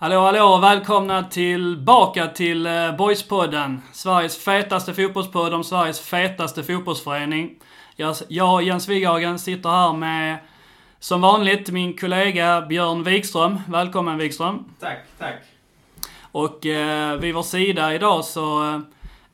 Hallå, 0.00 0.20
hallå 0.20 0.44
och 0.44 0.62
välkomna 0.62 1.24
tillbaka 1.24 2.26
till 2.26 2.66
eh, 2.66 2.96
Boyspodden. 2.96 3.82
Sveriges 3.92 4.44
fetaste 4.44 4.94
fotbollspodd 4.94 5.54
om 5.54 5.64
Sveriges 5.64 6.00
fetaste 6.00 6.62
fotbollsförening. 6.64 7.54
Jag, 7.96 8.16
jag 8.28 8.62
Jens 8.62 8.88
Wighagen, 8.88 9.38
sitter 9.38 9.68
här 9.68 9.92
med, 9.92 10.38
som 10.98 11.20
vanligt, 11.20 11.70
min 11.70 11.96
kollega 11.96 12.60
Björn 12.60 13.02
Wikström. 13.02 13.60
Välkommen 13.68 14.18
Wikström. 14.18 14.64
Tack, 14.80 14.98
tack. 15.18 15.42
Och 16.22 16.66
eh, 16.66 17.16
vid 17.16 17.34
vår 17.34 17.42
sida 17.42 17.94
idag 17.94 18.24
så 18.24 18.74
eh, 18.74 18.80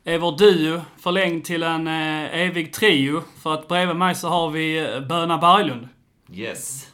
är 0.04 0.18
vår 0.18 0.38
duo 0.38 0.80
förlängd 0.98 1.44
till 1.44 1.62
en 1.62 1.86
eh, 1.86 2.40
evig 2.40 2.72
trio. 2.72 3.22
För 3.42 3.54
att 3.54 3.68
bredvid 3.68 3.96
mig 3.96 4.14
så 4.14 4.28
har 4.28 4.50
vi 4.50 4.94
eh, 4.94 5.00
Böna 5.00 5.38
Berglund. 5.38 5.88
Yes. 6.32 6.88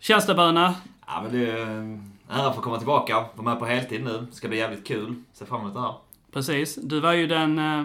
Känns 0.00 0.26
det 0.26 0.34
Böna? 0.34 0.74
Ja 1.06 1.22
men 1.22 1.32
det 1.32 2.11
ära 2.32 2.46
att 2.46 2.54
få 2.54 2.62
komma 2.62 2.78
tillbaka. 2.78 3.24
Vara 3.34 3.50
med 3.50 3.58
på 3.58 3.66
heltid 3.66 4.04
nu. 4.04 4.26
Ska 4.32 4.48
bli 4.48 4.58
jävligt 4.58 4.86
kul. 4.86 5.14
Ser 5.32 5.46
fram 5.46 5.60
emot 5.60 5.74
det 5.74 5.80
här. 5.80 5.94
Precis. 6.32 6.74
Du 6.74 7.00
var 7.00 7.12
ju 7.12 7.26
den, 7.26 7.58
eh, 7.58 7.82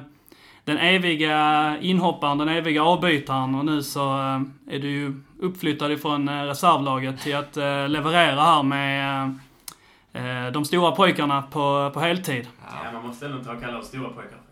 den 0.64 0.78
eviga 0.78 1.78
inhopparen, 1.82 2.38
den 2.38 2.50
eviga 2.50 2.84
avbytaren 2.84 3.56
och 3.56 3.66
nu 3.66 3.84
så 3.84 4.18
eh, 4.18 4.42
är 4.76 4.80
du 4.80 4.90
ju 4.90 5.14
uppflyttad 5.40 5.92
ifrån 5.92 6.30
eh, 6.30 6.44
reservlaget 6.44 7.22
till 7.22 7.36
att 7.36 7.56
leverera 7.90 8.42
här 8.42 8.64
med 8.64 9.34
de 10.54 10.66
stora 10.66 10.92
pojkarna 10.92 11.42
på, 11.42 11.92
på 11.94 12.00
heltid. 12.00 12.48
Ja, 12.70 12.92
man 12.94 13.08
måste 13.08 13.26
ändå 13.26 13.44
ta 13.44 13.54
och 13.54 13.62
kalla 13.62 13.80
oss 13.80 13.88
stora 13.88 14.09
pojkar. 14.09 14.47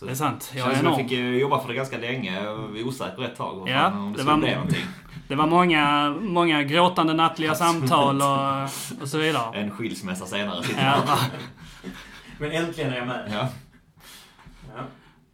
Så 0.00 0.06
Det 0.06 0.12
är 0.12 0.16
sant. 0.16 0.52
Jag 0.54 0.64
Känns 0.64 0.78
är 0.78 0.82
som 0.82 0.86
jag 0.88 0.96
fick 0.96 1.12
eh, 1.12 1.26
jobba 1.26 1.60
för 1.60 1.68
det 1.68 1.74
ganska 1.74 1.98
länge. 1.98 2.42
Jag 2.42 2.56
var 2.56 2.82
osäker 2.86 3.22
ett 3.24 3.36
tag. 3.36 3.68
Ja, 3.68 3.78
fan, 3.90 3.98
om 3.98 4.12
det 4.12 4.18
det 4.18 4.24
var- 4.24 4.36
bli 4.36 4.54
någonting. 4.54 4.84
Det 5.28 5.34
var 5.34 5.46
många, 5.46 6.10
många 6.20 6.62
gråtande 6.62 7.14
nattliga 7.14 7.54
samtal 7.54 8.22
och, 8.22 8.62
och 9.02 9.08
så 9.08 9.18
vidare. 9.18 9.58
En 9.60 9.70
skilsmässa 9.70 10.26
senare 10.26 10.64
Ja. 10.76 11.02
Men 12.38 12.52
äntligen 12.52 12.92
är 12.92 12.96
jag 12.96 13.06
med. 13.06 13.30
Ja. 13.32 13.48
Ja. 14.76 14.82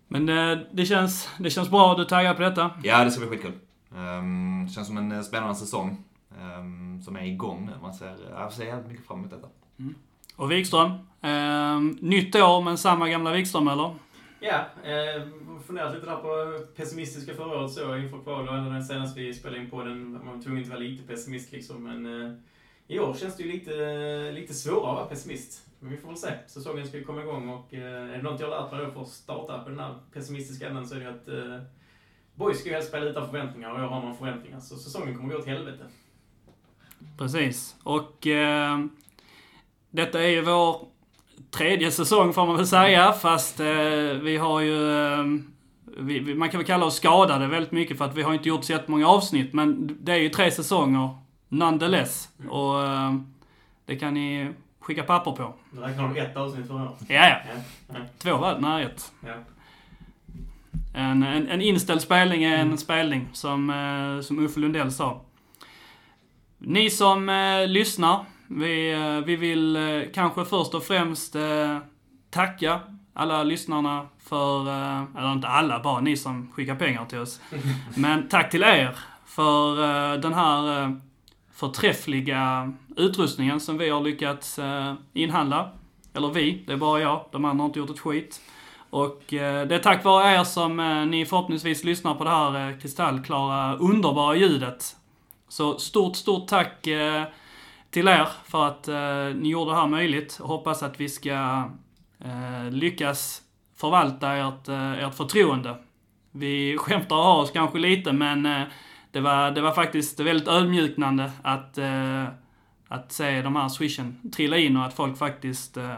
men 0.08 0.28
eh, 0.28 0.58
det 0.72 0.86
känns, 0.86 1.28
det 1.38 1.50
känns 1.50 1.70
bra. 1.70 1.94
Du 1.94 2.04
taggar 2.04 2.34
på 2.34 2.42
detta? 2.42 2.70
ja, 2.82 3.04
det 3.04 3.10
ska 3.10 3.20
bli 3.20 3.28
skitkul. 3.28 3.52
Um, 3.94 4.68
känns 4.68 4.86
som 4.86 4.96
en 4.96 5.12
eh, 5.12 5.22
spännande 5.22 5.54
säsong. 5.54 6.04
ehm, 6.40 7.02
som 7.02 7.16
är 7.16 7.24
igång 7.24 7.66
nu. 7.66 7.72
Man 7.82 7.94
ser, 7.94 8.16
jag 8.38 8.52
ser 8.52 8.64
jävligt 8.64 8.88
mycket 8.90 9.06
fram 9.06 9.18
emot 9.18 9.30
detta. 9.30 9.48
Och 10.36 10.50
Wikström. 10.52 10.90
Eh, 11.22 11.80
nytt 12.00 12.34
år 12.36 12.62
men 12.62 12.78
samma 12.78 13.08
gamla 13.08 13.32
Wikström 13.32 13.68
eller? 13.68 13.94
Ja, 14.48 14.90
eh, 14.90 15.22
funderat 15.66 15.94
lite 15.94 16.06
där 16.06 16.16
på 16.16 16.58
pessimistiska 16.76 17.34
förra 17.34 17.58
året 17.58 17.72
så 17.72 17.96
inför 17.96 18.22
kval 18.22 18.48
och 18.48 18.54
ändå 18.54 18.82
senast 18.82 19.16
vi 19.16 19.34
spelade 19.34 19.60
in 19.62 19.70
på 19.70 19.82
den 19.82 20.12
man 20.12 20.36
var 20.36 20.42
tvungen 20.42 20.62
att 20.62 20.68
vara 20.68 20.78
lite 20.78 21.06
pessimist 21.06 21.52
liksom. 21.52 21.84
Men 21.84 22.22
eh, 22.22 22.32
i 22.88 22.98
år 22.98 23.14
känns 23.14 23.36
det 23.36 23.42
ju 23.42 23.52
lite, 23.52 24.32
lite 24.32 24.54
svårare 24.54 24.90
att 24.90 24.96
vara 24.96 25.06
pessimist. 25.06 25.66
Men 25.80 25.90
vi 25.90 25.96
får 25.96 26.08
väl 26.08 26.16
se. 26.16 26.32
Säsongen 26.46 26.86
ska 26.86 26.96
ju 26.96 27.04
komma 27.04 27.22
igång 27.22 27.48
och 27.48 27.74
eh, 27.74 28.10
är 28.10 28.16
det 28.16 28.22
något 28.22 28.40
jag 28.40 28.50
har 28.50 28.62
lärt 28.62 28.72
mig 28.72 28.84
då 28.84 28.90
för 28.90 29.02
att 29.02 29.08
starta 29.08 29.58
på 29.58 29.70
den 29.70 29.78
här 29.78 29.94
pessimistiska 30.12 30.68
änden 30.68 30.86
så 30.86 30.94
är 30.94 30.98
det 30.98 31.04
ju 31.04 31.10
att 31.10 31.28
eh, 31.28 31.66
Boys 32.34 32.58
ska 32.58 32.68
ju 32.68 32.74
helst 32.74 32.88
spela 32.88 33.06
utan 33.06 33.26
förväntningar 33.26 33.70
och 33.70 33.80
jag 33.80 33.88
har 33.88 34.00
några 34.00 34.14
förväntningar. 34.14 34.60
Så 34.60 34.76
säsongen 34.76 35.16
kommer 35.16 35.34
gå 35.34 35.40
åt 35.40 35.46
helvete. 35.46 35.84
Precis. 37.18 37.76
Och 37.82 38.26
eh, 38.26 38.78
detta 39.90 40.22
är 40.22 40.28
ju 40.28 40.42
vår 40.42 40.88
tredje 41.56 41.90
säsong 41.90 42.32
får 42.32 42.46
man 42.46 42.56
väl 42.56 42.66
säga. 42.66 43.12
Fast 43.12 43.60
eh, 43.60 43.66
vi 44.22 44.36
har 44.36 44.60
ju... 44.60 44.90
Eh, 45.12 45.24
vi, 45.98 46.18
vi, 46.18 46.34
man 46.34 46.50
kan 46.50 46.58
väl 46.58 46.66
kalla 46.66 46.86
oss 46.86 46.96
skadade 46.96 47.46
väldigt 47.46 47.72
mycket 47.72 47.98
för 47.98 48.04
att 48.04 48.14
vi 48.14 48.22
har 48.22 48.34
inte 48.34 48.48
gjort 48.48 48.64
så 48.64 48.72
jättemånga 48.72 49.08
avsnitt. 49.08 49.52
Men 49.52 49.98
det 50.00 50.12
är 50.12 50.16
ju 50.16 50.28
tre 50.28 50.50
säsonger 50.50 51.08
nonetheless. 51.48 52.28
Och 52.48 52.82
eh, 52.82 53.14
det 53.86 53.96
kan 53.96 54.14
ni 54.14 54.52
skicka 54.80 55.02
papper 55.02 55.30
på. 55.32 55.54
Nu 55.70 55.80
räknar 55.80 56.14
de 56.14 56.20
ett 56.20 56.36
avsnitt 56.36 56.66
förra 56.66 56.82
året. 56.82 57.04
Ja, 57.08 57.36
ja. 57.88 57.94
Två 58.18 58.36
var 58.36 58.54
det. 58.54 58.60
Nej, 58.60 58.84
ett. 58.84 59.12
ja. 59.26 59.34
En, 60.94 61.22
en, 61.22 61.48
en 61.48 61.60
inställd 61.60 62.00
spelning 62.00 62.44
är 62.44 62.58
en 62.58 62.78
spelning, 62.78 63.28
som, 63.32 63.70
eh, 63.70 64.22
som 64.22 64.38
Uffe 64.38 64.60
Lundell 64.60 64.92
sa. 64.92 65.20
Ni 66.58 66.90
som 66.90 67.28
eh, 67.28 67.66
lyssnar, 67.66 68.24
vi, 68.48 68.92
eh, 68.92 69.24
vi 69.26 69.36
vill 69.36 69.76
eh, 69.76 70.02
kanske 70.14 70.44
först 70.44 70.74
och 70.74 70.84
främst 70.84 71.36
eh, 71.36 71.78
tacka 72.30 72.80
alla 73.14 73.42
lyssnarna 73.42 74.06
för, 74.28 74.60
eller 75.18 75.32
inte 75.32 75.48
alla, 75.48 75.80
bara 75.80 76.00
ni 76.00 76.16
som 76.16 76.52
skickar 76.52 76.74
pengar 76.74 77.04
till 77.04 77.18
oss. 77.18 77.40
Men 77.96 78.28
tack 78.28 78.50
till 78.50 78.62
er 78.62 78.96
för 79.26 79.76
den 80.18 80.34
här 80.34 80.96
förträffliga 81.52 82.72
utrustningen 82.96 83.60
som 83.60 83.78
vi 83.78 83.88
har 83.88 84.00
lyckats 84.00 84.60
inhandla. 85.12 85.70
Eller 86.14 86.28
vi, 86.28 86.64
det 86.66 86.72
är 86.72 86.76
bara 86.76 87.00
jag. 87.00 87.24
De 87.32 87.44
andra 87.44 87.62
har 87.62 87.66
inte 87.66 87.78
gjort 87.78 87.90
ett 87.90 88.00
skit. 88.00 88.40
Och 88.90 89.22
det 89.28 89.72
är 89.72 89.78
tack 89.78 90.04
vare 90.04 90.34
er 90.34 90.44
som 90.44 90.76
ni 91.10 91.26
förhoppningsvis 91.26 91.84
lyssnar 91.84 92.14
på 92.14 92.24
det 92.24 92.30
här 92.30 92.80
kristallklara, 92.80 93.76
underbara 93.76 94.36
ljudet. 94.36 94.96
Så 95.48 95.78
stort, 95.78 96.16
stort 96.16 96.48
tack 96.48 96.86
till 97.90 98.08
er 98.08 98.28
för 98.44 98.66
att 98.66 98.88
eh, 98.88 99.40
ni 99.40 99.48
gjorde 99.48 99.70
det 99.70 99.76
här 99.76 99.86
möjligt. 99.86 100.38
Och 100.40 100.48
hoppas 100.48 100.82
att 100.82 101.00
vi 101.00 101.08
ska 101.08 101.70
eh, 102.18 102.70
lyckas 102.70 103.42
förvalta 103.76 104.32
ert, 104.32 104.68
eh, 104.68 104.92
ert 104.92 105.14
förtroende. 105.14 105.76
Vi 106.32 106.76
skämtar 106.78 107.16
har 107.16 107.42
oss 107.42 107.50
kanske 107.50 107.78
lite, 107.78 108.12
men 108.12 108.46
eh, 108.46 108.62
det, 109.10 109.20
var, 109.20 109.50
det 109.50 109.60
var 109.60 109.72
faktiskt 109.72 110.20
väldigt 110.20 110.48
ödmjuknande 110.48 111.32
att, 111.42 111.78
eh, 111.78 112.24
att 112.88 113.12
se 113.12 113.42
de 113.42 113.56
här 113.56 113.68
swishen 113.68 114.30
trilla 114.30 114.58
in 114.58 114.76
och 114.76 114.84
att 114.84 114.94
folk 114.94 115.18
faktiskt 115.18 115.76
eh, 115.76 115.94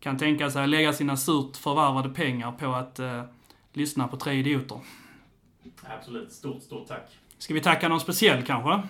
kan 0.00 0.18
tänka 0.18 0.50
sig 0.50 0.62
att 0.62 0.68
lägga 0.68 0.92
sina 0.92 1.16
surt 1.16 1.56
förvärvade 1.56 2.08
pengar 2.08 2.52
på 2.52 2.74
att 2.74 3.00
lyssna 3.72 4.08
på 4.08 4.16
tre 4.16 4.34
idioter. 4.34 4.78
Absolut. 5.98 6.32
Stort, 6.32 6.62
stort 6.62 6.88
tack. 6.88 7.18
Ska 7.38 7.54
vi 7.54 7.60
tacka 7.60 7.88
någon 7.88 8.00
speciell 8.00 8.42
kanske? 8.42 8.88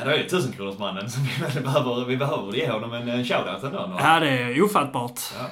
Ja, 0.00 0.06
det 0.06 0.14
är 0.14 0.22
ju 0.22 0.28
tusenkronorsmannen 0.28 1.10
som 1.10 1.22
vi 1.22 1.60
behöver, 1.62 2.04
vi 2.04 2.16
behöver 2.16 2.52
ge 2.52 2.70
honom 2.70 2.92
en, 2.92 3.08
en 3.08 3.24
shoutout 3.24 3.64
ändå. 3.64 3.96
Ja, 3.98 4.20
det 4.20 4.28
är 4.28 4.62
ofattbart. 4.62 5.20
Ja. 5.38 5.46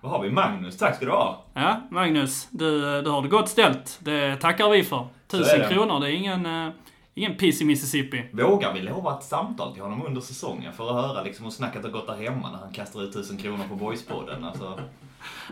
Vad 0.00 0.12
har 0.12 0.22
vi? 0.22 0.30
Magnus, 0.30 0.78
tack 0.78 0.96
ska 0.96 1.04
du 1.04 1.10
ha. 1.10 1.44
Ja, 1.54 1.80
Magnus, 1.90 2.48
du, 2.50 3.02
du 3.02 3.10
har 3.10 3.22
det 3.22 3.28
gott 3.28 3.48
ställt. 3.48 3.98
Det 4.02 4.36
tackar 4.36 4.70
vi 4.70 4.84
för. 4.84 5.06
Tusen 5.28 5.58
det. 5.58 5.68
kronor, 5.68 6.00
det 6.00 6.10
är 6.10 6.12
ingen, 6.12 6.46
eh, 6.46 6.72
ingen 7.14 7.36
piss 7.36 7.60
i 7.60 7.64
Mississippi. 7.64 8.24
Vågar 8.32 8.72
vi 8.72 8.80
lova 8.80 9.18
ett 9.18 9.24
samtal 9.24 9.72
till 9.72 9.82
honom 9.82 10.06
under 10.06 10.20
säsongen 10.20 10.72
för 10.72 10.88
att 10.88 11.08
höra 11.08 11.22
liksom 11.22 11.44
hur 11.44 11.52
snacket 11.52 11.82
har 11.82 11.90
gått 11.90 12.06
där 12.06 12.16
hemma 12.16 12.50
när 12.50 12.58
han 12.58 12.72
kastar 12.72 13.02
ut 13.02 13.12
tusen 13.12 13.36
kronor 13.36 13.64
på 13.68 13.74
Boyspodden? 13.74 14.44
Alltså, 14.44 14.80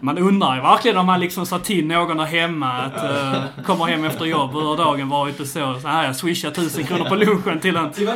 Man 0.00 0.18
undrar 0.18 0.54
ju 0.54 0.62
verkligen 0.62 0.96
om 0.96 1.06
man 1.06 1.20
liksom 1.20 1.46
sa 1.46 1.58
till 1.58 1.86
någon 1.86 2.16
där 2.16 2.24
hemma 2.24 2.72
att 2.72 3.04
uh, 3.04 3.64
kommer 3.64 3.84
hem 3.84 4.04
efter 4.04 4.24
jobb 4.24 4.52
hur 4.52 4.60
har 4.60 4.76
dagen 4.76 5.08
varit 5.08 5.40
och 5.40 5.46
så. 5.46 5.80
Så 5.80 5.88
här, 5.88 6.04
jag 6.04 6.16
swishar 6.16 6.50
tusen 6.50 6.84
kronor 6.84 7.04
på 7.04 7.14
lunchen 7.14 7.60
till 7.60 7.76
en... 7.76 7.92
Till? 7.92 8.10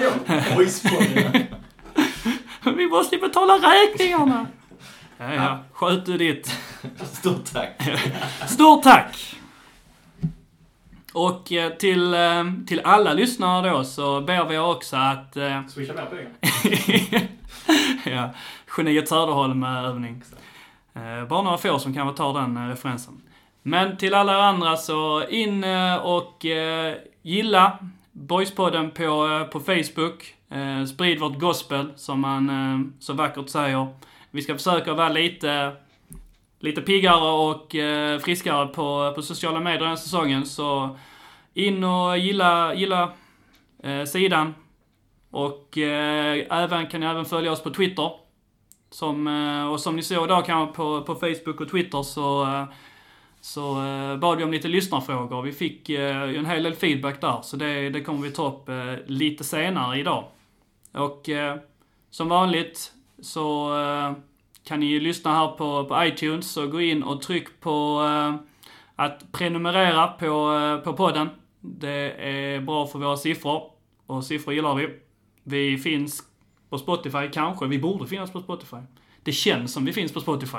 Boyspodden. 0.56 1.46
Vi 2.76 2.86
måste 2.86 3.14
ju 3.14 3.20
betala 3.20 3.54
räkningarna! 3.54 4.46
Ja, 5.18 5.34
ja. 5.34 5.58
Sköt 5.72 6.06
du 6.06 6.18
ditt. 6.18 6.60
stort 7.12 7.52
tack. 7.52 7.82
Stort 8.46 8.82
tack! 8.82 9.36
Och 11.12 11.52
eh, 11.52 11.72
till, 11.72 12.14
eh, 12.14 12.44
till 12.66 12.80
alla 12.84 13.12
lyssnare 13.12 13.70
då 13.70 13.84
så 13.84 14.20
ber 14.20 14.44
vi 14.44 14.58
också 14.58 14.96
att... 14.96 15.36
Swisha 15.68 15.92
mer 15.92 16.06
pengar. 16.06 17.28
ja, 18.16 18.30
geniet 18.76 19.08
Söderholm-övning. 19.08 20.22
Eh, 20.94 21.28
bara 21.28 21.42
några 21.42 21.58
få 21.58 21.78
som 21.78 21.94
kan 21.94 22.14
ta 22.14 22.32
den 22.32 22.56
eh, 22.56 22.68
referensen. 22.68 23.22
Men 23.62 23.96
till 23.96 24.14
alla 24.14 24.42
andra 24.42 24.76
så 24.76 25.28
in 25.28 25.64
eh, 25.64 25.96
och 25.96 26.44
gilla 27.22 27.78
Boyspodden 28.12 28.90
på, 28.90 29.48
på 29.52 29.60
Facebook. 29.60 30.34
Sprid 30.88 31.20
vårt 31.20 31.38
gospel, 31.38 31.92
som 31.96 32.20
man 32.20 32.94
så 33.00 33.12
vackert 33.12 33.48
säger. 33.48 33.86
Vi 34.30 34.42
ska 34.42 34.54
försöka 34.54 34.94
vara 34.94 35.08
lite, 35.08 35.72
lite 36.60 36.80
piggare 36.80 37.30
och 37.30 37.76
friskare 38.22 38.66
på, 38.66 39.12
på 39.14 39.22
sociala 39.22 39.60
medier 39.60 39.80
den 39.80 39.88
här 39.88 39.96
säsongen. 39.96 40.46
Så 40.46 40.96
in 41.54 41.84
och 41.84 42.18
gilla, 42.18 42.74
gilla 42.74 43.12
sidan. 44.06 44.54
Och 45.30 45.78
även, 45.78 46.86
kan 46.86 47.00
ni 47.00 47.06
även 47.06 47.24
följa 47.24 47.52
oss 47.52 47.62
på 47.62 47.70
Twitter. 47.70 48.10
Som, 48.92 49.26
eh, 49.26 49.72
och 49.72 49.80
som 49.80 49.96
ni 49.96 50.02
såg 50.02 50.24
idag 50.24 50.46
kanske 50.46 50.76
på, 50.76 51.02
på 51.02 51.14
Facebook 51.14 51.60
och 51.60 51.70
Twitter 51.70 52.02
så, 52.02 52.42
eh, 52.42 52.64
så 53.40 53.84
eh, 53.84 54.16
bad 54.16 54.38
vi 54.38 54.44
om 54.44 54.52
lite 54.52 54.68
lyssnarfrågor. 54.68 55.42
Vi 55.42 55.52
fick 55.52 55.88
ju 55.88 56.36
en 56.36 56.46
hel 56.46 56.62
del 56.62 56.74
feedback 56.74 57.20
där, 57.20 57.38
så 57.42 57.56
det, 57.56 57.90
det 57.90 58.00
kommer 58.00 58.22
vi 58.22 58.30
ta 58.30 58.48
upp 58.48 58.70
lite 59.06 59.44
senare 59.44 60.00
idag. 60.00 60.24
Och 60.92 61.28
som 62.10 62.28
vanligt 62.28 62.92
så 63.22 63.70
kan 64.64 64.80
ni 64.80 64.86
ju 64.86 65.00
lyssna 65.00 65.34
här 65.34 65.48
på, 65.48 65.84
på 65.84 66.04
iTunes, 66.04 66.52
så 66.52 66.66
gå 66.66 66.80
in 66.80 67.02
och 67.02 67.22
tryck 67.22 67.60
på 67.60 68.00
att 68.96 69.32
prenumerera 69.32 70.06
på, 70.06 70.80
på 70.84 70.92
podden. 70.92 71.28
Det 71.60 72.12
är 72.12 72.60
bra 72.60 72.86
för 72.86 72.98
våra 72.98 73.16
siffror, 73.16 73.70
och 74.06 74.24
siffror 74.24 74.54
gillar 74.54 74.74
vi. 74.74 74.88
Vi 75.42 75.78
finns 75.78 76.31
på 76.72 76.78
Spotify, 76.78 77.28
kanske. 77.32 77.66
Vi 77.66 77.78
borde 77.78 78.06
finnas 78.06 78.30
på 78.30 78.40
Spotify. 78.40 78.76
Det 79.22 79.32
känns 79.32 79.72
som 79.72 79.84
vi 79.84 79.92
finns 79.92 80.12
på 80.12 80.20
Spotify. 80.20 80.58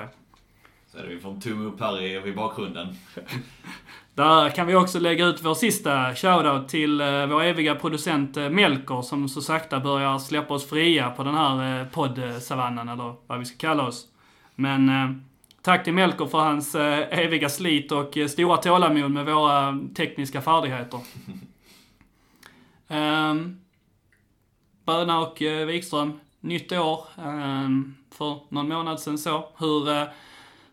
Så 0.92 0.98
är 0.98 1.04
det, 1.04 1.10
vi 1.10 1.20
får 1.20 1.30
en 1.32 1.42
tumme 1.42 1.66
upp 1.66 1.80
här 1.80 2.02
i, 2.02 2.30
i 2.30 2.34
bakgrunden. 2.34 2.88
Där 4.16 4.50
kan 4.50 4.68
vi 4.68 4.76
också 4.76 5.00
lägga 5.00 5.26
ut 5.26 5.44
vår 5.44 5.54
sista 5.54 6.16
shoutout 6.16 6.70
till 6.70 7.02
eh, 7.02 7.26
vår 7.26 7.44
eviga 7.44 7.76
producent 7.76 8.38
eh, 8.38 8.50
Melker 8.50 9.02
som 9.02 9.30
så 9.30 9.42
sakta 9.42 9.80
börjar 9.80 10.20
släppa 10.20 10.54
oss 10.54 10.70
fria 10.70 11.10
på 11.10 11.24
den 11.24 11.36
här 11.36 11.82
eh, 11.82 11.88
poddsavannen, 11.88 12.90
eller 12.90 13.14
vad 13.28 13.40
vi 13.40 13.46
ska 13.46 13.58
kalla 13.58 13.88
oss. 13.88 14.08
Men 14.56 14.92
tack 15.62 15.84
till 15.84 15.94
Melker 15.94 16.26
för 16.26 16.40
hans 16.40 16.76
eviga 16.76 17.50
slit 17.50 17.92
och 17.92 18.18
stora 18.30 18.58
tålamod 18.58 19.12
med 19.12 19.26
våra 19.26 19.80
tekniska 19.96 20.42
färdigheter. 20.42 21.00
um, 22.88 23.60
Böna 24.86 25.20
och 25.20 25.42
eh, 25.42 25.66
Wikström, 25.66 26.20
nytt 26.40 26.72
år 26.72 27.08
ehm, 27.18 27.96
för 28.12 28.40
någon 28.50 28.70
månad 28.70 29.00
sedan 29.00 29.18
så. 29.18 29.50
Hur, 29.58 29.90
eh, 29.90 30.08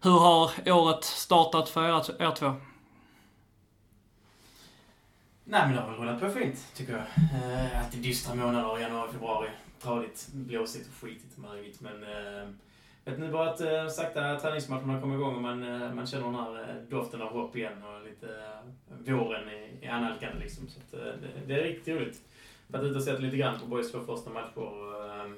hur 0.03 0.19
har 0.19 0.51
året 0.67 1.05
startat 1.05 1.69
för 1.69 1.83
er, 1.89 2.23
er 2.23 2.31
två? 2.31 2.55
Nej 5.45 5.63
men 5.67 5.77
det 5.77 5.81
har 5.83 5.91
väl 5.91 6.01
rullat 6.01 6.21
på 6.21 6.31
fint, 6.31 6.75
tycker 6.75 6.93
jag. 6.93 7.03
Eh, 7.03 7.85
alltid 7.85 8.03
dystra 8.03 8.35
månader, 8.35 8.79
januari, 8.79 9.13
februari. 9.13 9.49
Tradigt, 9.83 10.29
blåsigt 10.33 10.89
och 10.89 10.95
skitigt 10.95 11.35
och 11.37 11.43
märgigt. 11.43 11.81
Men 11.81 12.03
eh, 12.03 12.49
vet 13.05 13.19
nu 13.19 13.33
bara 13.33 13.51
att 13.51 13.61
eh, 13.61 13.89
sakta 13.89 14.41
träningsmatcherna 14.41 15.01
kommer 15.01 15.15
igång 15.15 15.37
och 15.37 15.43
man, 15.43 15.83
eh, 15.83 15.95
man 15.95 16.07
känner 16.07 16.25
den 16.25 16.35
här 16.35 16.61
eh, 16.61 16.75
doften 16.89 17.23
av 17.23 17.33
hopp 17.33 17.57
igen 17.57 17.83
och 17.83 18.05
lite 18.05 18.27
eh, 18.27 19.15
våren 19.15 19.49
i, 19.49 19.87
i 19.87 19.89
analkande 19.89 20.39
liksom. 20.43 20.69
Så 20.69 20.79
att, 20.81 20.95
eh, 20.95 21.13
det, 21.21 21.47
det 21.47 21.61
är 21.61 21.65
riktigt 21.65 21.95
roligt. 21.95 22.23
Varit 22.73 22.85
ute 22.85 22.97
och 22.99 23.05
sett 23.05 23.21
lite 23.21 23.37
grann 23.37 23.61
på 23.61 23.67
Boys 23.67 23.93
två 23.93 24.01
första 24.01 24.31
matcher. 24.31 24.59
och, 24.59 25.05
eh, 25.05 25.33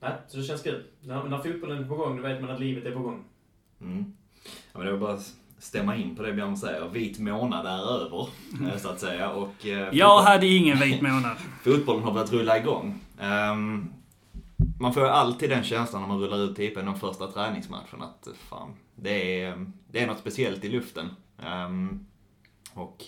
Nej, 0.00 0.12
så 0.28 0.36
det 0.36 0.42
känns 0.44 0.62
kul. 0.62 0.84
När, 1.00 1.24
när 1.24 1.38
fotbollen 1.38 1.84
är 1.84 1.88
på 1.88 1.96
gång, 1.96 2.16
då 2.16 2.22
vet 2.22 2.40
man 2.40 2.50
att 2.50 2.60
livet 2.60 2.84
är 2.86 2.90
på 2.92 2.98
gång. 2.98 3.24
Mm. 3.80 4.04
Ja, 4.72 4.78
men 4.78 4.86
det 4.86 4.92
var 4.92 4.98
bara 4.98 5.12
att 5.14 5.32
stämma 5.58 5.96
in 5.96 6.16
på 6.16 6.22
det 6.22 6.32
Björn 6.32 6.56
säger. 6.56 6.88
Vit 6.88 7.18
månad 7.18 7.66
är 7.66 7.90
över, 8.04 8.28
eh, 8.72 8.76
så 8.78 8.88
att 8.88 9.00
säga. 9.00 9.30
Och, 9.30 9.66
eh, 9.66 9.88
Jag 9.92 10.22
hade 10.22 10.46
ingen 10.46 10.78
vit 10.78 11.02
månad. 11.02 11.36
fotbollen 11.64 12.02
har 12.02 12.12
börjat 12.12 12.32
rulla 12.32 12.58
igång. 12.58 13.00
Ehm, 13.20 13.92
man 14.80 14.94
får 14.94 15.02
ju 15.02 15.08
alltid 15.08 15.50
den 15.50 15.64
känslan 15.64 16.02
när 16.02 16.08
man 16.08 16.20
rullar 16.20 16.38
ut 16.38 16.56
typen 16.56 16.86
de 16.86 16.98
första 17.00 17.26
träningsmatcherna 17.26 18.04
att 18.04 18.28
fan, 18.36 18.74
det 18.96 19.42
är, 19.42 19.66
det 19.90 20.02
är 20.02 20.06
något 20.06 20.18
speciellt 20.18 20.64
i 20.64 20.68
luften. 20.68 21.08
Ehm, 21.42 22.06
och 22.74 23.04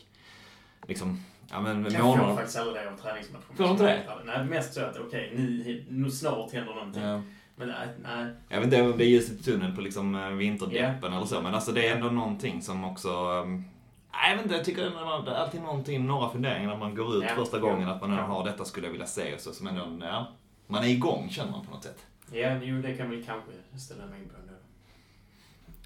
liksom, 0.88 1.20
ja 1.52 1.60
men 1.60 1.84
Jag 1.84 1.92
får 1.92 2.02
månader... 2.02 2.34
faktiskt 2.36 2.58
aldrig 2.58 2.84
det 2.84 2.90
av 2.90 2.96
träningsmatchen. 2.96 3.56
Får 3.56 3.64
du 3.64 3.70
inte 3.70 3.84
det? 3.84 4.02
Nej, 4.26 4.44
mest 4.44 4.74
så 4.74 4.80
att 4.80 4.98
okej, 5.06 5.32
nu, 5.36 5.84
nu 5.88 6.10
snart 6.10 6.52
händer 6.52 6.74
någonting. 6.74 7.02
Ja. 7.02 7.22
Men 7.56 7.68
nej, 7.68 7.88
nej. 8.02 8.34
Jag 8.48 8.56
vet 8.56 8.64
inte 8.64 8.82
om 8.82 8.98
det 8.98 9.04
är 9.04 9.08
ljuset 9.08 9.40
i 9.40 9.42
tunneln 9.42 9.74
på 9.76 9.80
liksom 9.80 10.14
eh, 10.14 10.28
vinterdeppen 10.28 11.12
eller 11.12 11.26
så, 11.26 11.40
men 11.42 11.54
alltså 11.54 11.72
det 11.72 11.88
är 11.88 11.94
ändå 11.96 12.08
någonting 12.10 12.62
som 12.62 12.84
också... 12.84 13.08
ehm, 13.08 13.64
Nej, 14.14 14.30
jag 14.30 14.36
vet 14.36 14.44
inte, 14.44 14.56
jag 14.56 14.64
tycker 14.64 14.86
ändå 14.86 15.22
det 15.24 15.30
är 15.30 15.34
alltid 15.34 15.62
någonting, 15.62 16.06
några 16.06 16.28
funderingar 16.30 16.68
när 16.70 16.76
man 16.76 16.94
går 16.94 17.16
ut 17.16 17.24
Ja. 17.28 17.34
första 17.36 17.58
gången 17.58 17.88
att 17.88 18.00
man 18.00 18.10
Ja. 18.12 18.22
har 18.22 18.44
detta 18.44 18.64
skulle 18.64 18.86
jag 18.86 18.92
vilja 18.92 19.06
se 19.06 19.34
och 19.34 19.40
så, 19.40 19.52
som 19.52 19.66
ändå, 19.66 20.06
ja, 20.06 20.26
man 20.66 20.84
är 20.84 20.88
igång 20.88 21.28
känner 21.30 21.50
man 21.50 21.64
på 21.66 21.70
något 21.70 21.82
sätt. 21.84 22.06
Ja, 22.32 22.58
jo, 22.62 22.82
det 22.82 22.94
kan 22.94 23.10
väl 23.10 23.24
kanske 23.24 23.50
ställa 23.78 24.06
mig 24.06 24.18
in 24.22 24.28
på 24.28 24.34
ändå. 24.42 24.52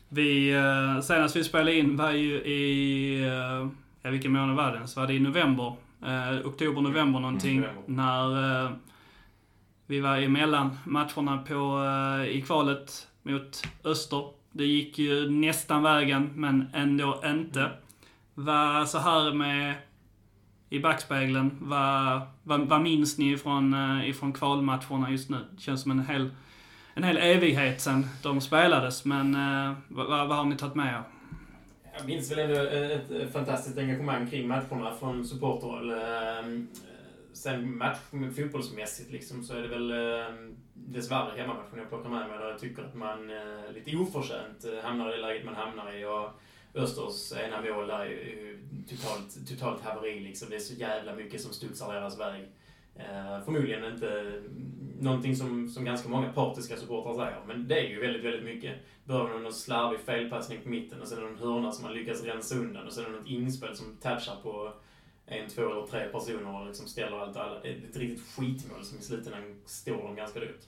Vi, 0.08 0.54
eh, 0.54 1.00
senast 1.02 1.36
vi 1.36 1.44
spelade 1.44 1.74
in 1.74 1.96
var 1.96 2.10
ju 2.10 2.34
i, 2.44 3.24
eh, 3.26 3.68
ja 4.06 4.10
vilken 4.10 4.32
månad 4.32 4.56
var 4.56 4.72
det? 4.72 4.86
Så 4.86 5.00
var 5.00 5.06
det 5.06 5.14
i 5.14 5.20
november. 5.20 5.76
Eh, 6.02 6.46
oktober, 6.46 6.80
november 6.80 7.20
någonting. 7.20 7.58
Mm. 7.58 7.70
När 7.86 8.64
eh, 8.64 8.70
vi 9.86 10.00
var 10.00 10.16
emellan 10.16 10.78
matcherna 10.84 11.38
på, 11.38 11.84
eh, 11.84 12.36
i 12.36 12.42
kvalet 12.42 13.08
mot 13.22 13.62
Öster. 13.84 14.24
Det 14.52 14.64
gick 14.64 14.98
ju 14.98 15.30
nästan 15.30 15.82
vägen, 15.82 16.30
men 16.34 16.66
ändå 16.72 17.22
inte. 17.24 17.70
Vad, 18.34 18.88
så 18.88 18.98
här 18.98 19.32
med, 19.32 19.74
i 20.70 20.80
backspegeln, 20.80 21.56
vad, 21.60 22.20
vad, 22.42 22.60
vad 22.60 22.80
minns 22.80 23.18
ni 23.18 23.32
ifrån, 23.32 23.74
eh, 23.74 24.08
ifrån 24.08 24.32
kvalmatcherna 24.32 25.10
just 25.10 25.30
nu? 25.30 25.38
Det 25.50 25.60
känns 25.60 25.82
som 25.82 25.90
en 25.90 26.06
hel, 26.06 26.30
en 26.94 27.04
hel 27.04 27.16
evighet 27.16 27.80
sedan 27.80 28.06
de 28.22 28.40
spelades, 28.40 29.04
men 29.04 29.34
eh, 29.34 29.74
vad, 29.88 30.06
vad 30.06 30.28
vad 30.28 30.36
har 30.36 30.44
ni 30.44 30.56
tagit 30.56 30.74
med 30.74 30.94
er? 30.94 31.15
Jag 31.98 32.06
minns 32.06 32.30
väl 32.30 32.38
ändå 32.38 32.60
ett, 32.60 33.32
fantastiskt 33.32 33.78
engagemang 33.78 34.30
kring 34.30 34.48
matcherna 34.48 34.94
från 34.94 35.24
supporterhåll. 35.24 35.90
Ehm, 35.90 36.68
eh, 36.74 37.32
sen 37.32 37.76
match, 37.76 37.98
fotbollsmässigt 38.36 39.10
liksom, 39.10 39.44
så 39.44 39.54
är 39.54 39.62
det 39.62 39.68
väl 39.68 39.90
ehm, 39.90 40.56
dessvärre 40.74 41.36
hemmamatchen 41.36 41.78
jag 41.78 41.88
plockar 41.88 42.10
med 42.10 42.28
mig 42.28 42.38
där 42.38 42.48
jag 42.48 42.58
tycker 42.58 42.82
att 42.82 42.94
man 42.94 43.30
eh, 43.30 43.72
lite 43.74 43.96
oförtjänt 43.96 44.64
eh, 44.64 44.84
hamnar 44.84 45.08
i 45.08 45.16
det 45.16 45.22
läget 45.22 45.44
man 45.44 45.54
hamnar 45.54 45.96
i. 45.96 46.04
Och 46.04 46.30
Östers 46.74 47.32
ena 47.32 47.60
mål 47.60 47.86
där 47.86 48.00
är 48.00 48.06
ju 48.06 48.62
totalt, 48.88 49.48
totalt 49.48 49.82
haveri 49.82 50.20
liksom. 50.20 50.50
Det 50.50 50.56
är 50.56 50.60
så 50.60 50.74
jävla 50.74 51.14
mycket 51.14 51.40
som 51.40 51.52
studsar 51.52 51.94
deras 51.94 52.20
väg. 52.20 52.42
Eh, 52.96 53.44
förmodligen 53.44 53.84
inte 53.84 54.20
mm, 54.20 54.96
någonting 55.00 55.36
som, 55.36 55.68
som 55.68 55.84
ganska 55.84 56.08
många 56.08 56.32
partiska 56.32 56.76
supportrar 56.76 57.14
säger, 57.14 57.40
men 57.46 57.68
det 57.68 57.80
är 57.80 57.88
ju 57.88 58.00
väldigt, 58.00 58.24
väldigt 58.24 58.44
mycket. 58.44 58.74
Behöver 59.06 59.32
med 59.32 59.42
någon 59.42 59.52
slarvig 59.52 60.00
felpassning 60.00 60.62
på 60.62 60.68
mitten 60.68 61.00
och 61.00 61.08
sen 61.08 61.22
någon 61.22 61.38
hörna 61.38 61.72
som 61.72 61.84
man 61.84 61.94
lyckas 61.94 62.22
rensa 62.22 62.54
undan 62.54 62.86
och 62.86 62.92
sen 62.92 63.12
något 63.12 63.26
inspel 63.26 63.76
som 63.76 63.96
touchar 63.96 64.36
på 64.42 64.72
en, 65.26 65.48
två 65.48 65.62
eller 65.62 65.86
tre 65.86 66.08
personer 66.08 66.60
och 66.60 66.66
liksom 66.66 66.86
ställer 66.86 67.18
allt 67.18 67.36
och 67.36 67.42
alla. 67.42 67.60
Det 67.60 67.68
är 67.68 67.76
ett 67.90 67.96
riktigt 67.96 68.26
skitmål 68.26 68.84
som 68.84 68.98
i 68.98 69.02
slutändan 69.02 69.60
står 69.64 70.02
dem 70.02 70.16
ganska 70.16 70.40
dyrt. 70.40 70.62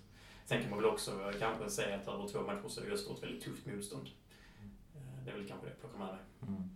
Sen 0.47 0.63
kan 0.63 0.71
man 0.71 0.79
väl 0.79 0.91
också 0.91 1.33
kanske 1.39 1.71
säga 1.71 1.97
att 1.97 2.09
över 2.09 2.29
två 2.29 2.43
matcher 2.43 2.69
så 2.69 2.81
är 2.81 2.93
Öster 2.93 3.15
ett 3.15 3.23
väldigt 3.23 3.45
tufft 3.45 3.67
motstånd. 3.67 4.09
Eh, 4.95 5.25
det 5.25 5.31
är 5.31 5.35
väl 5.35 5.49
kanske 5.49 5.67
det 5.67 5.71
jag 5.71 5.81
plockar 5.81 5.99
med 5.99 6.09
mig. 6.09 6.19
Mm. 6.43 6.71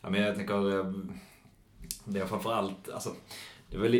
Ja, 0.00 0.10
men 0.10 0.22
jag 0.22 0.36
tänker, 0.36 0.78
eh, 0.78 0.92
det 2.04 2.20
är 2.20 2.26
framförallt, 2.26 2.88
alltså, 2.88 3.14
det 3.70 3.76
är 3.76 3.80
väl, 3.80 3.94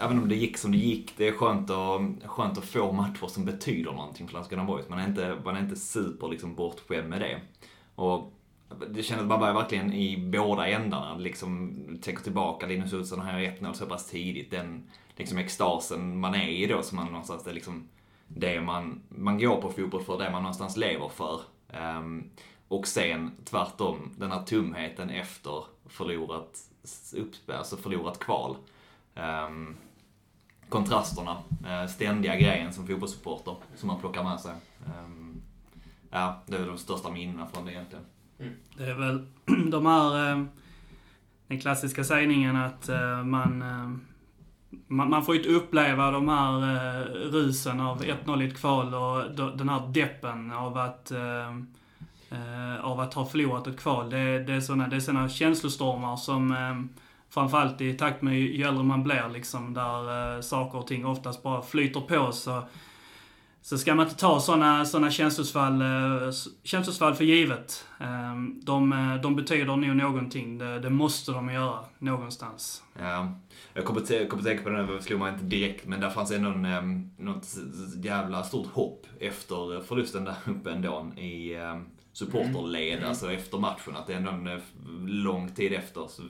även 0.00 0.18
om 0.18 0.28
det 0.28 0.34
gick 0.34 0.58
som 0.58 0.72
det 0.72 0.78
gick, 0.78 1.12
det 1.16 1.28
är 1.28 1.32
skönt 1.32 1.70
att, 1.70 2.30
skönt 2.30 2.58
att 2.58 2.64
få 2.64 2.92
matcher 2.92 3.26
som 3.26 3.44
betyder 3.44 3.92
någonting 3.92 4.26
för 4.26 4.34
Landskrona 4.34 4.64
Boys. 4.64 4.88
Man 4.88 4.98
är 4.98 5.08
inte, 5.08 5.38
man 5.44 5.56
är 5.56 5.60
inte 5.60 5.76
super 5.76 6.28
liksom, 6.28 6.54
bortskämd 6.54 7.08
med 7.08 7.20
det. 7.20 7.40
Och 7.94 8.32
det 8.88 9.02
kändes 9.02 9.22
att 9.22 9.28
man 9.28 9.40
var 9.40 9.52
verkligen 9.52 9.92
i 9.92 10.16
båda 10.16 10.68
ändarna. 10.68 11.16
Liksom, 11.16 11.74
tänker 12.02 12.22
tillbaka, 12.22 12.66
Linus 12.66 12.92
Olsson 12.92 13.20
har 13.20 13.32
1-0 13.32 13.72
så 13.72 13.86
pass 13.86 14.06
tidigt. 14.06 14.50
Den 14.50 14.90
liksom 15.16 15.38
extasen 15.38 16.20
man 16.20 16.34
är 16.34 16.48
i 16.48 16.66
då, 16.66 16.82
som 16.82 16.96
man 16.96 17.06
någonstans, 17.06 17.44
det 17.44 17.50
är 17.50 17.54
liksom 17.54 17.88
det 18.28 18.60
man, 18.60 19.02
man 19.08 19.38
går 19.38 19.60
på 19.60 19.70
fotboll 19.70 20.02
för, 20.02 20.18
det 20.18 20.30
man 20.30 20.42
någonstans 20.42 20.76
lever 20.76 21.08
för. 21.08 21.40
Um, 21.98 22.30
och 22.68 22.86
sen 22.86 23.30
tvärtom, 23.44 24.14
den 24.16 24.32
här 24.32 24.42
tumheten 24.42 25.10
efter 25.10 25.64
förlorat 25.86 26.58
uppspel, 27.16 27.56
alltså 27.56 27.76
förlorat 27.76 28.18
kval. 28.18 28.56
Um, 29.14 29.76
kontrasterna, 30.68 31.36
eh, 31.66 31.88
ständiga 31.88 32.36
grejen 32.36 32.72
som 32.72 32.86
fotbollssupporter 32.86 33.56
som 33.76 33.86
man 33.86 34.00
plockar 34.00 34.24
med 34.24 34.40
sig. 34.40 34.52
Ehm, 34.86 35.42
ja, 36.10 36.42
det 36.46 36.54
är 36.54 36.58
väl 36.58 36.68
de 36.68 36.78
största 36.78 37.10
minnena 37.10 37.46
från 37.46 37.64
det 37.64 37.72
egentligen. 37.72 38.04
Det 38.76 38.84
är 38.84 38.94
väl 38.94 39.26
de 39.70 39.86
här, 39.86 40.32
eh, 40.32 40.44
den 41.46 41.60
klassiska 41.60 42.04
sägningen 42.04 42.56
att 42.56 42.88
eh, 42.88 43.24
man, 43.24 43.62
eh, 43.62 43.90
man, 44.86 45.10
man 45.10 45.24
får 45.24 45.34
ju 45.34 45.40
inte 45.40 45.52
uppleva 45.52 46.10
de 46.10 46.28
här 46.28 46.62
eh, 46.62 47.04
rusen 47.10 47.80
av 47.80 48.02
1-0 48.02 48.42
i 48.42 48.46
ett 48.46 48.56
kval 48.56 48.94
och 48.94 49.36
den 49.56 49.68
här 49.68 49.88
deppen 49.88 50.52
av 50.52 50.78
att, 50.78 51.12
av 52.80 53.00
att 53.00 53.14
ha 53.14 53.26
förlorat 53.26 53.66
ett 53.66 53.80
kval. 53.80 54.10
Det, 54.10 54.38
det 54.38 54.52
är 54.52 54.60
såna, 54.60 54.88
det 54.88 54.96
är 54.96 55.00
såna 55.00 55.28
känslostormar 55.28 56.16
som 56.16 56.54
framförallt 57.30 57.80
i 57.80 57.94
takt 57.94 58.22
med 58.22 58.40
ju 58.40 58.62
äldre 58.64 58.84
man 58.84 59.02
blir 59.02 59.28
liksom, 59.32 59.74
där 59.74 60.34
eh, 60.36 60.40
saker 60.40 60.78
och 60.78 60.86
ting 60.86 61.06
oftast 61.06 61.42
bara 61.42 61.62
flyter 61.62 62.00
på 62.00 62.32
så 62.32 62.62
så 63.62 63.78
ska 63.78 63.94
man 63.94 64.06
inte 64.06 64.18
ta 64.18 64.40
sådana 64.40 64.84
såna 64.84 65.10
känslosfall, 65.10 65.80
eh, 65.82 66.30
känslosfall 66.62 67.14
för 67.14 67.24
givet. 67.24 67.84
Eh, 68.00 68.34
De, 68.62 69.18
de 69.22 69.36
betyder 69.36 69.76
nog 69.76 69.96
någonting. 69.96 70.58
Det, 70.58 70.80
det 70.80 70.90
måste 70.90 71.32
de 71.32 71.48
göra 71.52 71.78
någonstans. 71.98 72.82
Ja, 72.98 73.34
jag 73.74 73.84
kommer 73.84 74.00
att 74.00 74.10
jag 74.10 74.28
kommer 74.28 74.42
att 74.42 74.46
tänka 74.48 74.62
på 74.62 74.70
den, 74.70 74.86
det 74.86 75.02
slog 75.02 75.20
mig 75.20 75.32
inte 75.32 75.44
direkt, 75.44 75.86
men 75.86 76.00
där 76.00 76.10
fanns 76.10 76.30
ändå 76.30 76.50
en, 76.50 76.64
em, 76.64 77.10
något 77.18 77.46
jävla 78.02 78.42
stort 78.42 78.66
hopp 78.66 79.06
efter 79.20 79.80
förlusten 79.86 80.24
där 80.24 80.34
uppe 80.46 80.70
ändå 80.70 81.12
i 81.16 81.54
em, 81.54 81.86
supporterled, 82.12 82.98
Mm. 82.98 83.08
alltså 83.08 83.32
efter 83.32 83.58
matchen. 83.58 83.96
Att 83.96 84.06
det 84.06 84.14
ändå 84.14 84.30
en 84.30 84.46
eh, 84.46 84.58
lång 85.06 85.48
tid 85.48 85.72
efter 85.72 86.06
så 86.08 86.22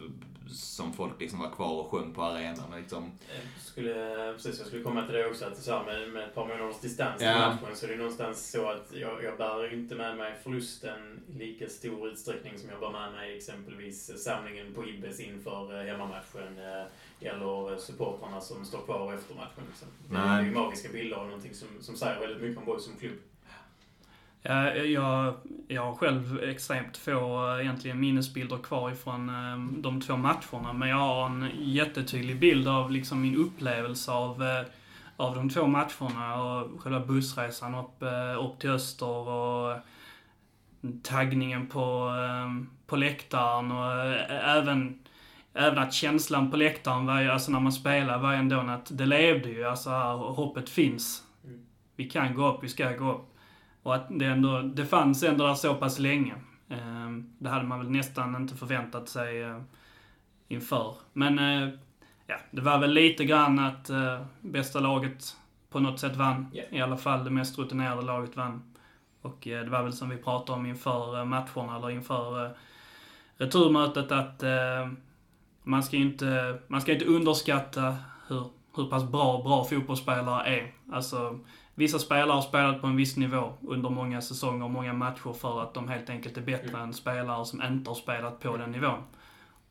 som 0.50 0.92
folk 0.92 1.20
liksom 1.20 1.38
var 1.38 1.50
kvar 1.50 1.80
och 1.84 1.90
sjöng 1.90 2.12
på 2.14 2.22
arenan. 2.22 2.80
Liksom. 2.80 3.10
Jag 3.28 3.62
skulle, 3.64 3.94
precis, 4.32 4.58
jag 4.58 4.66
skulle 4.66 4.82
komma 4.82 5.06
till 5.06 5.14
det 5.14 5.26
också, 5.26 5.44
att 5.44 5.56
så 5.62 5.72
här, 5.72 5.84
med, 5.84 6.08
med 6.08 6.24
ett 6.24 6.34
par 6.34 6.46
månaders 6.48 6.80
distans 6.80 7.18
till 7.18 7.26
Ja. 7.26 7.38
matchen 7.38 7.76
så 7.76 7.86
är 7.86 7.90
det 7.90 7.96
någonstans 7.96 8.50
så 8.50 8.70
att 8.70 8.92
jag, 8.94 9.24
jag 9.24 9.38
bär 9.38 9.74
inte 9.74 9.94
med 9.94 10.16
mig 10.16 10.34
förlusten 10.42 11.24
i 11.28 11.38
lika 11.38 11.68
stor 11.68 12.08
utsträckning 12.08 12.58
som 12.58 12.70
jag 12.70 12.80
bär 12.80 12.90
med 12.90 13.12
mig 13.12 13.36
exempelvis 13.36 14.22
samlingen 14.24 14.74
på 14.74 14.88
Ibbes 14.88 15.20
inför 15.20 15.80
eh, 15.80 15.86
hemmamatchen 15.86 16.58
eh, 16.58 16.86
eller 17.20 17.78
supportrarna 17.78 18.40
som 18.40 18.64
står 18.64 18.78
kvar 18.82 19.14
efter 19.14 19.34
matchen. 19.34 19.64
Liksom. 19.68 19.88
Det 20.10 20.16
är 20.16 20.42
ju 20.42 20.50
magiska 20.50 20.88
bilder 20.92 21.18
och 21.18 21.26
någonting 21.26 21.54
som, 21.54 21.68
som 21.80 21.96
säger 21.96 22.20
väldigt 22.20 22.42
mycket 22.42 22.58
om 22.58 22.64
Boys 22.64 22.84
som 22.84 22.96
klubb. 22.96 23.18
Ja, 24.42 24.74
jag, 24.74 25.34
jag 25.68 25.82
har 25.82 25.94
själv 25.94 26.42
extremt 26.42 26.96
få 26.96 27.48
eh, 27.50 27.60
egentligen 27.60 28.00
minnesbilder 28.00 28.58
kvar 28.58 28.90
ifrån 28.90 29.28
eh, 29.28 29.80
de 29.82 30.00
två 30.00 30.16
matcherna. 30.16 30.72
Men 30.72 30.88
jag 30.88 30.96
har 30.96 31.26
en 31.26 31.50
jättetydlig 31.58 32.40
bild 32.40 32.68
av 32.68 32.90
liksom 32.90 33.22
min 33.22 33.36
upplevelse 33.36 34.12
av, 34.12 34.42
eh, 34.42 34.64
av 35.16 35.34
de 35.34 35.50
två 35.50 35.66
matcherna 35.66 36.42
och 36.42 36.80
själva 36.80 37.00
bussresan 37.00 37.74
upp, 37.74 38.02
upp 38.40 38.58
till 38.58 38.70
Öster 38.70 39.28
och 39.28 39.76
taggningen 41.02 41.66
på, 41.66 42.10
på 42.86 42.96
läktaren 42.96 43.72
och 43.72 43.92
även 44.30 44.98
Även 45.58 45.78
att 45.78 45.92
känslan 45.92 46.50
på 46.50 46.56
läktaren 46.56 47.06
var 47.06 47.20
ju, 47.20 47.30
alltså 47.30 47.52
när 47.52 47.60
man 47.60 47.72
spelade 47.72 48.22
var 48.22 48.32
ju 48.32 48.38
ändå 48.38 48.60
att 48.60 48.98
det 48.98 49.06
levde 49.06 49.50
ju. 49.50 49.64
Alltså 49.64 49.90
hoppet 50.16 50.68
finns. 50.68 51.22
Mm. 51.44 51.66
Vi 51.96 52.04
kan 52.04 52.34
gå 52.34 52.48
upp, 52.48 52.64
vi 52.64 52.68
ska 52.68 52.92
gå 52.92 53.12
upp. 53.12 53.35
Och 53.86 53.94
att 53.94 54.06
det 54.08 54.26
ändå, 54.26 54.62
det 54.62 54.86
fanns 54.86 55.22
ändå 55.22 55.46
där 55.46 55.54
så 55.54 55.74
pass 55.74 55.98
länge. 55.98 56.34
Eh, 56.68 57.10
Det 57.38 57.48
hade 57.48 57.64
man 57.64 57.78
väl 57.78 57.90
nästan 57.90 58.36
inte 58.36 58.54
förväntat 58.54 59.08
sig 59.08 59.42
eh, 59.42 59.60
inför. 60.48 60.94
Men 61.12 61.38
eh, 61.38 61.68
ja, 62.26 62.36
det 62.50 62.60
var 62.60 62.78
väl 62.78 62.92
lite 62.92 63.24
grann 63.24 63.58
att 63.58 63.90
eh, 63.90 64.20
bästa 64.40 64.80
laget 64.80 65.36
på 65.70 65.80
något 65.80 66.00
sätt 66.00 66.16
vann. 66.16 66.46
Ja. 66.52 66.62
I 66.70 66.80
alla 66.80 66.96
fall 66.96 67.24
det 67.24 67.30
mest 67.30 67.58
rutinerade 67.58 68.02
laget 68.02 68.36
vann. 68.36 68.74
Och 69.22 69.38
det 69.42 69.68
var 69.68 69.82
väl 69.82 69.92
som 69.92 70.08
vi 70.08 70.16
pratade 70.16 70.58
om 70.58 70.66
inför 70.66 71.24
matcherna, 71.24 71.76
eller 71.76 71.90
inför 71.90 72.56
returmötet, 73.36 74.12
att 74.12 74.42
man 75.62 75.82
ska 75.82 75.96
inte, 75.96 76.58
man 76.68 76.80
ska 76.80 76.92
inte 76.92 77.04
underskatta 77.04 77.96
hur, 78.28 78.50
hur 78.76 78.90
pass 78.90 79.04
bra, 79.04 79.42
bra 79.42 79.64
fotbollsspelare 79.64 80.46
är. 80.46 80.72
Alltså, 80.92 81.38
vissa 81.78 81.98
spelare 81.98 82.34
har 82.34 82.42
spelat 82.42 82.80
på 82.80 82.86
en 82.86 82.96
viss 82.96 83.16
nivå 83.16 83.52
under 83.62 83.90
många 83.90 84.20
säsonger 84.20 84.64
och 84.64 84.70
många 84.70 84.92
matcher 84.92 85.32
för 85.32 85.62
att 85.62 85.74
de 85.74 85.88
helt 85.88 86.10
enkelt 86.10 86.36
är 86.36 86.42
bättre 86.42 86.68
Mm. 86.68 86.80
än 86.80 86.92
spelare 86.92 87.44
som 87.44 87.62
inte 87.62 87.90
har 87.90 87.94
spelat 87.94 88.40
på 88.40 88.56
den 88.56 88.70
nivån. 88.70 89.02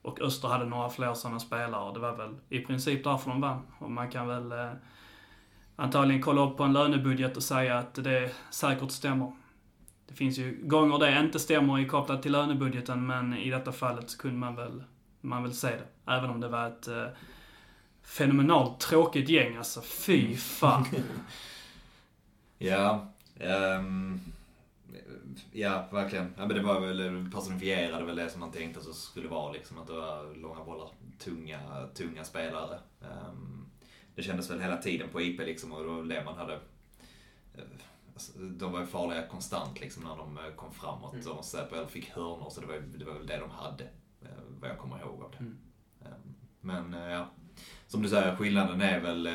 Och 0.01 0.21
Öster 0.21 0.47
hade 0.47 0.65
några 0.65 0.89
fler 0.89 1.13
sådana 1.13 1.39
spelare 1.39 1.81
och 1.87 1.93
det 1.93 1.99
var 1.99 2.15
väl 2.15 2.35
i 2.49 2.59
princip 2.59 3.03
därför 3.03 3.29
de 3.29 3.41
vann. 3.41 3.61
Och 3.79 3.91
man 3.91 4.09
kan 4.09 4.27
väl 4.27 4.51
eh, 4.51 4.69
antagligen 5.75 6.21
kolla 6.21 6.41
upp 6.41 6.57
på 6.57 6.63
en 6.63 6.73
lönebudget 6.73 7.37
och 7.37 7.43
säga 7.43 7.77
att 7.77 7.95
det 7.95 8.31
säkert 8.49 8.91
stämmer. 8.91 9.31
Det 10.07 10.13
finns 10.13 10.37
ju 10.37 10.59
gånger 10.63 10.99
det 10.99 11.19
inte 11.19 11.39
stämmer 11.39 11.79
i 11.79 11.85
kopplat 11.87 12.21
till 12.21 12.31
lönebudgeten 12.31 13.07
men 13.07 13.33
i 13.33 13.49
detta 13.49 13.71
fallet 13.71 14.09
så 14.09 14.17
kunde 14.17 14.37
man 14.37 14.55
väl, 14.55 14.83
man 15.21 15.43
väl 15.43 15.53
se 15.53 15.67
det. 15.67 16.11
Även 16.11 16.29
om 16.29 16.39
det 16.41 16.47
var 16.47 16.67
ett 16.67 16.87
eh, 16.87 17.05
fenomenalt 18.03 18.79
tråkigt 18.79 19.29
gäng 19.29 19.55
alltså. 19.57 19.81
Fy 19.81 20.35
fan. 20.35 20.85
Ja, 22.65 23.07
ehm, 23.39 24.19
ja 25.51 25.87
verkligen. 25.91 26.33
Ja, 26.37 26.45
men 26.47 26.55
det 26.55 26.63
var 26.63 26.79
väl, 26.79 27.29
personifierade 27.33 28.05
väl 28.05 28.15
det 28.15 28.29
som 28.29 28.39
man 28.39 28.51
tänkte 28.51 28.79
att 28.79 28.85
det 28.85 28.93
skulle 28.93 29.27
vara 29.27 29.51
liksom. 29.51 29.77
Att 29.77 29.87
det 29.87 29.93
var 29.93 30.35
långa 30.35 30.63
bollar, 30.63 30.89
tunga, 31.19 31.59
tunga 31.93 32.23
spelare. 32.23 32.79
Ehm, 33.01 33.65
det 34.15 34.23
kändes 34.23 34.49
väl 34.51 34.59
hela 34.61 34.77
tiden 34.77 35.09
på 35.09 35.21
IP 35.21 35.39
liksom 35.39 35.71
och 35.71 35.79
det 35.83 35.87
var 35.87 36.03
det 36.03 36.23
man 36.25 36.35
hade 36.37 36.59
alltså, 38.13 38.39
de 38.39 38.71
var 38.71 38.79
ju 38.79 38.85
farliga 38.85 39.27
konstant 39.27 39.79
liksom 39.81 40.03
när 40.03 40.17
de 40.17 40.37
eh, 40.37 40.53
kom 40.55 40.71
framåt 40.73 41.13
Mm. 41.13 41.27
och 41.31 41.45
Säpo 41.45 41.85
fick 41.87 42.09
hörnor 42.09 42.49
så 42.49 42.61
det 42.61 42.67
var, 42.67 42.75
det 42.97 43.05
var 43.05 43.13
väl 43.13 43.27
det 43.27 43.37
de 43.37 43.49
hade. 43.49 43.83
eh, 44.21 44.29
Vad 44.59 44.69
jag 44.69 44.77
kommer 44.77 44.99
ihåg 44.99 45.21
av 45.23 45.31
det. 45.31 45.37
Mm. 45.37 45.57
Ehm, 46.05 46.35
Men 46.61 46.93
eh, 46.93 47.11
ja, 47.11 47.27
som 47.87 48.01
du 48.01 48.09
säger, 48.09 48.35
skillnaden 48.35 48.81
är 48.81 48.99
väl 48.99 49.27
eh, 49.27 49.31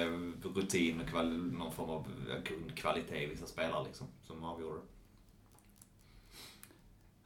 rutin 0.55 1.01
och 1.01 1.09
kval- 1.09 1.53
någon 1.59 1.73
form 1.73 1.91
av 1.91 2.07
eh, 2.31 2.43
grundkvalitet 2.43 3.23
i 3.23 3.27
vissa 3.27 3.47
spelare 3.47 3.85
liksom, 3.85 4.07
som 4.27 4.45
avgjorde 4.45 4.77
det. 4.77 4.87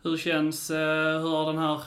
Hur 0.02 0.16
känns, 0.16 0.70
eh, 0.70 1.20
hur 1.20 1.28
har 1.30 1.52
den 1.52 1.62
här 1.62 1.82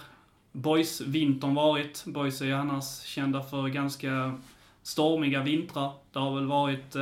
Boys-vintern 0.52 1.56
varit? 1.56 2.04
Boys 2.06 2.42
är 2.42 2.46
ju 2.46 2.54
annars 2.54 3.02
kända 3.02 3.44
för 3.44 3.68
ganska 3.68 4.40
stormiga 4.84 5.44
vintrar. 5.44 5.92
Det 6.12 6.20
har 6.20 6.36
väl 6.36 6.48
varit 6.48 6.96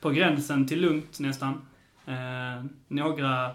på 0.00 0.10
gränsen 0.10 0.68
till 0.68 0.80
lugnt 0.80 1.20
nästan. 1.20 1.66
Några, 2.88 3.50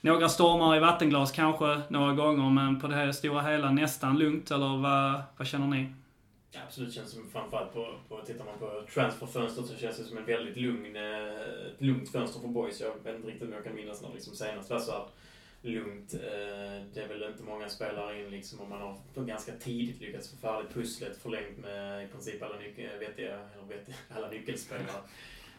några 0.00 0.28
stormar 0.28 0.76
i 0.76 0.80
vattenglas 0.80 1.32
kanske, 1.32 1.82
några 1.88 2.14
gånger, 2.14 2.50
men 2.50 2.80
på 2.80 2.88
det 2.88 2.94
här 2.94 3.12
stora 3.12 3.42
hela 3.42 3.70
nästan 3.70 4.18
lugnt, 4.18 4.50
eller 4.50 4.76
vad, 4.76 5.22
vad 5.36 5.46
känner 5.46 5.66
ni? 5.66 5.94
Absolut 6.66 6.94
känns 6.94 7.10
som 7.10 7.30
framförallt 7.30 7.72
på, 7.72 7.94
på 8.08 8.20
tittar 8.26 8.44
man 8.44 8.58
på 8.58 8.84
transferfönstret 8.94 9.66
så 9.66 9.76
känns 9.76 9.96
det 9.98 10.04
som 10.04 10.18
en 10.18 10.24
väldigt 10.24 10.56
lugn, 10.56 10.96
eh, 10.96 11.26
ett 11.66 11.80
lugnt 11.80 12.12
fönster 12.12 12.40
för 12.40 12.48
boys. 12.48 12.80
Jag 12.80 12.94
vet 13.04 13.14
inte 13.16 13.28
riktigt 13.28 13.48
om 13.48 13.52
jag 13.52 13.64
kan 13.64 13.74
minnas 13.74 14.02
när 14.02 14.08
det 14.08 14.14
liksom 14.14 14.34
senast 14.36 14.70
var 14.70 14.78
så 14.78 14.92
här 14.92 15.04
lugnt. 15.62 16.14
Eh, 16.14 16.20
det 16.94 17.00
är 17.02 17.08
väl 17.08 17.22
inte 17.22 17.42
många 17.42 17.68
spelare 17.68 18.20
in 18.20 18.30
liksom 18.30 18.60
och 18.60 18.68
man 18.68 18.80
har 18.80 19.24
ganska 19.24 19.52
tidigt 19.52 20.00
lyckats 20.00 20.30
få 20.30 20.36
färdigt 20.36 20.74
pusslet 20.74 21.16
förlängt 21.16 21.58
med 21.58 22.04
i 22.04 22.08
princip 22.08 22.42
alla, 22.42 22.54
nyc- 22.56 22.92
eh, 22.94 22.98
vettiga, 22.98 23.32
eller 23.34 23.66
vettiga, 23.68 23.94
alla 24.16 24.28
nyckelspelare. 24.28 25.02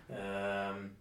Ehm, 0.10 0.96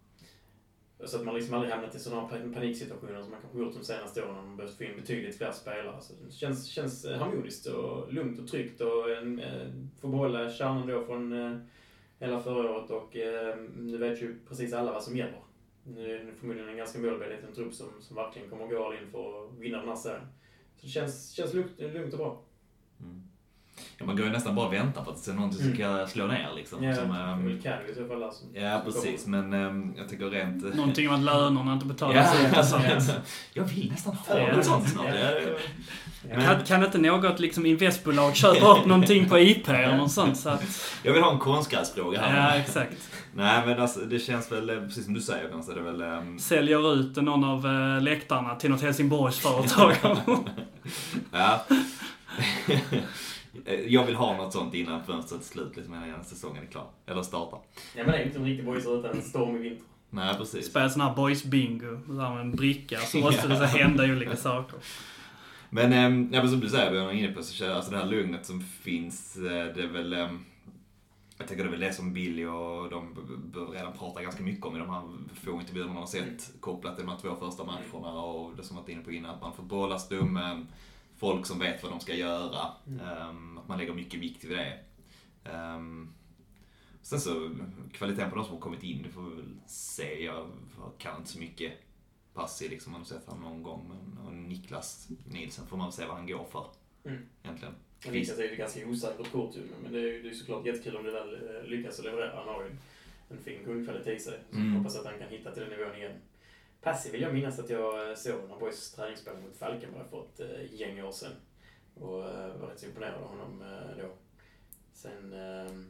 så 1.05 1.17
att 1.17 1.25
man 1.25 1.35
liksom 1.35 1.55
aldrig 1.55 1.73
hamnat 1.73 1.95
i 1.95 1.99
sådana 1.99 2.29
paniksituationer 2.29 3.23
som 3.23 3.31
man 3.31 3.41
kanske 3.41 3.59
gjort 3.59 3.75
de 3.75 3.85
senaste 3.85 4.23
åren 4.23 4.35
när 4.35 4.43
man 4.43 4.57
behövt 4.57 4.77
få 4.77 4.85
in 4.85 4.97
betydligt 4.97 5.37
fler 5.37 5.53
spelare. 5.53 6.01
Så 6.01 6.13
det 6.27 6.33
känns, 6.33 6.67
känns 6.67 7.05
eh, 7.05 7.19
harmoniskt 7.19 7.67
och 7.67 8.13
lugnt 8.13 8.41
och 8.41 8.49
tryggt 8.49 8.81
och 8.81 9.11
en, 9.11 9.39
eh, 9.39 9.63
eh 9.63 9.69
få 10.01 10.09
behålla 10.09 10.51
kärnan 10.51 10.87
då 10.87 11.05
från 11.05 11.33
eh, 11.33 11.59
hela 12.19 12.41
förra 12.41 12.71
året 12.71 12.91
och 12.91 13.17
eh, 13.17 13.57
nu 13.77 13.99
vet 13.99 14.23
ju 14.23 14.39
precis 14.49 14.73
alla 14.73 14.93
vad 14.93 15.03
som 15.03 15.17
gäller. 15.17 15.41
Nu 15.85 16.15
är 16.15 16.25
det 16.25 16.33
förmodligen 16.33 16.69
en 16.69 16.77
ganska 16.77 16.99
målmedveten 16.99 17.55
trupp 17.55 17.75
som, 17.75 17.87
som 18.01 18.17
verkligen 18.17 18.51
kommer 18.51 18.67
gå 18.67 18.87
all 18.87 18.95
in 18.95 19.11
för 19.11 19.45
att 19.45 19.59
vinna 19.59 19.79
den 19.79 19.89
här 19.89 19.97
serien. 19.97 20.27
Så 20.77 20.87
det 20.87 20.93
känns, 20.93 21.31
känns 21.31 21.55
lugnt, 21.55 21.79
lugnt 21.79 22.13
och 22.13 22.19
bra. 22.19 22.43
Mm. 23.01 23.23
Ja, 23.99 24.05
man 24.07 24.17
går 24.17 24.27
ju 24.27 24.33
nästan 24.33 24.55
bara 24.55 24.67
och 24.67 24.73
väntar 24.73 25.05
på 25.05 25.11
att 25.11 25.25
det 25.25 25.31
är 25.31 25.35
någonting 25.35 25.59
som 25.59 25.67
Mm. 25.73 25.77
ska 26.07 26.13
slå 26.13 26.27
ner 26.27 26.49
liksom. 26.57 26.85
Ja, 26.85 26.95
som, 26.95 27.09
det 27.09 27.15
är 27.19 27.33
ehm, 27.33 27.63
Candy 27.63 27.93
i 27.93 27.95
så 27.95 28.07
fall 28.09 28.33
som 28.33 28.49
ja 28.55 28.83
precis, 28.85 29.27
men 29.27 29.53
ehm, 29.53 29.95
jag 29.97 30.09
tycker 30.09 30.31
rent... 30.31 30.75
Någonting 30.75 31.09
om 31.09 31.15
att 31.15 31.21
lönerna 31.21 31.73
inte 31.73 31.87
betalas 31.87 32.29
Ja, 32.43 32.49
ut 32.49 32.57
alltså, 32.57 32.81
jag 33.55 33.65
vill 33.65 33.91
nästan 33.91 34.15
ha 34.15 34.25
kommer. 34.35 34.53
något 34.57 34.65
sånt 34.65 34.89
snart. 34.89 35.07
Ja, 35.09 35.15
Ja. 35.15 35.31
ja, 35.31 35.41
ja. 35.49 35.57
Men- 36.37 36.43
Kan, 36.45 36.65
kan 36.65 36.85
inte 36.85 36.99
något 36.99 37.41
liksom 37.41 37.67
investbolag 37.67 38.37
köpa 38.37 38.79
upp 38.79 38.87
någonting 38.87 39.29
på 39.29 39.39
IP 39.39 39.69
eller 39.69 39.97
något 39.97 40.13
sånt? 40.13 40.37
Så 40.37 40.49
att, 40.49 40.65
Jag 41.03 41.13
vill 41.13 41.23
ha 41.23 41.33
en 41.33 41.39
konstgräsfråga 41.39 42.21
här. 42.21 42.51
ja, 42.55 42.57
exakt. 42.61 43.09
Nej 43.35 43.63
men 43.67 43.81
alltså 43.81 44.01
det 44.01 44.19
känns 44.19 44.53
väl, 44.53 44.71
eh, 44.71 44.77
precis 44.81 45.05
som 45.05 45.15
du 45.15 45.21
säger 45.21 45.63
så 45.63 45.71
är 45.73 45.77
det 45.77 45.83
väl... 45.83 46.01
ehm, 46.03 46.39
Säljer 46.39 46.95
ut 46.95 47.17
någon 47.17 47.45
av 47.45 47.67
eh, 47.67 48.03
läktarna 48.03 48.55
till 48.55 48.71
något 48.71 48.83
Helsingborgsföretag. 48.83 49.93
Ja. 51.33 51.65
jag 53.89 54.07
vill 54.07 54.15
ha 54.15 54.37
något 54.37 54.53
sånt 54.53 54.75
innan 54.75 55.05
fönstret 55.05 55.41
är 55.41 55.45
slut, 55.45 55.77
liksom 55.77 55.95
innan 55.95 56.25
säsongen 56.25 56.63
är 56.63 56.67
klar. 56.71 56.87
Eller 57.07 57.23
startar. 57.23 57.61
Ja, 57.97 58.03
men 58.03 58.07
det 58.07 58.17
är 58.17 58.21
ju 58.21 58.27
inte 58.27 58.39
en 58.39 58.45
riktig 58.45 58.67
boys 58.67 58.87
utan 58.87 59.11
en 59.11 59.23
stormig 59.23 59.61
vinter. 59.61 59.85
Nej 60.11 60.35
precis. 60.39 60.67
Spela 60.67 60.91
sån 60.91 61.01
här 61.03 61.15
boys 61.15 61.45
bingo. 61.45 61.97
Där 62.07 62.31
med 62.31 62.41
en 62.41 62.51
bricka. 62.57 62.99
Så 62.99 63.19
måste 63.21 63.49
det 63.49 63.57
så 63.57 63.65
hända 63.65 64.05
olika 64.05 64.37
saker. 64.37 64.79
Men, 65.71 65.93
äm, 65.93 66.31
ja, 66.33 66.41
men 66.41 66.51
som 66.51 66.61
du 66.61 66.69
säger, 66.69 66.93
vi 66.93 66.99
var 66.99 67.13
inne 67.13 67.33
på, 67.33 67.43
så 67.43 67.73
alltså 67.73 67.91
det 67.91 67.97
här 67.97 68.07
lugnet 68.07 68.47
som 68.47 68.61
finns, 68.61 69.37
eh, 69.37 69.43
det 69.75 69.83
är 69.83 69.93
väl... 69.93 70.13
ehm, 70.13 70.45
jag 71.39 71.49
tänker 71.49 71.65
det 71.65 71.69
är 71.69 71.71
väl 71.71 71.81
det 71.81 71.93
som 71.93 72.13
Billy 72.13 72.45
och 72.45 72.91
de 72.91 73.17
redan 73.73 73.93
pratar 73.93 74.23
ganska 74.23 74.43
mycket 74.43 74.67
om 74.67 74.77
i 74.77 74.79
de 74.79 74.91
här 74.91 75.03
få 75.45 75.61
intervjuerna 75.61 75.93
man 75.93 76.03
har 76.03 76.07
sett 76.07 76.53
kopplat 76.61 76.97
till 76.97 77.05
de 77.07 77.11
här 77.11 77.19
två 77.19 77.35
första 77.47 77.65
matcherna 77.65 78.21
och 78.23 78.57
det 78.57 78.63
som 78.63 78.77
varit 78.77 78.89
inne 78.89 79.03
på 79.03 79.13
innan, 79.13 79.35
att 79.35 79.41
man 79.41 79.53
får 79.53 79.63
behålla 79.63 79.99
stummen, 79.99 80.67
folk 81.19 81.47
som 81.47 81.59
vet 81.59 81.83
vad 81.83 81.93
de 81.93 82.01
ska 82.01 82.15
göra, 82.15 82.67
Mm. 82.87 83.52
Att 83.63 83.69
man 83.69 83.79
lägger 83.79 83.93
mycket 83.95 84.21
vikt 84.21 84.45
vid 84.45 84.59
det. 84.59 84.79
Ehm, 85.45 86.09
sen 87.03 87.21
så, 87.21 87.51
kvaliteten 87.93 88.31
på 88.31 88.37
de 88.37 88.45
som 88.45 88.55
har 88.55 88.61
kommit 88.61 88.83
in, 88.83 89.03
det 89.03 89.09
får 89.09 89.23
vi 89.23 89.37
väl 89.37 89.55
se. 89.67 90.25
Jag 90.25 90.51
kan 90.99 91.19
inte 91.19 91.31
så 91.31 91.39
mycket 91.39 91.73
Passi 92.35 92.69
liksom, 92.69 92.93
man 92.93 93.01
har 93.01 93.07
sett 93.07 93.27
honom 93.27 93.43
någon 93.43 93.63
gång, 93.63 93.89
men 93.89 94.27
och 94.27 94.33
Niklas 94.35 95.09
Nilsson 95.27 95.67
får 95.67 95.77
man 95.77 95.87
väl 95.87 95.93
se 95.93 96.07
vad 96.07 96.17
han 96.17 96.27
går 96.27 96.45
för. 96.45 96.67
Mm. 97.05 97.23
Egentligen. 97.43 97.75
Men 98.05 98.13
Niklas 98.15 98.39
är 98.39 98.51
ju 98.51 98.57
ganska 98.57 98.87
osäkert 98.87 99.33
kort 99.33 99.57
ju, 99.57 99.61
men 99.83 99.93
det 99.93 99.99
är 99.99 100.03
ju 100.13 100.23
det 100.23 100.29
är 100.29 100.35
såklart 100.35 100.67
jättekul 100.67 100.97
om 100.97 101.05
det 101.05 101.11
väl 101.13 101.35
eh, 101.35 101.65
lyckas 101.65 101.99
att 101.99 102.05
leverera. 102.05 102.37
Han 102.37 102.49
har 102.49 102.63
ju 102.65 102.71
en 103.31 103.39
fin 103.45 103.65
grundkvalitet 103.65 104.17
i 104.17 104.21
sig. 104.21 104.41
Så 104.51 104.57
Mm. 104.57 104.77
hoppas 104.77 104.97
att 104.97 105.05
han 105.07 105.19
kan 105.19 105.29
hitta 105.29 105.51
till 105.51 105.63
den 105.63 105.71
nivån 105.79 105.97
igen. 105.97 106.13
Passi 106.83 107.11
vill 107.11 107.21
jag 107.23 107.35
minnas 107.35 107.59
att 107.59 107.71
jag 107.71 108.11
eh, 108.11 108.17
såg 108.17 108.49
när 108.49 108.59
Boys 108.59 108.93
träningsspel 108.93 109.37
mot 109.43 109.57
Falkenberg 109.57 110.05
för 110.11 110.25
ett 110.25 110.41
eh, 110.41 110.81
gäng 110.81 111.03
år 111.05 111.13
sedan. 111.13 111.33
Och 111.95 112.19
uh, 112.19 112.61
var 112.61 112.69
rätt 112.69 112.81
så 112.81 112.87
imponerad 112.87 113.15
av 113.15 113.29
honom 113.29 113.63
uh, 113.63 114.03
då. 114.03 114.09
Sen 114.93 115.33
uh, 115.33 115.85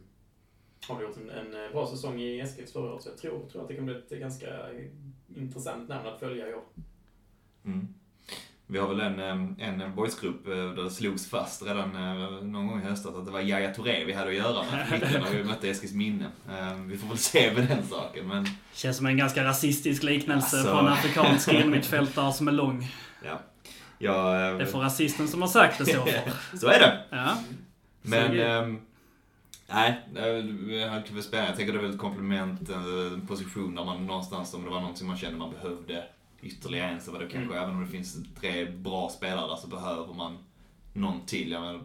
har 0.87 0.97
vi 0.97 1.03
gjort 1.03 1.17
en, 1.17 1.29
en 1.29 1.71
bra 1.71 1.87
säsong 1.87 2.21
i 2.21 2.39
Eskils 2.39 2.73
förra 2.73 2.93
året, 2.93 3.03
så 3.03 3.09
jag 3.09 3.17
tror, 3.17 3.47
tror 3.49 3.61
att 3.61 3.67
det 3.67 3.75
kan 3.75 3.85
bli 3.85 3.95
ett 3.95 4.09
ganska 4.09 4.47
intressant 5.35 5.89
namn 5.89 6.07
att 6.07 6.19
följa 6.19 6.49
i 6.49 6.53
år. 6.53 6.63
Mm. 7.65 7.87
Vi 8.67 8.79
har 8.79 8.87
väl 8.87 8.99
en, 8.99 9.19
en 9.59 9.95
boysgrupp 9.95 10.45
där 10.45 10.83
det 10.83 10.91
slogs 10.91 11.29
fast 11.29 11.63
redan 11.63 11.91
någon 12.51 12.67
gång 12.67 12.79
i 12.79 12.83
höstas 12.83 13.15
att 13.15 13.25
det 13.25 13.31
var 13.31 13.41
Yahya 13.41 13.73
Touré 13.73 14.05
vi 14.05 14.13
hade 14.13 14.29
att 14.29 14.35
göra 14.35 14.63
med 14.63 14.91
mitten 14.91 15.21
när 15.21 15.37
vi 15.37 15.43
mötte 15.43 15.69
Eskils 15.69 15.93
minne. 15.93 16.31
Vi 16.85 16.97
får 16.97 17.07
väl 17.07 17.17
se 17.17 17.53
med 17.53 17.67
den 17.67 17.87
saken 17.87 18.27
men... 18.27 18.47
Känns 18.73 18.97
som 18.97 19.05
en 19.05 19.17
ganska 19.17 19.43
rasistisk 19.43 20.03
liknelse 20.03 20.57
alltså... 20.57 20.71
på 20.71 20.79
en 20.79 20.87
afrikansk 20.87 21.47
innermittfältare 21.53 22.33
som 22.33 22.47
är 22.47 22.51
lång. 22.51 22.87
Ja. 23.25 23.41
Jag, 24.03 24.59
det 24.59 24.65
får 24.65 24.79
rasisten 24.79 25.27
som 25.27 25.41
har 25.41 25.49
sagt 25.49 25.77
det 25.77 25.85
för. 25.85 26.57
så 26.57 26.67
är 26.67 26.79
det. 26.79 27.03
Ja. 27.09 27.37
Men... 28.01 28.39
Ähm, 28.39 28.81
nej, 29.69 29.99
jag 30.79 30.89
hade 30.89 31.23
spännande. 31.23 31.49
Jag 31.49 31.57
tänker 31.57 31.73
det 31.73 31.79
är 31.79 31.83
väl 31.83 31.93
ett 31.93 31.99
komplement, 31.99 32.69
en 32.69 33.27
position 33.27 33.75
där 33.75 33.85
man 33.85 34.05
någonstans, 34.05 34.53
om 34.53 34.63
det 34.63 34.69
var 34.69 34.79
någonting 34.81 35.07
man 35.07 35.17
kände 35.17 35.37
man 35.37 35.51
behövde 35.51 36.03
ytterligare 36.41 36.91
en 36.91 37.01
så 37.01 37.11
var 37.11 37.19
det 37.19 37.27
kanske, 37.27 37.53
mm. 37.53 37.63
även 37.63 37.75
om 37.75 37.85
det 37.85 37.91
finns 37.91 38.17
tre 38.39 38.65
bra 38.65 39.09
spelare 39.09 39.47
där 39.47 39.55
så 39.55 39.67
behöver 39.67 40.13
man 40.13 40.37
någon 40.93 41.25
till. 41.25 41.51
Jag 41.51 41.61
menar, 41.61 41.81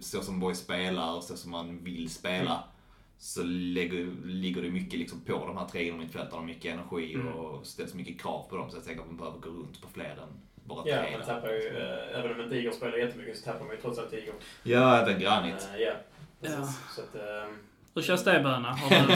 så 0.00 0.22
som 0.22 0.40
Boy 0.40 0.54
spelar 0.54 1.16
och 1.16 1.24
så 1.24 1.36
som 1.36 1.50
man 1.50 1.84
vill 1.84 2.10
spela. 2.10 2.52
Mm. 2.52 2.68
Så 3.18 3.42
lägger, 3.42 4.24
ligger 4.24 4.62
det 4.62 4.70
mycket 4.70 4.98
liksom 4.98 5.20
på 5.20 5.46
de 5.46 5.56
här 5.56 5.68
tre 5.68 5.92
mittfältarna, 5.92 6.42
mycket 6.42 6.74
energi 6.74 7.14
mm. 7.14 7.28
och 7.28 7.66
ställs 7.66 7.94
mycket 7.94 8.20
krav 8.20 8.46
på 8.48 8.56
dem. 8.56 8.70
Så 8.70 8.76
jag 8.76 8.84
tänker 8.84 9.02
att 9.02 9.08
man 9.08 9.16
behöver 9.16 9.38
gå 9.38 9.48
runt 9.48 9.82
på 9.82 9.88
fler 9.88 10.10
än 10.10 10.40
bara 10.64 10.88
Ja, 10.88 11.02
man 11.18 11.26
tappar 11.26 11.48
ju, 11.48 11.68
äh, 11.68 12.18
även 12.18 12.34
om 12.34 12.40
inte 12.40 12.56
Igor 12.56 12.72
spelar 12.72 12.98
jättemycket 12.98 13.38
så 13.38 13.44
tappar 13.44 13.64
man 13.64 13.74
ju 13.74 13.80
trots 13.82 13.98
allt 13.98 14.12
Igor. 14.12 14.34
Ja, 14.62 14.98
även 14.98 15.20
Granit. 15.20 15.68
Äh, 15.74 15.80
ja, 15.82 15.92
precis. 16.40 16.58
Ja. 16.58 16.94
Så 16.94 17.00
att, 17.00 17.14
äh, 17.14 17.54
hur 17.94 18.02
känns 18.02 18.24
det 18.24 18.40
Böna? 18.40 18.68
Har 18.68 18.90
du, 18.90 19.12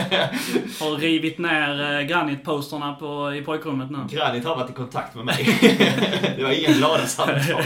har 0.85 0.97
rivit 0.97 1.37
ner 1.37 2.01
Granit-posterna 2.03 2.93
på, 2.93 3.33
i 3.33 3.41
pojkrummet 3.41 3.91
nu? 3.91 3.97
Granit 4.09 4.45
har 4.45 4.55
varit 4.55 4.69
i 4.69 4.73
kontakt 4.73 5.15
med 5.15 5.25
mig. 5.25 5.59
det 6.37 6.43
var 6.43 6.51
inga 6.51 6.77
glada 6.77 7.05
samtal. 7.05 7.63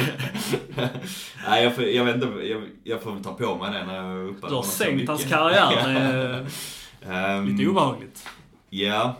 Nej, 1.47 1.63
jag, 1.63 1.75
får, 1.75 1.83
jag 1.83 2.05
vet 2.05 2.15
inte, 2.15 2.27
jag, 2.27 2.63
jag 2.83 3.01
får 3.01 3.11
väl 3.11 3.23
ta 3.23 3.33
på 3.33 3.55
mig 3.55 3.71
det 3.73 3.85
när 3.85 3.95
jag 3.95 4.29
uppar 4.29 4.49
Du 4.49 4.55
har 4.55 4.63
sänkt 4.63 5.09
hans 5.09 5.25
karriär. 5.25 6.45
um, 7.37 7.47
lite 7.47 7.69
obehagligt. 7.69 8.27
Ja. 8.69 9.15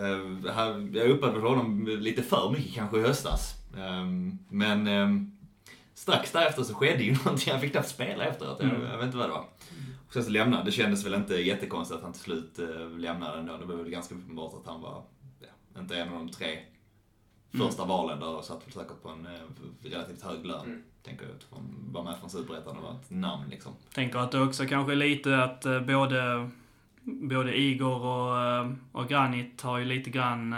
Uh, 0.00 0.86
jag 0.94 1.10
uppade 1.10 1.40
honom 1.40 1.86
lite 2.00 2.22
för 2.22 2.50
mycket 2.50 2.74
kanske 2.74 2.98
i 2.98 3.02
höstas. 3.02 3.54
Um, 3.78 4.38
men 4.48 4.86
um, 4.86 5.38
strax 5.94 6.32
därefter 6.32 6.62
så 6.62 6.74
skedde 6.74 7.02
ju 7.02 7.12
någonting. 7.24 7.52
Han 7.52 7.60
fick 7.60 7.72
knappt 7.72 7.88
spela 7.88 8.24
efteråt. 8.24 8.60
Mm. 8.60 8.82
Jag, 8.82 8.96
vet 8.96 9.06
inte 9.06 9.16
vad 9.16 9.28
det 9.28 9.32
var. 9.32 9.44
Och 10.06 10.12
sen 10.12 10.24
så 10.24 10.30
lämnade 10.30 10.64
Det 10.64 10.72
kändes 10.72 11.06
väl 11.06 11.14
inte 11.14 11.34
jättekonstigt 11.34 11.96
att 11.96 12.02
han 12.02 12.12
till 12.12 12.22
slut 12.22 12.58
uh, 12.58 12.98
lämnade 12.98 13.38
ändå. 13.38 13.56
Det 13.56 13.64
var 13.64 13.74
väl 13.74 13.90
ganska 13.90 14.14
uppenbart 14.14 14.54
att 14.54 14.66
han 14.66 14.80
var, 14.80 15.02
ja, 15.40 15.80
inte 15.80 15.96
en 15.96 16.08
av 16.08 16.14
de 16.14 16.28
tre 16.28 16.58
mm. 17.54 17.66
första 17.66 17.84
valen 17.84 18.20
där 18.20 18.28
och 18.28 18.44
satt 18.44 18.66
väl 18.66 18.72
säkert 18.72 19.02
på 19.02 19.08
en 19.08 19.26
uh, 19.26 19.90
relativt 19.90 20.22
hög 20.22 20.46
lön. 20.46 20.66
Mm. 20.66 20.82
Tänker 21.02 21.24
jag, 21.24 21.34
att 21.34 21.46
han 21.50 21.92
var 21.92 22.04
med 22.04 22.18
från 22.18 22.30
Superettan 22.30 22.76
och 22.76 22.82
var 22.82 22.92
ett 22.92 23.10
namn 23.10 23.48
liksom. 23.50 23.72
Tänker 23.94 24.18
att 24.18 24.32
det 24.32 24.40
också 24.40 24.66
kanske 24.66 24.92
är 24.92 24.96
lite 24.96 25.42
att 25.42 25.66
uh, 25.66 25.80
både, 25.80 26.50
både 27.02 27.58
Igor 27.58 28.02
och, 28.02 28.66
och 28.92 29.08
Granit 29.08 29.62
har 29.62 29.78
ju 29.78 29.84
lite 29.84 30.10
grann 30.10 30.54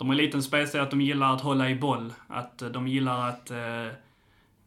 de 0.00 0.08
har 0.08 0.14
en 0.14 0.24
liten 0.24 0.42
spelstil 0.42 0.80
att 0.80 0.90
de 0.90 1.00
gillar 1.00 1.34
att 1.34 1.40
hålla 1.40 1.70
i 1.70 1.74
boll. 1.74 2.12
Att 2.28 2.62
eh, 2.62 2.68
de 2.68 2.88
gillar 2.88 3.28
att, 3.28 3.50
eh, 3.50 3.86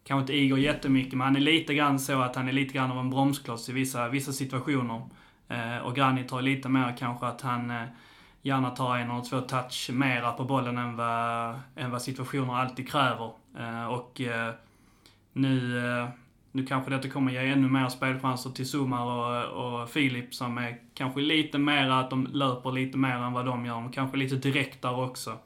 kanske 0.03 0.21
inte 0.21 0.33
Igor 0.37 0.59
jättemycket, 0.59 1.13
men 1.13 1.21
han 1.21 1.35
är 1.35 1.39
lite 1.39 1.73
grann 1.73 1.99
så 1.99 2.21
att 2.21 2.35
han 2.35 2.47
är 2.47 2.51
lite 2.51 2.73
grann 2.73 2.91
av 2.91 2.99
en 2.99 3.09
bromskloss 3.09 3.69
i 3.69 3.73
vissa, 3.73 4.09
vissa 4.09 4.31
situationer. 4.31 5.01
Eh, 5.47 5.77
och 5.77 5.95
Granit 5.95 6.31
har 6.31 6.41
lite 6.41 6.69
mer 6.69 6.95
kanske 6.99 7.25
att 7.25 7.41
han 7.41 7.71
eh, 7.71 7.83
gärna 8.41 8.69
tar 8.69 8.97
en 8.97 9.11
eller 9.11 9.21
två 9.21 9.41
touch 9.41 9.89
mera 9.93 10.31
på 10.31 10.43
bollen 10.43 10.77
än 10.77 10.95
vad, 10.95 11.59
än 11.75 11.91
vad 11.91 12.01
situationer 12.01 12.55
alltid 12.55 12.89
kräver. 12.89 13.31
Eh, 13.59 13.85
och 13.85 14.21
eh, 14.21 14.53
nu 15.33 15.77
eh, 15.77 16.09
nu 16.53 16.65
kanske 16.65 16.91
detta 16.91 17.09
kommer 17.09 17.31
ge 17.31 17.37
ännu 17.37 17.67
mer 17.67 17.89
spelchanser 17.89 18.49
till 18.49 18.69
Sumar 18.69 19.05
och, 19.05 19.81
och 19.81 19.89
Filip 19.89 20.33
som 20.33 20.57
är 20.57 20.77
kanske 20.93 21.21
lite 21.21 21.57
mer 21.57 21.89
att 21.89 22.09
de 22.09 22.27
löper 22.33 22.71
lite 22.71 22.97
mer 22.97 23.15
än 23.15 23.33
vad 23.33 23.45
de 23.45 23.65
gör. 23.65 23.73
De 23.73 23.91
kanske 23.91 24.17
lite 24.17 24.35
direktare 24.35 25.05
också. 25.05 25.37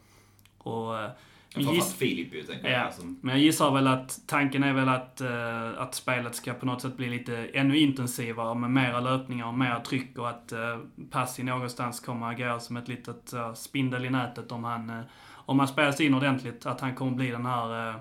Och, 0.57 0.99
eh, 0.99 1.09
Framförallt 1.53 1.93
Filip 1.93 2.33
ju, 2.33 2.43
tänker 2.43 2.69
jag. 2.69 2.79
Ja, 2.79 2.85
alltså. 2.85 3.01
men 3.05 3.35
jag 3.35 3.39
gissar 3.39 3.71
väl 3.71 3.87
att 3.87 4.19
tanken 4.27 4.63
är 4.63 4.73
väl 4.73 4.89
att, 4.89 5.21
uh, 5.21 5.81
att 5.81 5.95
spelet 5.95 6.35
ska 6.35 6.53
på 6.53 6.65
något 6.65 6.81
sätt 6.81 6.97
bli 6.97 7.09
lite 7.09 7.37
ännu 7.53 7.77
intensivare 7.77 8.55
med 8.55 8.71
mera 8.71 8.99
löpningar 8.99 9.47
och 9.47 9.53
mera 9.53 9.79
tryck 9.79 10.17
och 10.17 10.29
att 10.29 10.53
uh, 10.53 11.05
Passi 11.11 11.43
någonstans 11.43 11.99
kommer 11.99 12.31
agera 12.31 12.59
som 12.59 12.77
ett 12.77 12.87
litet 12.87 13.33
uh, 13.33 13.53
spindel 13.53 14.05
i 14.05 14.09
nätet 14.09 14.51
om 14.51 14.63
han, 14.63 14.89
uh, 14.89 15.01
om 15.33 15.59
han 15.59 15.67
spelas 15.67 16.01
in 16.01 16.13
ordentligt. 16.13 16.65
Att 16.65 16.81
han 16.81 16.95
kommer 16.95 17.11
bli 17.11 17.31
den 17.31 17.45
här 17.45 17.99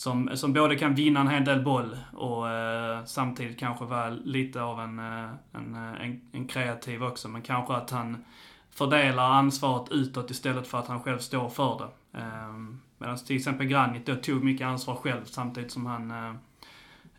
som, 0.00 0.30
som 0.34 0.52
både 0.52 0.76
kan 0.76 0.94
vinna 0.94 1.20
en 1.20 1.28
hel 1.28 1.44
del 1.44 1.64
boll 1.64 1.96
och 2.12 2.48
eh, 2.48 3.04
samtidigt 3.04 3.58
kanske 3.58 3.84
vara 3.84 4.10
lite 4.10 4.62
av 4.62 4.80
en, 4.80 4.98
eh, 4.98 5.30
en, 5.52 5.74
eh, 5.74 6.04
en, 6.04 6.20
en, 6.32 6.48
kreativ 6.48 7.04
också. 7.04 7.28
Men 7.28 7.42
kanske 7.42 7.74
att 7.74 7.90
han 7.90 8.24
fördelar 8.70 9.30
ansvaret 9.30 9.92
utåt 9.92 10.30
istället 10.30 10.66
för 10.66 10.78
att 10.78 10.86
han 10.86 11.02
själv 11.02 11.18
står 11.18 11.48
för 11.48 11.78
det. 11.78 12.18
Eh, 12.18 12.54
Medan 12.98 13.18
till 13.18 13.36
exempel 13.36 13.66
Granit 13.66 14.06
då 14.06 14.14
tog 14.14 14.44
mycket 14.44 14.66
ansvar 14.66 14.94
själv 14.94 15.24
samtidigt 15.24 15.70
som 15.70 15.86
han 15.86 16.10
eh, 16.10 16.34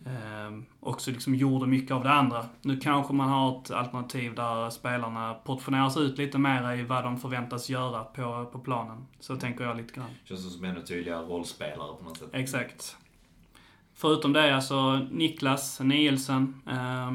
eh, 0.05 0.45
eh, 0.45 0.51
också 0.79 1.11
liksom 1.11 1.35
gjorde 1.35 1.67
mycket 1.67 1.91
av 1.91 2.03
det 2.03 2.11
andra. 2.11 2.45
Nu 2.61 2.77
kanske 2.77 3.13
man 3.13 3.29
har 3.29 3.61
ett 3.61 3.71
alternativ 3.71 4.35
där 4.35 4.69
spelarna 4.69 5.33
portioneras 5.33 5.97
ut 5.97 6.17
lite 6.17 6.37
mer 6.37 6.73
i 6.73 6.83
vad 6.83 7.03
de 7.03 7.19
förväntas 7.19 7.69
göra 7.69 8.03
på, 8.03 8.49
på 8.51 8.59
planen. 8.59 9.05
Så 9.19 9.35
tänker 9.35 9.63
jag 9.63 9.77
lite 9.77 9.93
grann. 9.93 10.09
Känns 10.23 10.55
som 10.55 10.63
ännu 10.63 10.81
tydligare 10.81 11.25
rollspelare 11.25 11.95
på 11.97 12.03
något 12.03 12.17
sätt. 12.17 12.29
Exakt. 12.33 12.97
Förutom 13.93 14.33
det, 14.33 14.55
alltså 14.55 15.07
Niklas 15.11 15.79
Nielsen, 15.79 16.61
eh, 16.67 17.11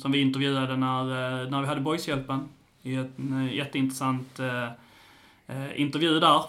som 0.00 0.12
vi 0.12 0.20
intervjuade 0.20 0.76
när, 0.76 1.02
eh, 1.42 1.50
när 1.50 1.60
vi 1.60 1.66
hade 1.66 1.80
Boyshjälpen. 1.80 2.48
I 2.82 2.94
en 2.94 3.48
eh, 3.48 3.54
jätteintressant 3.54 4.40
eh, 4.40 5.80
intervju 5.80 6.20
där. 6.20 6.42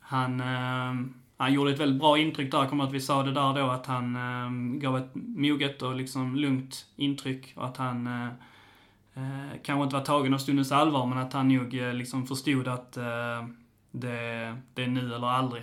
Han 0.00 0.40
ehm, 0.40 1.14
han 1.38 1.52
gjorde 1.52 1.70
ett 1.70 1.78
väldigt 1.78 2.00
bra 2.00 2.18
intryck 2.18 2.50
där. 2.50 2.58
Jag 2.58 2.68
kommer 2.68 2.84
att 2.84 2.92
vi 2.92 3.00
sa 3.00 3.22
det 3.22 3.32
där 3.32 3.54
då 3.54 3.70
att 3.70 3.86
han 3.86 4.16
eh, 4.16 4.78
gav 4.80 4.96
ett 4.96 5.10
moget 5.14 5.82
och 5.82 5.94
liksom 5.94 6.36
lugnt 6.36 6.86
intryck 6.96 7.52
och 7.56 7.64
att 7.64 7.76
han 7.76 8.06
eh, 8.06 8.26
eh, 9.14 9.60
kanske 9.62 9.84
inte 9.84 9.96
var 9.96 10.04
tagen 10.04 10.34
av 10.34 10.38
stundens 10.38 10.72
allvar 10.72 11.06
men 11.06 11.18
att 11.18 11.32
han 11.32 11.48
nog 11.48 11.78
eh, 11.78 11.94
liksom 11.94 12.26
förstod 12.26 12.68
att 12.68 12.96
eh, 12.96 13.46
det, 13.90 14.56
det 14.74 14.82
är 14.82 14.88
nu 14.88 15.14
eller 15.14 15.26
aldrig. 15.26 15.62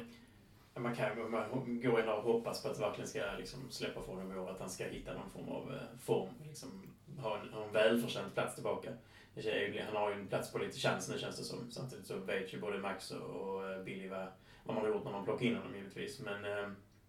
Man 0.80 0.96
kan 0.96 1.32
man 1.32 1.44
gå 1.82 2.00
in 2.00 2.10
och 2.10 2.24
hoppas 2.24 2.64
på 2.64 2.70
att 2.70 2.76
det 2.76 2.82
verkligen 2.82 3.08
ska 3.08 3.20
liksom 3.38 3.60
släppa 3.70 4.02
från 4.02 4.18
honom 4.18 4.38
och 4.38 4.52
att 4.52 4.60
han 4.60 4.70
ska 4.70 4.84
hitta 4.84 5.14
någon 5.14 5.30
form 5.34 5.56
av 5.56 5.74
eh, 5.74 6.00
form. 6.00 6.30
Liksom, 6.48 6.70
ha 7.18 7.40
en, 7.40 7.54
en 7.54 7.72
välförtjänt 7.74 8.34
plats 8.34 8.56
tillbaka. 8.56 8.90
Han 9.88 9.96
har 9.96 10.10
ju 10.10 10.20
en 10.20 10.28
plats 10.28 10.52
på 10.52 10.58
lite 10.58 10.80
chans 10.80 11.10
nu 11.10 11.20
känns 11.20 11.38
det 11.38 11.44
som. 11.44 11.72
Samtidigt 11.72 12.08
så 12.08 12.18
vet 12.18 12.54
ju 12.54 12.60
både 12.60 12.78
Max 12.78 13.12
och 13.12 13.70
eh, 13.70 13.84
Billy 13.84 14.08
vad 14.08 14.28
vad 14.66 14.76
man 14.76 14.86
har 14.86 14.92
gjort 14.92 15.06
när 15.06 15.12
man 15.12 15.26
plockar 15.26 15.46
in 15.46 15.56
honom 15.56 15.76
givetvis. 15.76 16.20
Men 16.20 16.46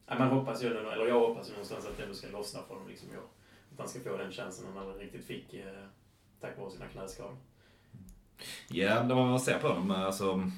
äh, 0.06 0.18
man 0.18 0.28
hoppas 0.28 0.62
ju, 0.62 0.66
eller 0.66 1.06
jag 1.06 1.20
hoppas 1.20 1.48
ju 1.48 1.52
någonstans 1.52 1.86
att 1.86 1.96
det 1.96 2.02
ändå 2.02 2.14
ska 2.14 2.28
lossna 2.28 2.60
för 2.62 2.74
honom 2.74 2.88
liksom 2.88 3.08
i 3.14 3.16
år. 3.16 3.28
Att 3.72 3.78
han 3.78 3.88
ska 3.88 4.00
få 4.00 4.16
den 4.16 4.32
chansen 4.32 4.66
han 4.74 4.78
aldrig 4.78 5.06
riktigt 5.06 5.26
fick 5.26 5.54
äh, 5.54 5.64
tack 6.40 6.58
vare 6.58 6.70
sina 6.70 6.86
knäskador. 6.86 7.36
Ja, 8.68 9.02
när 9.02 9.14
man 9.14 9.40
ser 9.40 9.58
på 9.58 9.68
honom, 9.68 9.90
alltså... 9.90 10.50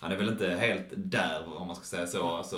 Han 0.00 0.12
är 0.12 0.16
väl 0.16 0.28
inte 0.28 0.50
helt 0.50 0.86
där, 0.96 1.56
om 1.56 1.66
man 1.66 1.76
ska 1.76 1.84
säga 1.84 2.06
så, 2.06 2.28
alltså, 2.28 2.56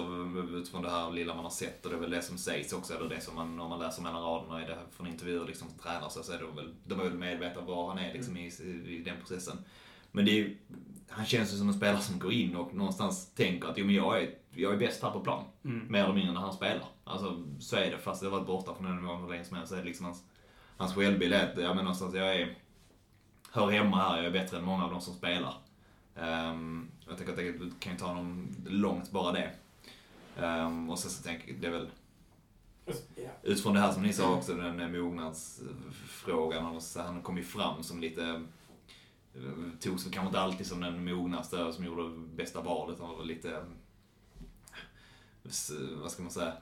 utifrån 0.53 0.83
det 0.83 0.91
här 0.91 1.11
lilla 1.11 1.35
man 1.35 1.45
har 1.45 1.51
sett. 1.51 1.85
Och 1.85 1.91
det 1.91 1.97
är 1.97 2.01
väl 2.01 2.11
det 2.11 2.23
som 2.23 2.39
sägs 2.39 2.73
också, 2.73 2.95
eller 2.95 3.09
det 3.09 3.21
som 3.21 3.35
man, 3.35 3.61
om 3.61 3.71
man 3.71 3.79
läser 3.79 4.03
mellan 4.03 4.23
raderna 4.23 4.63
i 4.63 4.67
det, 4.67 4.79
från 4.91 5.07
intervjuer 5.07 5.47
liksom, 5.47 5.69
som 5.69 5.79
tränare, 5.79 6.11
så 6.11 6.33
är 6.33 6.39
de 6.39 6.57
väl, 6.57 6.75
de 6.85 7.01
är 7.01 7.05
väl 7.05 7.15
medvetna 7.15 7.61
var 7.61 7.89
han 7.89 7.99
är 7.99 8.13
liksom, 8.13 8.37
i, 8.37 8.47
i 8.87 9.03
den 9.05 9.17
processen. 9.21 9.57
Men 10.13 10.25
det 10.25 10.41
är 10.41 10.57
han 11.11 11.27
känns 11.27 11.53
ju 11.53 11.57
som 11.57 11.69
en 11.69 11.75
spelare 11.75 12.01
som 12.01 12.19
går 12.19 12.33
in 12.33 12.57
och 12.57 12.75
någonstans 12.75 13.35
tänker 13.35 13.69
att 13.69 13.79
jo, 13.79 13.87
men 13.87 13.95
jag, 13.95 14.23
är, 14.23 14.35
jag 14.55 14.73
är 14.73 14.77
bäst 14.77 15.03
här 15.03 15.11
på 15.11 15.21
plan. 15.21 15.45
Mm. 15.65 15.87
Mer 15.93 16.05
eller 16.05 16.15
mindre 16.15 16.33
när 16.33 16.41
han 16.41 16.53
spelar. 16.53 16.85
Alltså 17.05 17.45
så 17.61 17.77
är 17.77 17.91
det. 17.91 17.99
Fast 17.99 18.23
jag 18.23 18.31
har 18.31 18.39
varit 18.39 18.47
borta 18.47 18.75
från 18.75 18.87
den 18.87 18.97
nivån 18.97 19.23
hur 19.23 19.29
länge 19.29 19.45
som 19.45 19.57
helst 19.57 19.71
så 19.71 19.77
är 19.77 19.81
det 19.81 19.87
liksom 19.87 20.07
hans, 20.07 20.25
hans 20.77 20.95
självbild 20.95 21.35
är 21.35 21.51
att 21.53 21.63
ja, 21.63 21.75
men 21.75 21.85
någonstans 21.85 22.15
jag 22.15 22.37
är, 22.37 22.57
hör 23.53 23.71
hemma 23.71 23.97
här. 23.97 24.17
Jag 24.17 24.27
är 24.27 24.31
bättre 24.31 24.59
än 24.59 24.65
många 24.65 24.85
av 24.85 24.91
de 24.91 25.01
som 25.01 25.15
spelar. 25.15 25.55
Um, 26.15 26.91
jag 27.11 27.19
tänker 27.19 27.33
att 27.33 27.61
det 27.61 27.81
kan 27.81 27.93
ju 27.93 27.99
ta 27.99 28.07
honom 28.07 28.49
långt 28.67 29.11
bara 29.11 29.33
det. 29.33 29.53
Um, 30.39 30.91
och 30.91 30.99
sen 30.99 31.11
så 31.11 31.23
tänker 31.23 31.49
jag, 31.49 31.61
det 31.61 31.67
är 31.67 31.71
väl 31.71 31.89
Utifrån 33.43 33.75
det 33.75 33.81
här 33.81 33.93
som 33.93 34.03
ni 34.03 34.13
sa 34.13 34.35
också, 34.35 34.55
den 34.55 34.93
mognadsfrågan. 34.93 36.81
Han 36.97 37.23
kom 37.23 37.37
ju 37.37 37.45
fram 37.45 37.83
som 37.83 38.01
lite 38.01 38.45
togs 39.81 40.05
kanske 40.05 40.27
inte 40.27 40.41
alltid 40.41 40.67
som 40.67 40.81
den 40.81 41.05
mognaste 41.05 41.73
som 41.73 41.85
gjorde 41.85 42.19
bästa 42.37 42.61
valet. 42.61 43.01
Han 43.01 43.09
var 43.09 43.25
lite... 43.25 43.65
vad 46.03 46.11
ska 46.11 46.23
man 46.23 46.33
säga, 46.33 46.53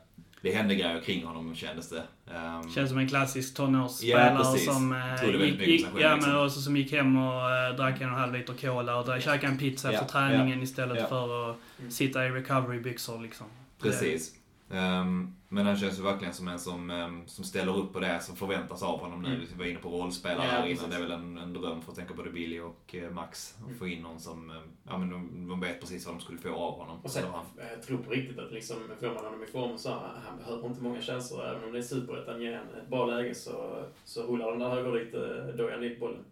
det 0.42 0.52
hände 0.52 0.74
grejer 0.74 1.00
kring 1.00 1.24
honom 1.24 1.54
kändes 1.54 1.88
det. 1.90 2.02
Ehm, 2.34 2.70
Känns 2.70 2.88
som 2.90 2.98
en 2.98 3.08
klassisk 3.08 3.54
tonårsspelare 3.56 4.32
Ja, 4.38 4.52
precis. 4.52 4.64
som, 4.66 4.90
väldigt 4.90 5.60
gick, 5.68 5.86
ja, 6.00 6.14
liksom. 6.14 6.32
men 6.32 6.44
också 6.44 6.60
som 6.60 6.76
gick 6.76 6.92
hem 6.92 7.16
och 7.16 7.50
eh, 7.50 7.74
drack 7.76 8.00
en 8.00 8.06
och 8.08 8.12
en 8.14 8.20
halv 8.20 8.32
liter 8.32 8.54
cola 8.54 8.96
och 8.96 9.22
käkade 9.22 9.46
en 9.52 9.58
pizza 9.58 9.92
Ja, 9.92 9.98
efter 10.00 10.12
träningen 10.12 10.62
istället 10.62 10.98
ja. 11.00 11.06
för 11.06 11.50
att 11.50 11.56
Mm. 11.78 11.90
sitta 11.90 12.26
i 12.26 12.30
recoverybyxor 12.30 13.20
liksom. 13.22 13.46
Precis. 13.82 14.32
Ehm, 14.70 15.34
men 15.48 15.66
han 15.66 15.76
känns 15.76 15.98
ju 15.98 16.02
verkligen 16.02 16.34
som 16.34 16.48
en 16.48 16.58
som, 16.58 16.90
ehm, 16.90 17.26
som 17.26 17.44
ställer 17.44 17.76
upp 17.78 17.92
på 17.92 18.00
det 18.00 18.20
som 18.20 18.36
förväntas 18.36 18.82
av 18.82 19.00
honom 19.00 19.22
nu. 19.22 19.28
Mm. 19.28 19.40
Vi 19.52 19.58
var 19.58 19.64
inne 19.64 19.78
på 19.78 19.88
rollspelare 19.88 20.44
Ja, 20.44 20.50
här 20.50 20.62
precis. 20.62 20.78
innan. 20.78 20.90
Det 20.90 20.96
är 20.96 21.00
väl 21.00 21.10
en, 21.12 21.38
en 21.38 21.52
dröm 21.52 21.82
för 21.82 21.90
att 21.92 21.96
tänka 21.98 22.14
både 22.14 22.30
Billy 22.30 22.60
och 22.60 22.94
eh, 22.94 23.10
Max. 23.10 23.54
Att 23.58 23.64
Mm. 23.66 23.78
få 23.78 23.86
in 23.88 24.02
någon 24.02 24.20
som, 24.20 24.50
ehm, 24.50 24.56
ja 24.88 24.98
men 24.98 25.10
de, 25.10 25.48
de 25.48 25.60
vet 25.60 25.80
precis 25.80 26.06
vad 26.06 26.14
de 26.14 26.20
skulle 26.20 26.38
få 26.38 26.54
av 26.54 26.78
honom. 26.78 27.00
Och 27.02 27.10
sen, 27.10 27.24
han- 27.32 27.68
jag 27.72 27.82
tror 27.82 27.98
på 27.98 28.10
riktigt 28.10 28.38
att 28.38 28.52
liksom, 28.52 28.76
får 29.00 29.06
man 29.06 29.24
honom 29.24 29.42
i 29.42 29.46
form 29.46 29.78
så, 29.78 29.90
han 30.28 30.38
behöver 30.38 30.66
inte 30.66 30.82
många 30.82 31.00
chanser. 31.00 31.44
Även 31.50 31.64
om 31.64 31.72
det 31.72 31.78
är 31.78 31.82
superettan 31.82 32.42
ger 32.42 32.56
han 32.56 32.82
ett 32.82 32.88
bra 32.88 33.06
läge 33.06 33.34
så, 33.34 33.84
så 34.04 34.22
rullar 34.22 34.50
den 34.50 34.58
där 34.58 34.68
högerdojan 34.70 35.80
dit 35.80 36.00
bollen. 36.00 36.24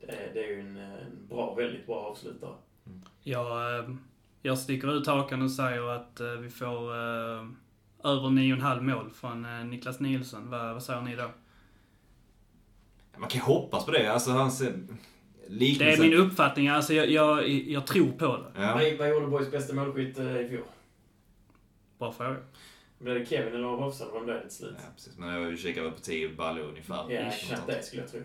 Det 0.00 0.06
är, 0.06 0.34
det 0.34 0.44
är 0.44 0.48
ju 0.48 0.60
en, 0.60 0.76
en 0.76 1.26
bra, 1.28 1.54
väldigt 1.54 1.86
bra 1.86 1.96
avslutare. 1.96 2.54
Jag, 3.22 3.78
eh, 3.78 3.90
jag 4.42 4.58
sticker 4.58 4.96
ut 4.96 5.06
hakan 5.06 5.42
och 5.42 5.50
säger 5.50 5.88
att 5.90 6.20
eh, 6.20 6.26
vi 6.30 6.50
får 6.50 6.94
eh, 6.94 7.46
över 8.06 8.28
9,5 8.28 8.80
mål 8.80 9.10
från 9.10 9.44
eh, 9.44 9.64
Niklas 9.64 10.00
Nielsen. 10.00 10.50
Vad, 10.50 10.72
vad 10.74 10.82
säger 10.82 11.00
ni 11.00 11.16
då? 11.16 11.30
Man 13.18 13.28
kan 13.28 13.38
ju 13.38 13.44
hoppas 13.44 13.84
på 13.84 13.90
det. 13.90 14.06
Alltså 14.12 14.30
hans 14.30 14.60
eh, 14.60 14.72
Det 15.48 15.52
liknelse... 15.54 16.02
är 16.04 16.08
min 16.10 16.18
uppfattning. 16.18 16.68
Alltså 16.68 16.94
jag, 16.94 17.10
jag, 17.10 17.48
jag 17.48 17.86
tror 17.86 18.12
på 18.12 18.26
det. 18.36 18.62
Ja. 18.62 18.74
Vad, 18.74 18.98
vad 18.98 19.08
gjorde 19.08 19.26
Boys 19.26 19.50
bästa 19.50 19.74
målskytt 19.74 20.18
eh, 20.18 20.36
i 20.40 20.48
fjol? 20.48 20.62
Bra 21.98 22.12
fråga. 22.12 22.36
Blev 22.98 23.18
det 23.18 23.26
Kevin 23.26 23.54
eller 23.54 23.66
Hofstad? 23.68 24.06
Vem 24.14 24.24
blev 24.24 24.36
det 24.36 24.42
till 24.42 24.56
slut? 24.56 24.74
Ja, 24.78 24.84
precis. 24.94 25.18
Men 25.18 25.42
jag 25.42 25.58
kikar 25.58 25.82
väl 25.82 25.92
på 25.92 26.00
10 26.00 26.28
baljor 26.28 26.68
ungefär. 26.68 27.10
Ja, 27.10 27.30
knappt 27.48 27.66
det 27.66 27.82
skulle 27.82 28.02
jag 28.02 28.10
tro. 28.10 28.20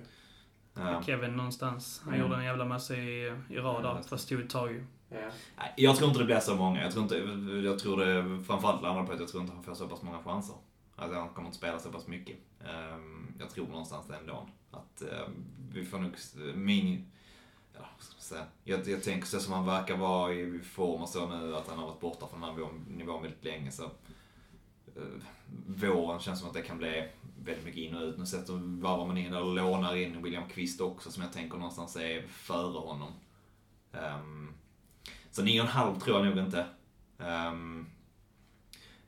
Ja. 0.74 1.04
Kevin 1.06 1.32
någonstans. 1.36 2.02
Han 2.06 2.13
Mm. 2.13 2.26
gjorde 2.26 2.36
en 2.39 2.44
jävla 2.46 2.65
massa 2.65 2.96
i, 2.96 3.36
i 3.50 3.58
rad 3.58 3.84
där. 3.84 4.02
Fast 4.10 4.30
tog 4.30 4.39
ett 4.41 4.50
tag 4.50 4.72
ju. 4.72 4.86
Ja. 5.12 5.32
Jag 5.76 5.95
tror 5.95 6.08
inte 6.10 6.19
det 6.19 6.26
blir 6.26 6.39
så 6.39 6.56
många. 6.56 6.84
Jag 6.84 6.91
tror, 6.91 7.04
inte, 7.04 7.15
jag 7.67 7.80
tror 7.80 7.97
det 7.97 8.43
framförallt 8.43 8.82
landar 8.82 9.06
på 9.06 9.13
att 9.13 9.19
jag 9.19 9.30
tror 9.30 9.41
inte 9.41 9.54
han 9.54 9.63
får 9.63 9.74
så 9.74 9.88
pass 9.88 10.02
många 10.02 10.24
chanser. 10.24 10.56
Alltså 10.95 11.19
han 11.19 11.30
kommer 11.30 11.47
inte 11.47 11.58
spela 11.58 11.80
så 11.80 11.91
pass 11.91 12.08
mycket. 12.08 12.38
Ehm, 12.60 13.34
jag 13.39 13.50
tror 13.50 13.67
någonstans 13.67 14.08
det 14.08 14.15
ändå. 14.15 14.47
Att 14.71 15.02
ehm, 15.02 15.45
vi 15.71 15.86
får 15.86 16.00
nog 16.00 16.12
min... 16.56 17.12
Ja, 17.74 17.86
vad 17.95 18.04
ska 18.04 18.15
man 18.15 18.21
säga? 18.21 18.45
Jag, 18.63 18.88
jag 18.88 19.04
tänker 19.04 19.28
så 19.28 19.39
som 19.39 19.54
han 19.54 19.65
verkar 19.65 19.97
vara 19.97 20.34
i 20.34 20.60
form 20.60 21.02
och 21.02 21.10
så 21.10 21.28
nu, 21.28 21.56
att 21.56 21.67
han 21.67 21.80
har 21.80 21.88
varit 21.88 22.00
borta 22.00 22.28
från 22.28 22.41
den 22.41 22.50
här 22.50 22.69
nivån, 22.88 23.21
väldigt 23.21 23.43
länge. 23.43 23.71
Så, 23.71 23.84
eh, 23.84 25.21
våren 25.67 26.19
känns 26.19 26.39
som 26.39 26.47
att 26.47 26.54
det 26.54 26.62
kan 26.62 26.78
bli 26.78 27.08
väldigt 27.43 27.65
mycket 27.65 27.82
in 27.82 27.95
och 27.95 28.02
ut. 28.02 28.17
Nu 28.17 28.26
sätter, 28.26 28.54
varvar 28.82 29.08
man 29.08 29.17
in, 29.17 29.34
eller 29.34 29.54
lånar 29.54 29.95
in 29.95 30.24
William 30.24 30.50
Kvist 30.50 30.82
också, 30.82 31.12
som 31.12 31.24
jag 31.24 31.34
tänker 31.34 31.58
någonstans 31.58 31.95
är 31.95 32.28
före 32.28 32.80
honom. 32.80 33.13
Um, 33.91 34.54
så 35.32 35.41
9,5 35.41 36.00
tror 36.00 36.17
jag 36.17 36.26
nog 36.36 36.46
inte. 36.46 36.65
Ehm, 37.20 37.86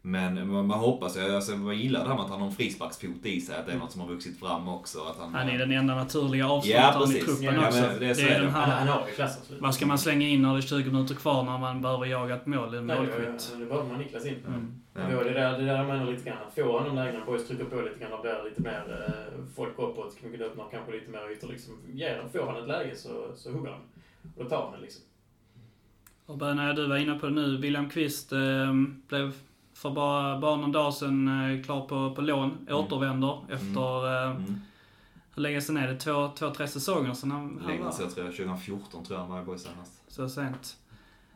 men 0.06 0.48
man, 0.52 0.68
man 0.68 0.80
hoppas, 0.80 1.18
jag, 1.18 1.36
alltså, 1.36 1.52
jag 1.52 1.74
gillar 1.74 2.00
det 2.04 2.08
här 2.08 2.16
med 2.16 2.24
att 2.24 2.30
han 2.32 2.40
har 2.40 2.48
en 2.48 2.54
frisparksfot 2.54 3.26
i 3.26 3.42
sig, 3.42 3.56
att 3.56 3.66
det 3.66 3.72
är 3.72 3.78
något 3.78 3.92
som 3.92 4.02
har 4.02 4.08
vuxit 4.08 4.40
fram 4.40 4.68
också. 4.68 5.00
Att 5.04 5.18
han, 5.18 5.34
Han 5.36 5.50
är 5.50 5.58
den 5.58 5.72
enda 5.72 5.96
naturliga 5.96 6.44
Ja, 6.44 6.50
avslutaren 6.52 7.02
i 7.12 7.14
precis. 7.14 7.26
truppen 7.40 7.56
Ja, 7.62 7.68
också. 7.68 7.82
men 7.82 8.00
det 8.00 8.06
är 8.06 8.10
det, 8.10 8.16
så 8.16 8.22
är 8.22 8.28
är 8.30 8.36
den 8.36 8.46
det. 8.46 8.52
Han, 8.52 8.70
han 8.70 8.88
här... 8.88 8.94
har 9.00 9.08
ju 9.08 9.14
klassavslut. 9.14 9.62
Vad 9.62 9.76
ska 9.76 9.86
man 9.86 9.98
slänga 9.98 10.28
in 10.28 10.42
när 10.42 10.54
det 10.54 10.60
är 10.60 10.62
20 10.62 10.92
minuter 10.92 11.16
kvar 11.16 11.44
när 11.44 11.58
man 11.58 11.82
behöver 11.82 12.06
jaga 12.06 12.36
ett 12.36 12.46
mål? 12.46 12.74
En 12.74 12.88
Nej, 12.88 12.98
målskytt. 13.00 13.54
det- 13.60 13.66
behöver 13.66 13.90
man 13.90 14.00
Niklas 14.00 14.26
in. 14.26 14.38
Mm. 14.48 14.82
Ja. 14.94 15.02
Det 15.24 15.34
där, 15.34 15.52
det 15.58 15.66
där 15.66 15.78
jag 15.78 15.86
menar 15.88 16.06
lite 16.12 16.30
grann. 16.30 16.38
Att 16.48 16.56
få 16.56 16.80
honom 16.80 16.96
lägena, 16.96 17.26
Boys 17.26 17.48
trycker 17.48 17.66
på 17.66 17.82
lite 17.82 18.00
grann 18.00 18.14
och 18.14 18.22
blir 18.22 18.44
lite 18.50 18.62
mer 18.62 18.84
eh, 19.08 19.46
folk 19.56 19.72
uppåt, 19.78 20.24
mycket 20.24 20.42
öppnar 20.42 20.66
kanske 20.72 20.92
lite 20.92 21.12
mer 21.12 21.32
ytor 21.32 21.48
liksom. 21.48 21.74
Ger, 21.94 22.24
får 22.34 22.46
han 22.52 22.62
ett 22.62 22.68
läge 22.68 22.96
så, 22.96 23.10
så 23.36 23.52
hugger 23.52 23.72
han. 23.72 23.82
Och 24.38 24.44
då 24.44 24.50
tar 24.50 24.64
han 24.64 24.72
det 24.74 24.80
liksom. 24.82 25.02
Och 26.26 26.38
Böna, 26.38 26.74
du 26.74 26.88
var 26.88 26.98
inne 26.98 27.20
på 27.20 27.26
det 27.26 27.32
nu. 27.34 27.58
William 27.58 27.90
Kvist 27.90 28.32
eh, 28.34 28.74
blev 29.08 29.34
för 29.74 29.90
bara, 29.92 30.40
bara 30.40 30.56
någon 30.56 30.72
dag 30.72 30.94
sedan 30.94 31.28
eh, 31.58 31.64
klar 31.64 31.82
på, 31.88 32.16
på 32.16 32.22
lån. 32.22 32.68
Återvänder 32.72 33.40
efter, 33.50 34.24
eh, 34.26 34.32
Mm. 34.32 34.56
hur 35.36 35.42
länge 35.42 35.62
sedan 35.62 35.78
är 35.78 35.88
det? 35.88 35.96
Två, 36.00 36.32
två 36.36 36.50
tre 36.50 36.68
säsonger 36.68 37.14
sedan 37.14 37.32
han, 37.32 37.60
han 37.62 37.68
Länge 37.72 37.92
sedan 37.92 38.10
tror 38.10 38.26
jag, 38.26 38.36
2014 38.36 39.04
tror 39.06 39.20
jag 39.20 39.26
han 39.26 39.32
var 39.36 39.42
i 39.42 39.46
Boys 39.46 39.64
senast. 39.64 40.02
så 40.08 40.30
sent. 40.30 40.78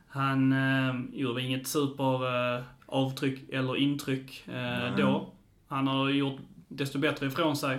Han 0.08 0.52
eh, 0.52 0.96
gjorde 1.14 1.42
inget 1.42 1.68
super 1.68 2.56
eh, 2.58 2.64
avtryck 2.86 3.50
eller 3.50 3.76
intryck 3.78 4.48
eh, 4.48 4.96
då. 4.98 5.30
Han 5.68 5.88
har 5.88 6.10
gjort 6.10 6.40
desto 6.68 7.00
bättre 7.00 7.26
ifrån 7.28 7.58
sig. 7.58 7.76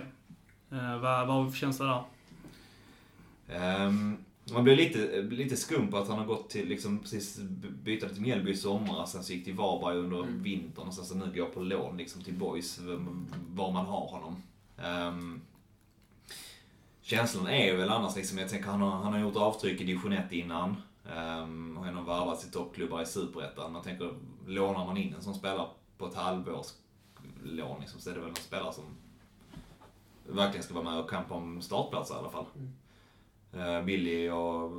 Eh, 0.71 0.97
vad, 0.99 1.27
vad 1.27 1.35
har 1.35 1.43
vi 1.43 1.49
för 1.51 1.57
känsla 1.57 1.85
där? 1.85 2.03
Ehm, 3.55 4.17
man 4.53 4.63
blir 4.63 4.75
lite, 4.75 5.21
lite 5.21 5.57
skum 5.57 5.87
på 5.91 5.97
att 5.97 6.07
han 6.07 6.17
har 6.17 6.25
gått 6.25 6.49
till, 6.49 6.67
liksom 6.67 6.99
precis 6.99 7.39
byta 7.83 8.09
till 8.09 8.21
Mjällby 8.21 8.51
i 8.51 8.55
somras, 8.55 9.11
sen 9.11 9.23
så 9.23 9.33
gick 9.33 9.45
till 9.45 9.53
Varberg 9.55 9.97
under 9.97 10.17
Mm. 10.23 10.43
vintern 10.43 10.87
och 10.87 10.93
sen 10.93 11.05
så 11.05 11.15
nu 11.15 11.31
går 11.35 11.45
på 11.45 11.59
lån 11.59 11.97
liksom 11.97 12.21
till 12.21 12.33
Boys 12.33 12.79
var 13.49 13.71
man 13.71 13.85
har 13.85 14.07
honom. 14.07 14.43
Ehm, 14.77 15.41
känslan 17.01 17.47
är 17.47 17.75
väl 17.75 17.89
annars 17.89 18.15
liksom, 18.15 18.37
jag 18.37 18.49
tänker 18.49 18.69
han 18.69 18.81
har, 18.81 18.89
han 18.91 19.13
har 19.13 19.19
gjort 19.19 19.35
avtryck 19.35 19.81
i 19.81 19.83
division 19.83 20.13
1 20.13 20.31
innan. 20.31 20.75
Um, 21.15 21.77
har 21.77 22.01
varvat 22.01 22.39
till 22.41 22.51
toppklubbar 22.51 23.01
i 23.01 23.05
Superettan. 23.05 23.71
Man 23.71 23.81
tänker, 23.81 24.13
lånar 24.47 24.85
man 24.85 24.97
in 24.97 25.13
en 25.13 25.21
som 25.21 25.33
spelar 25.33 25.69
på 25.97 26.07
ett 26.07 26.15
halvårs 26.15 26.67
lån 27.43 27.79
liksom, 27.79 27.99
så 27.99 28.09
är 28.09 28.13
det 28.13 28.19
väl 28.19 28.29
en 28.29 28.35
spelare 28.35 28.73
som 28.73 28.83
verkligen 30.27 30.63
ska 30.63 30.73
vara 30.73 30.83
med 30.83 30.99
och 30.99 31.09
kampa 31.09 31.35
om 31.35 31.61
startplatser 31.61 32.15
i 32.15 32.17
alla 32.17 32.29
fall. 32.29 32.45
Eh, 32.55 32.61
Billy 33.85 34.29
och 34.29 34.71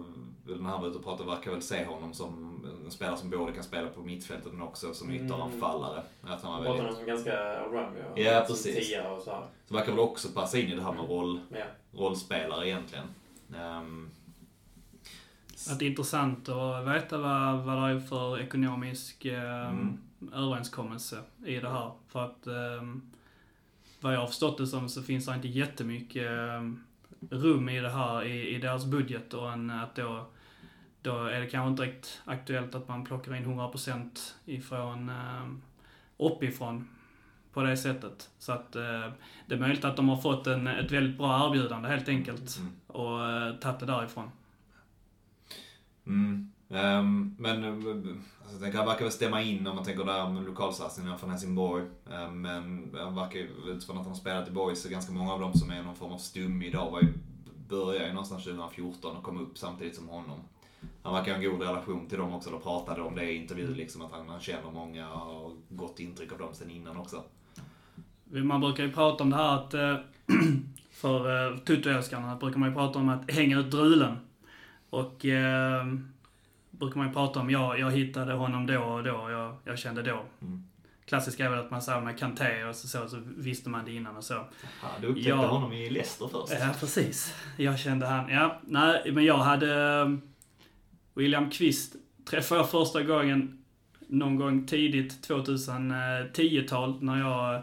när 0.47 0.71
han 0.71 0.81
var 0.81 0.89
ute 0.89 0.99
och 0.99 1.05
pratade 1.05 1.31
verkar 1.31 1.51
väl 1.51 1.63
se 1.63 1.85
honom 1.85 2.15
som 2.15 2.61
en 2.85 2.91
spelare 2.91 3.17
som 3.17 3.31
både 3.31 3.53
kan 3.53 3.65
spela 3.65 3.89
på 3.89 4.01
mittfältet 4.01 4.53
men 4.53 4.63
också 4.63 4.95
som 4.95 5.11
Mm. 5.11 5.25
ytteranfallare. 5.27 6.03
Att 6.23 6.43
han 6.43 6.53
var 6.53 6.65
pratar 6.65 6.83
väldigt, 6.83 6.97
som 6.99 7.07
ganska 7.07 7.59
allround 7.61 7.97
ja. 8.17 8.45
Precis. 8.47 8.97
Och 9.17 9.23
så 9.23 9.31
här. 9.31 9.43
så 9.69 9.75
verkar 9.75 9.91
väl 9.93 10.01
också 10.01 10.29
passa 10.29 10.59
in 10.59 10.69
i 10.69 10.75
det 10.77 10.83
här 10.83 10.93
med 10.93 11.09
roll, 11.09 11.41
Ja. 11.51 11.65
rollspelare 11.93 12.69
egentligen. 12.69 13.05
Ehm, 13.57 14.11
Att 15.71 15.79
det 15.79 15.85
är 15.85 15.91
intressant 15.91 16.49
att 16.49 16.87
veta 16.87 17.19
vad, 17.19 17.59
vad 17.65 17.77
det 17.91 17.95
är 17.97 18.01
för 18.01 18.41
ekonomisk 18.41 19.25
eh, 19.25 19.69
Mm. 19.71 19.99
överenskommelse 20.35 21.19
i 21.47 21.57
det 21.57 21.69
här. 21.71 21.91
För 22.09 22.25
att 22.25 22.47
eh, 22.47 22.83
vad 24.01 24.15
jag 24.15 24.21
har 24.21 24.27
förstått 24.27 24.59
det 24.59 24.67
som 24.67 24.89
så 24.89 25.03
finns 25.03 25.27
det 25.27 25.35
inte 25.35 25.49
jättemycket 25.49 26.27
eh, 26.31 26.71
rum 27.31 27.69
i 27.69 27.81
det 27.81 27.91
här 27.91 28.25
i, 28.25 28.55
i 28.57 28.59
deras 28.59 28.87
budget 28.87 29.35
och 29.35 29.53
en, 29.53 29.71
att 29.71 29.95
då, 29.95 30.27
då 31.03 31.25
är 31.25 31.41
det 31.41 31.47
kanske 31.47 31.71
inte 31.71 31.83
riktigt 31.83 32.23
aktuellt 32.25 32.75
att 32.75 32.89
man 32.89 33.05
plockar 33.05 33.35
in 33.35 33.45
100% 33.45 34.33
ifrån 34.45 35.09
eh, 35.09 35.47
uppifrån 36.17 36.89
på 37.53 37.63
det 37.63 37.77
sättet. 37.77 38.31
Så 38.39 38.53
att 38.53 38.77
eh, 38.77 39.09
det 39.47 39.55
är 39.55 39.59
möjligt 39.59 39.85
att 39.85 39.97
de 39.97 40.09
har 40.09 40.17
fått 40.17 40.47
en, 40.47 40.67
ett 40.67 40.93
väldigt 40.93 41.19
bra 41.19 41.47
erbjudande 41.47 41.89
helt 41.89 42.09
enkelt 42.09 42.59
mm. 42.59 42.73
och 42.87 43.31
eh, 43.31 43.55
tagit 43.55 43.81
det 43.81 43.87
därifrån. 43.87 44.31
Mm. 46.07 46.53
Ehm, 46.71 47.37
men 47.39 47.65
eh, 47.65 48.17
alltså, 48.51 48.71
det 48.71 48.77
han 48.77 48.87
verkar 48.87 49.05
väl 49.05 49.13
stämma 49.13 49.43
in 49.43 49.67
om 49.67 49.77
man 49.77 49.85
tänker 49.85 50.05
där 50.05 50.29
med 50.29 50.45
lokalsatsningarna 50.45 51.19
från 51.19 51.31
Helsingborg. 51.31 51.85
Eh, 52.11 52.31
men 52.31 52.95
han 52.99 53.15
verkar 53.15 53.39
ju, 53.39 53.49
utifrån 53.67 53.97
att 53.97 54.03
han 54.03 54.13
har 54.13 54.21
spelat 54.21 54.49
i 54.49 54.51
Borg 54.51 54.77
så 54.77 54.89
ganska 54.89 55.13
många 55.13 55.33
av 55.33 55.41
dem 55.41 55.55
som 55.55 55.71
är 55.71 55.83
någon 55.83 55.97
form 55.97 56.13
av 56.13 56.19
stum 56.19 56.63
idag 56.63 56.91
var 56.91 57.01
ju, 57.01 57.13
började 57.69 58.07
ju 58.07 58.13
någonstans 58.13 58.45
2014 58.45 59.17
och 59.17 59.23
kom 59.23 59.41
upp 59.41 59.59
samtidigt 59.59 59.97
som 59.97 60.09
honom. 60.09 60.41
Han 61.03 61.15
verkar 61.15 61.33
ha 61.33 61.43
en 61.43 61.51
god 61.51 61.63
relation 61.63 62.07
till 62.07 62.19
dem 62.19 62.35
också, 62.35 62.51
De 62.51 62.61
pratade 62.61 63.03
om 63.03 63.15
det 63.15 63.31
i 63.31 63.37
intervju 63.37 63.75
liksom 63.75 64.03
att 64.03 64.13
han, 64.13 64.29
han 64.29 64.41
känner 64.41 64.71
många 64.71 65.13
och 65.13 65.19
har 65.19 65.53
gott 65.69 66.01
intryck 66.01 66.33
av 66.33 66.39
dem 66.39 66.55
sen 66.55 66.71
innan 66.71 66.97
också. 66.97 67.23
Man 68.25 68.61
brukar 68.61 68.85
ju 68.85 68.93
prata 68.93 69.25
om 69.25 69.31
det 69.31 69.37
här 69.37 69.55
att, 69.55 69.75
eh, 69.75 69.97
för 70.91 71.53
eh, 71.53 71.59
Tuttoälskarna 71.59 72.37
brukar 72.37 72.59
man 72.59 72.69
ju 72.69 72.75
prata 72.75 72.99
om 72.99 73.09
att 73.09 73.31
hänga 73.31 73.59
ut 73.59 73.71
drulen. 73.71 74.17
Och 74.91 75.27
eh, 75.27 75.85
brukar 76.71 76.99
man 76.99 77.07
ju 77.09 77.13
prata 77.15 77.41
om, 77.41 77.51
ja, 77.51 77.77
jag 77.77 77.91
hittade 77.91 78.33
honom 78.33 78.67
då 78.67 78.79
och 78.83 79.03
då, 79.05 79.31
jag, 79.31 79.57
jag 79.65 79.79
kände 79.79 80.03
då. 80.03 80.25
Mm. 80.43 80.65
Klassiskt 81.05 81.41
är 81.41 81.51
väl 81.51 81.59
att 81.59 81.71
man 81.71 81.83
säger 81.83 82.01
med 82.01 82.19
Kanté 82.19 82.65
och 82.65 82.77
så, 82.77 82.89
så, 82.89 83.09
så 83.09 83.23
visste 83.37 83.71
man 83.71 83.85
det 83.85 83.93
innan 83.93 84.17
och 84.17 84.25
så. 84.25 84.35
Ja, 84.35 84.89
du 85.01 85.07
upptäckte 85.07 85.29
Ja. 85.31 85.47
honom 85.47 85.73
i 85.73 85.91
Leicester 85.91 86.29
först. 86.33 86.53
Ja, 86.61 86.69
precis. 86.81 87.35
Jag 87.57 87.79
kände 87.79 88.07
han, 88.07 88.29
ja, 88.31 88.61
nej, 88.65 89.13
men 89.13 89.25
jag 89.25 89.39
hade 89.39 90.01
eh, 90.01 90.09
William 91.15 91.51
Kvist 91.51 91.97
träffade 92.31 92.61
jag 92.61 92.71
första 92.71 93.03
gången 93.03 93.65
någon 94.07 94.37
gång 94.37 94.67
tidigt 94.67 95.29
2010-tal 95.29 97.03
när 97.05 97.19
jag 97.19 97.63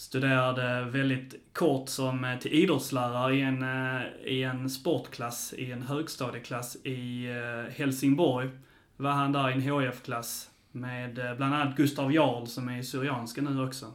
studerade 0.00 0.84
väldigt 0.84 1.34
kort 1.52 1.88
som 1.88 2.24
eh, 2.24 2.38
till 2.38 2.52
idrottslärare 2.52 3.34
i 3.34 3.40
en, 3.40 3.62
eh, 3.62 4.02
i 4.24 4.42
en 4.42 4.70
sportklass, 4.70 5.52
i 5.52 5.72
en 5.72 5.82
högstadieklass 5.82 6.76
i 6.76 7.26
eh, 7.26 7.72
Helsingborg. 7.74 8.50
Var 8.96 9.10
han 9.10 9.32
där 9.32 9.50
i 9.50 9.52
en 9.52 9.62
HF-klass 9.62 10.50
Med 10.72 11.14
bland 11.36 11.54
annat 11.54 11.76
Gustav 11.76 12.12
Jarl 12.12 12.46
som 12.46 12.68
är 12.68 12.82
Syrianska 12.82 13.42
nu 13.42 13.64
också. 13.64 13.86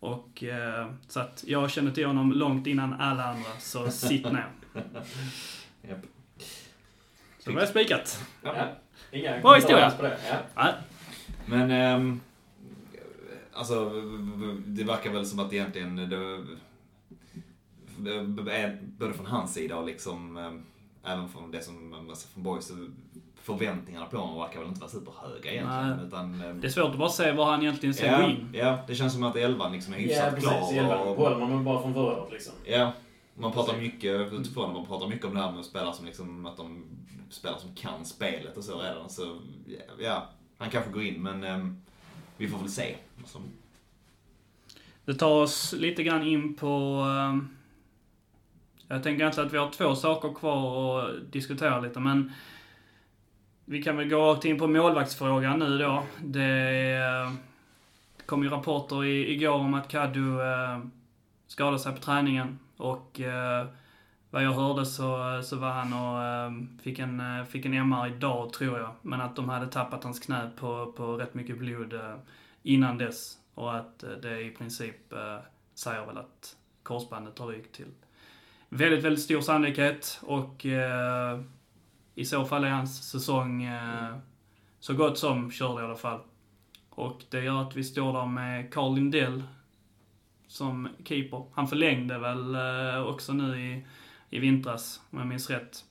Och 0.00 0.44
eh, 0.44 0.90
så 1.08 1.20
att 1.20 1.44
jag 1.46 1.70
kände 1.70 1.92
till 1.92 2.06
honom 2.06 2.32
långt 2.32 2.66
innan 2.66 2.92
alla 2.92 3.24
andra, 3.24 3.50
så 3.58 3.90
sitt 3.90 4.32
ner. 4.32 4.48
Så 7.38 7.50
det 7.50 7.56
var 7.56 7.66
spikat. 7.66 8.26
Ja. 8.42 9.40
Bra 9.42 9.54
historia. 9.54 9.92
Ja. 10.54 10.72
Men, 11.46 11.70
ehm, 11.70 12.20
alltså, 13.54 13.90
det 14.66 14.84
verkar 14.84 15.10
väl 15.12 15.26
som 15.26 15.38
att 15.38 15.52
egentligen 15.52 15.96
det, 17.96 18.76
både 18.98 19.12
från 19.14 19.26
hans 19.26 19.54
sida 19.54 19.76
och 19.76 19.86
liksom, 19.86 20.36
ehm, 20.36 20.62
även 21.04 21.28
från 21.28 21.50
det 21.50 21.60
som, 21.62 21.94
alltså 22.10 22.28
från 22.28 22.42
Boys, 22.42 22.66
så 22.66 22.74
förväntningarna 23.42 24.06
på 24.06 24.16
honom 24.16 24.40
verkar 24.40 24.58
väl 24.60 24.68
inte 24.68 24.80
vara 24.80 24.90
superhöga 24.90 25.52
egentligen. 25.52 25.96
Nej. 25.96 26.06
Utan, 26.06 26.40
ehm, 26.40 26.60
det 26.60 26.66
är 26.66 26.70
svårt 26.70 26.90
att 26.90 26.98
bara 26.98 27.08
se 27.08 27.32
var 27.32 27.44
han 27.50 27.62
egentligen 27.62 27.94
ska 27.94 28.06
gå 28.06 28.12
ja, 28.22 28.30
in. 28.30 28.48
ja, 28.52 28.78
det 28.86 28.94
känns 28.94 29.12
som 29.12 29.22
att 29.22 29.36
elvan 29.36 29.72
liksom 29.72 29.94
är 29.94 29.98
Ja, 29.98 30.02
hyfsat 30.04 30.30
precis. 30.34 30.48
klar. 30.50 30.72
Elva 30.78 30.98
och- 30.98 31.16
håller 31.16 31.38
man 31.38 31.64
bara 31.64 31.82
från 31.82 31.94
förra 31.94 32.20
året 32.22 32.32
liksom. 32.32 32.52
Ja, 32.64 32.92
man 33.34 33.52
pratar 33.52 33.76
mycket 33.78 34.32
utifrån 34.32 34.72
man 34.72 34.86
pratar 34.86 35.08
mycket 35.08 35.24
om 35.26 35.34
det 35.34 35.40
här 35.40 35.52
med 35.52 35.64
spelare 35.64 35.94
som 35.94 36.06
liksom, 36.06 36.46
att 36.46 36.56
de 36.56 36.84
spelar 37.30 37.58
som 37.58 37.74
kan 37.74 38.04
spelet 38.04 38.56
och 38.56 38.64
så 38.64 38.80
redan. 38.80 39.10
Så 39.10 39.38
ja, 39.98 40.28
han 40.58 40.70
kanske 40.70 40.90
går 40.90 41.02
in 41.02 41.22
men 41.22 41.44
ehm, 41.44 41.82
vi 42.36 42.48
får 42.48 42.58
väl 42.58 42.68
se. 42.68 42.94
Alltså, 43.18 43.38
Det 45.04 45.14
tar 45.14 45.42
oss 45.42 45.72
lite 45.72 46.02
grann 46.02 46.22
in 46.22 46.54
på... 46.54 47.04
Ehm, 47.20 47.48
jag 48.88 49.02
tänker 49.02 49.20
egentligen 49.20 49.46
att 49.46 49.54
vi 49.54 49.58
har 49.58 49.70
två 49.70 49.94
saker 49.94 50.34
kvar 50.34 51.00
att 51.02 51.32
diskutera 51.32 51.80
lite, 51.80 52.00
men... 52.00 52.32
Vi 53.66 53.82
kan 53.82 53.96
väl 53.96 54.08
gå 54.08 54.16
rakt 54.16 54.44
in 54.44 54.58
på 54.58 54.66
målvaktsfrågan 54.66 55.58
nu 55.58 55.78
då. 55.78 56.02
Det 56.22 57.32
kom 58.26 58.42
ju 58.42 58.48
rapporter 58.48 59.04
igår 59.04 59.52
om 59.52 59.74
att 59.74 59.88
Kaddu 59.88 60.42
ehm, 60.42 60.90
skadade 61.46 61.78
sig 61.78 61.92
på 61.92 61.98
träningen. 61.98 62.58
Och 62.76 63.20
eh, 63.20 63.66
vad 64.34 64.44
jag 64.44 64.52
hörde 64.52 64.86
så, 64.86 65.40
så 65.44 65.56
var 65.56 65.70
han 65.70 65.92
och 65.92 66.22
ehm, 66.22 66.78
fick, 66.82 66.98
en, 66.98 67.20
eh, 67.20 67.44
fick 67.44 67.64
en 67.64 67.74
MR 67.74 68.06
idag, 68.06 68.52
tror 68.52 68.78
jag. 68.78 68.94
Men 69.02 69.20
att 69.20 69.36
de 69.36 69.48
hade 69.48 69.66
tappat 69.66 70.04
hans 70.04 70.20
knä 70.20 70.50
på, 70.56 70.92
på 70.96 71.16
rätt 71.16 71.34
mycket 71.34 71.58
blod 71.58 71.92
eh, 71.92 72.14
innan 72.62 72.98
dess. 72.98 73.38
Och 73.54 73.76
att 73.76 74.02
eh, 74.02 74.10
det 74.10 74.40
i 74.40 74.50
princip 74.50 74.96
säger 75.74 76.06
väl 76.06 76.18
att 76.18 76.56
korsbandet 76.82 77.38
har 77.38 77.46
rykt 77.46 77.74
till 77.74 77.86
väldigt, 78.68 79.04
väldigt 79.04 79.24
stor 79.24 79.40
sannolikhet. 79.40 80.20
Och 80.22 80.66
eh, 80.66 81.40
i 82.14 82.24
så 82.24 82.44
fall 82.44 82.64
är 82.64 82.68
hans 82.68 83.10
säsong 83.10 83.64
eh, 83.64 84.16
så 84.80 84.94
gott 84.94 85.18
som 85.18 85.50
körd 85.50 85.80
i 85.80 85.84
alla 85.84 85.96
fall. 85.96 86.20
Och 86.90 87.22
det 87.30 87.44
gör 87.44 87.62
att 87.62 87.76
vi 87.76 87.84
står 87.84 88.12
där 88.12 88.26
med 88.26 88.72
Carl 88.72 88.94
Lindell 88.94 89.42
som 90.46 90.88
keeper. 91.04 91.44
Han 91.52 91.68
förlängde 91.68 92.18
väl 92.18 92.54
eh, 92.54 93.06
också 93.06 93.32
nu 93.32 93.60
i, 93.60 93.86
i 94.30 94.38
vintras, 94.38 95.00
om 95.10 95.18
jag 95.18 95.28
minns 95.28 95.50
rätt. 95.50 95.84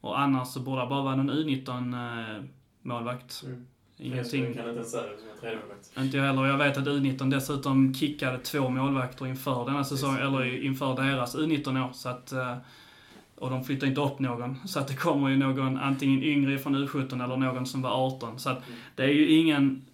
Och 0.00 0.20
annars 0.20 0.48
så 0.48 0.60
borde 0.60 0.80
det 0.82 0.86
bara 0.86 1.02
vara 1.02 1.16
någon 1.16 1.30
U19-målvakt. 1.30 3.42
Mm. 3.46 3.66
Ingenting. 3.96 4.44
Jag 4.44 4.54
kan 4.54 4.68
inte 4.68 4.76
ens 4.76 4.90
säga 4.90 5.02
det 5.02 5.18
som 5.18 5.28
en 5.30 5.38
tredje 5.40 5.58
målvakt. 5.58 5.92
Inte 5.98 6.16
jag 6.16 6.24
heller. 6.24 6.46
Jag 6.46 6.58
vet 6.58 6.76
att 6.76 6.84
U19 6.84 7.30
dessutom 7.30 7.94
kickade 7.94 8.38
två 8.38 8.68
målvakter 8.68 9.26
inför 9.26 9.64
denna 9.64 9.84
säsong, 9.84 10.16
Precis. 10.16 10.26
eller 10.28 10.64
inför 10.64 10.96
deras 10.96 11.36
U19 11.36 11.88
år. 11.88 11.92
Så 11.92 12.08
att, 12.08 12.32
eh, 12.32 12.56
och 13.34 13.50
de 13.50 13.64
flyttar 13.64 13.86
inte 13.86 14.00
upp 14.00 14.18
någon. 14.18 14.68
Så 14.68 14.78
att 14.80 14.88
det 14.88 14.96
kommer 14.96 15.28
ju 15.28 15.36
någon 15.36 15.78
antingen 15.78 16.22
yngre 16.22 16.58
från 16.58 16.76
U17 16.76 17.24
eller 17.24 17.36
någon 17.36 17.66
som 17.66 17.82
var 17.82 17.90
18. 18.06 18.38
Så 18.38 18.50
att 18.50 18.62
det 18.94 19.02
är 19.02 19.08
ju 19.08 19.30
ingen... 19.30 19.84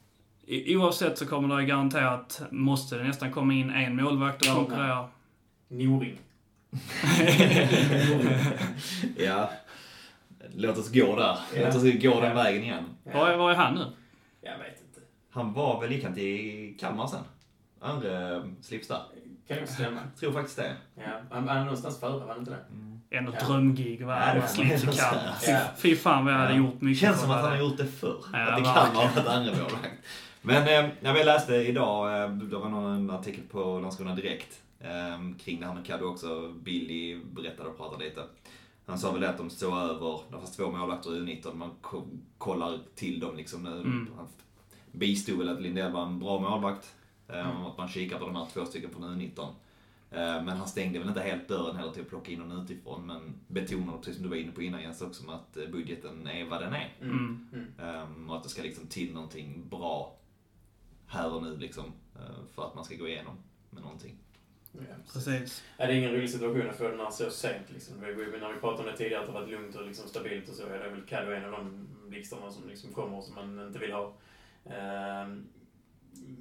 Oavsett 0.67 1.19
så 1.19 1.27
kommer 1.27 1.57
det 1.57 1.65
garanterat, 1.65 2.43
måste 2.51 2.97
det 2.97 3.05
nästan 3.05 3.33
komma 3.33 3.55
in 3.55 3.71
en 3.71 3.97
målvakt 3.97 4.49
och 4.49 4.55
konkurrera. 4.55 5.09
Noring. 5.69 6.19
Ja, 9.17 9.51
låt 10.55 10.79
oss 10.79 10.93
gå 10.93 11.17
där. 11.17 11.39
Låt 11.57 11.75
oss 11.75 11.83
gå 12.03 12.21
den 12.21 12.35
vägen 12.37 12.63
igen. 12.63 12.85
Var, 13.15 13.29
är- 13.29 13.37
var 13.37 13.51
är 13.51 13.55
han 13.55 13.75
nu? 13.75 13.85
Jag 14.41 14.59
vet 14.59 14.81
inte. 14.89 15.01
Han 15.31 15.53
var 15.53 15.81
väl 15.81 15.91
likadant 15.91 16.19
i 16.19 16.77
Kalmar 16.81 17.07
sen? 17.07 17.21
Andra 17.81 18.43
slips 18.63 18.89
där. 18.89 19.01
Kan 19.49 19.57
ju 19.59 19.67
stämma. 19.67 20.01
Tror 20.21 20.33
faktiskt 20.33 20.57
det. 20.57 20.73
Ja, 20.95 21.03
han 21.31 21.49
han 21.49 21.57
är 21.59 21.65
någonstans 21.65 22.01
före, 22.01 22.19
var 22.21 22.29
han 22.29 22.39
inte 22.39 22.51
det? 22.51 23.17
Ändå 23.17 23.33
Ja. 23.41 23.47
drömgig 23.47 24.07
va? 24.07 24.33
Ja, 24.37 24.47
Slips 24.47 24.83
i 24.85 24.87
Kalmar. 24.87 25.35
Fy, 25.47 25.51
Ja. 25.53 25.59
fy 25.77 25.97
fan 25.97 26.25
vad 26.25 26.35
jag 26.35 26.39
hade 26.39 26.51
Ja. 26.53 26.57
gjort 26.59 26.81
mycket 26.81 27.01
Känns 27.01 27.21
som 27.21 27.31
att 27.31 27.37
han 27.41 27.45
det. 27.51 27.57
har 27.57 27.65
gjort 27.65 27.77
det 27.77 27.87
förr. 27.87 28.25
Ja, 28.33 28.39
att 28.39 28.57
det 28.59 28.65
kan 28.65 28.95
vara 28.95 29.07
ett 29.09 29.27
andra 29.27 29.53
målvakt. 29.53 29.91
Men 30.43 30.87
eh, 31.03 31.13
vi 31.15 31.25
läste 31.25 31.55
idag, 31.55 32.23
eh, 32.23 32.31
det 32.31 32.57
var 32.57 32.69
någon 32.69 33.11
artikel 33.11 33.43
på 33.51 33.79
Landskrona 33.81 34.15
Direkt 34.15 34.61
kring 35.39 35.61
det 35.61 35.67
här 35.67 35.75
med 35.75 35.87
Kaddo 35.87 36.07
också. 36.07 36.53
Billy 36.63 37.21
berättade 37.25 37.69
och 37.69 37.77
pratade 37.77 38.05
lite. 38.05 38.25
Han 38.87 38.99
sa 38.99 39.13
väl 39.13 39.21
det 39.21 39.29
att 39.31 39.39
de 39.39 39.51
står 39.51 39.79
över, 39.79 40.21
det 40.31 40.37
fanns 40.37 40.57
två 40.57 40.71
målvakter 40.71 41.17
i 41.17 41.21
U19, 41.21 41.55
man 41.55 41.71
ko- 41.81 42.19
kollar 42.39 42.79
till 42.95 43.21
dem 43.21 43.37
liksom 43.37 43.63
nu. 43.63 43.71
Mm. 43.81 44.09
Han 44.17 44.27
bistod 44.93 45.39
väl 45.39 45.49
att 45.49 45.63
Lindell 45.63 45.93
var 45.93 46.03
en 46.07 46.19
bra 46.21 46.41
målvakt. 46.41 46.95
Eh, 47.29 47.67
Att 47.67 47.79
man 47.79 47.89
kikar 47.89 48.19
på 48.19 48.27
de 48.27 48.37
här 48.37 48.47
två 48.53 48.65
stycken 48.67 48.91
från 48.91 49.05
U19. 49.21 49.41
Eh, 50.11 50.45
Men 50.45 50.49
han 50.49 50.69
stängde 50.69 50.99
väl 50.99 51.09
inte 51.09 51.21
helt 51.21 51.49
dörren 51.49 51.77
heller 51.77 51.93
till 51.93 52.03
att 52.03 52.09
plocka 52.09 52.33
in 52.33 52.39
någon 52.39 52.63
utifrån. 52.65 53.07
Men 53.07 53.35
betonade, 53.49 53.99
precis 53.99 54.15
som 54.15 54.23
du 54.23 54.29
var 54.29 54.37
inne 54.37 54.53
på 54.53 54.63
innan 54.63 54.83
Jens 54.83 55.03
också, 55.03 55.25
med 55.27 55.35
att 55.35 55.57
eh, 55.57 55.67
budgeten 55.69 56.27
är 56.27 56.45
vad 56.45 56.61
den 56.63 56.73
är. 56.75 56.93
Mm. 57.01 57.49
Mm. 57.53 57.67
Ehm, 57.79 58.31
och 58.31 58.37
att 58.37 58.43
det 58.43 58.49
ska 58.49 58.63
liksom 58.63 58.87
till 58.87 59.15
någonting 59.15 59.69
bra 59.69 60.17
här 61.07 61.35
och 61.35 61.43
nu 61.43 61.57
liksom. 61.57 61.85
eh, 62.15 62.45
för 62.55 62.65
att 62.67 62.75
man 62.75 62.85
ska 62.85 62.97
gå 62.97 63.09
igenom 63.09 63.35
med 63.71 63.83
någonting. 63.83 64.15
Ja, 64.79 65.13
precis. 65.13 65.65
Ja, 65.77 65.87
det 65.87 65.93
är 65.93 65.97
ingen 65.97 66.13
rolig 66.13 66.31
situation 66.31 66.71
att 66.71 66.77
få 66.77 66.89
den 66.89 67.01
här 67.01 67.11
så 67.11 67.31
sent. 67.31 67.73
Liksom. 67.73 68.01
Vi, 68.01 68.13
vi, 68.13 68.39
när 68.39 68.53
vi 68.53 68.61
pratade 68.61 68.89
om 68.89 68.93
det 68.93 68.97
tidigare, 68.97 69.21
att 69.21 69.27
det 69.27 69.33
har 69.33 69.41
varit 69.41 69.53
lugnt 69.53 69.77
och 69.77 69.87
liksom 69.87 70.09
stabilt 70.09 70.49
och 70.49 70.55
så, 70.55 70.63
ja, 70.63 70.79
det 70.79 70.85
är 70.85 70.91
väl 70.91 71.07
Caddo 71.07 71.33
en 71.33 71.45
av 71.45 71.53
de 71.53 71.89
blixtarna 72.09 72.51
som 72.51 72.69
liksom 72.69 72.93
kommer 72.93 73.17
och 73.17 73.25
som 73.25 73.35
man 73.35 73.67
inte 73.67 73.79
vill 73.79 73.93
ha. 73.93 74.13
Ehm, 74.65 75.49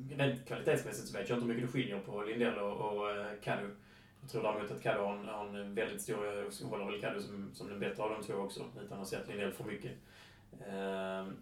rent 0.09 0.47
kvalitetsmässigt 0.47 1.07
så 1.07 1.17
vet 1.17 1.29
jag 1.29 1.35
inte 1.35 1.47
hur 1.47 1.53
mycket 1.53 1.67
det 1.67 1.79
skiljer 1.79 1.99
på 1.99 2.23
Lindell 2.23 2.57
och, 2.57 2.91
och 2.91 3.17
uh, 3.17 3.25
Caddo. 3.43 3.67
Jag 4.21 4.29
tror 4.29 4.43
däremot 4.43 4.71
att 4.71 4.83
Caddo 4.83 5.03
har 5.03 5.17
en, 5.17 5.25
har 5.25 5.57
en 5.57 5.75
väldigt 5.75 6.01
stor, 6.01 6.25
jag 6.25 6.67
håller 6.67 6.85
väl 6.85 7.01
Caddo 7.01 7.21
som, 7.21 7.49
som 7.53 7.69
den 7.69 7.79
bättre 7.79 8.03
av 8.03 8.09
de 8.09 8.23
två 8.23 8.33
också, 8.33 8.65
utan 8.75 8.93
att 8.93 8.99
ha 8.99 9.05
sett 9.05 9.27
Lindell 9.27 9.51
för 9.51 9.63
mycket. 9.63 9.91
Ehm, 10.67 11.33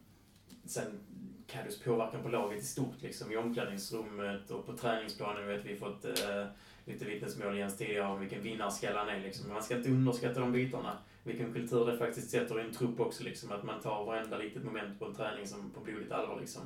sen 0.65 0.99
Caddos 1.47 1.79
påverkan 1.79 2.23
på 2.23 2.29
laget 2.29 2.63
i 2.63 2.65
stort, 2.65 3.01
liksom 3.01 3.31
i 3.31 3.37
omklädningsrummet 3.37 4.51
och 4.51 4.65
på 4.65 4.77
träningsplanen 4.77 5.47
vet 5.47 5.65
vi 5.65 5.75
fått 5.75 6.05
eh, 6.05 6.45
lite 6.85 7.05
vittnesmål 7.05 7.57
Jens 7.57 7.77
tidigare 7.77 8.07
om 8.07 8.19
vilken 8.19 8.41
vinnarskalle 8.41 8.97
han 8.97 9.09
är. 9.09 9.19
Liksom. 9.19 9.53
Man 9.53 9.63
ska 9.63 9.77
inte 9.77 9.89
underskatta 9.89 10.39
de 10.39 10.51
bitarna. 10.51 10.97
Vilken 11.23 11.53
kultur 11.53 11.85
det 11.85 11.97
faktiskt 11.97 12.29
sätter 12.29 12.59
i 12.59 12.63
en 12.63 12.73
trupp 12.73 12.99
också. 12.99 13.23
Liksom. 13.23 13.51
Att 13.51 13.63
man 13.63 13.81
tar 13.81 14.05
varenda 14.05 14.37
litet 14.37 14.63
moment 14.63 14.99
på 14.99 15.05
en 15.05 15.15
träning 15.15 15.47
som 15.47 15.69
på 15.69 15.79
blodigt 15.79 16.11
allvar. 16.11 16.39
Liksom. 16.39 16.61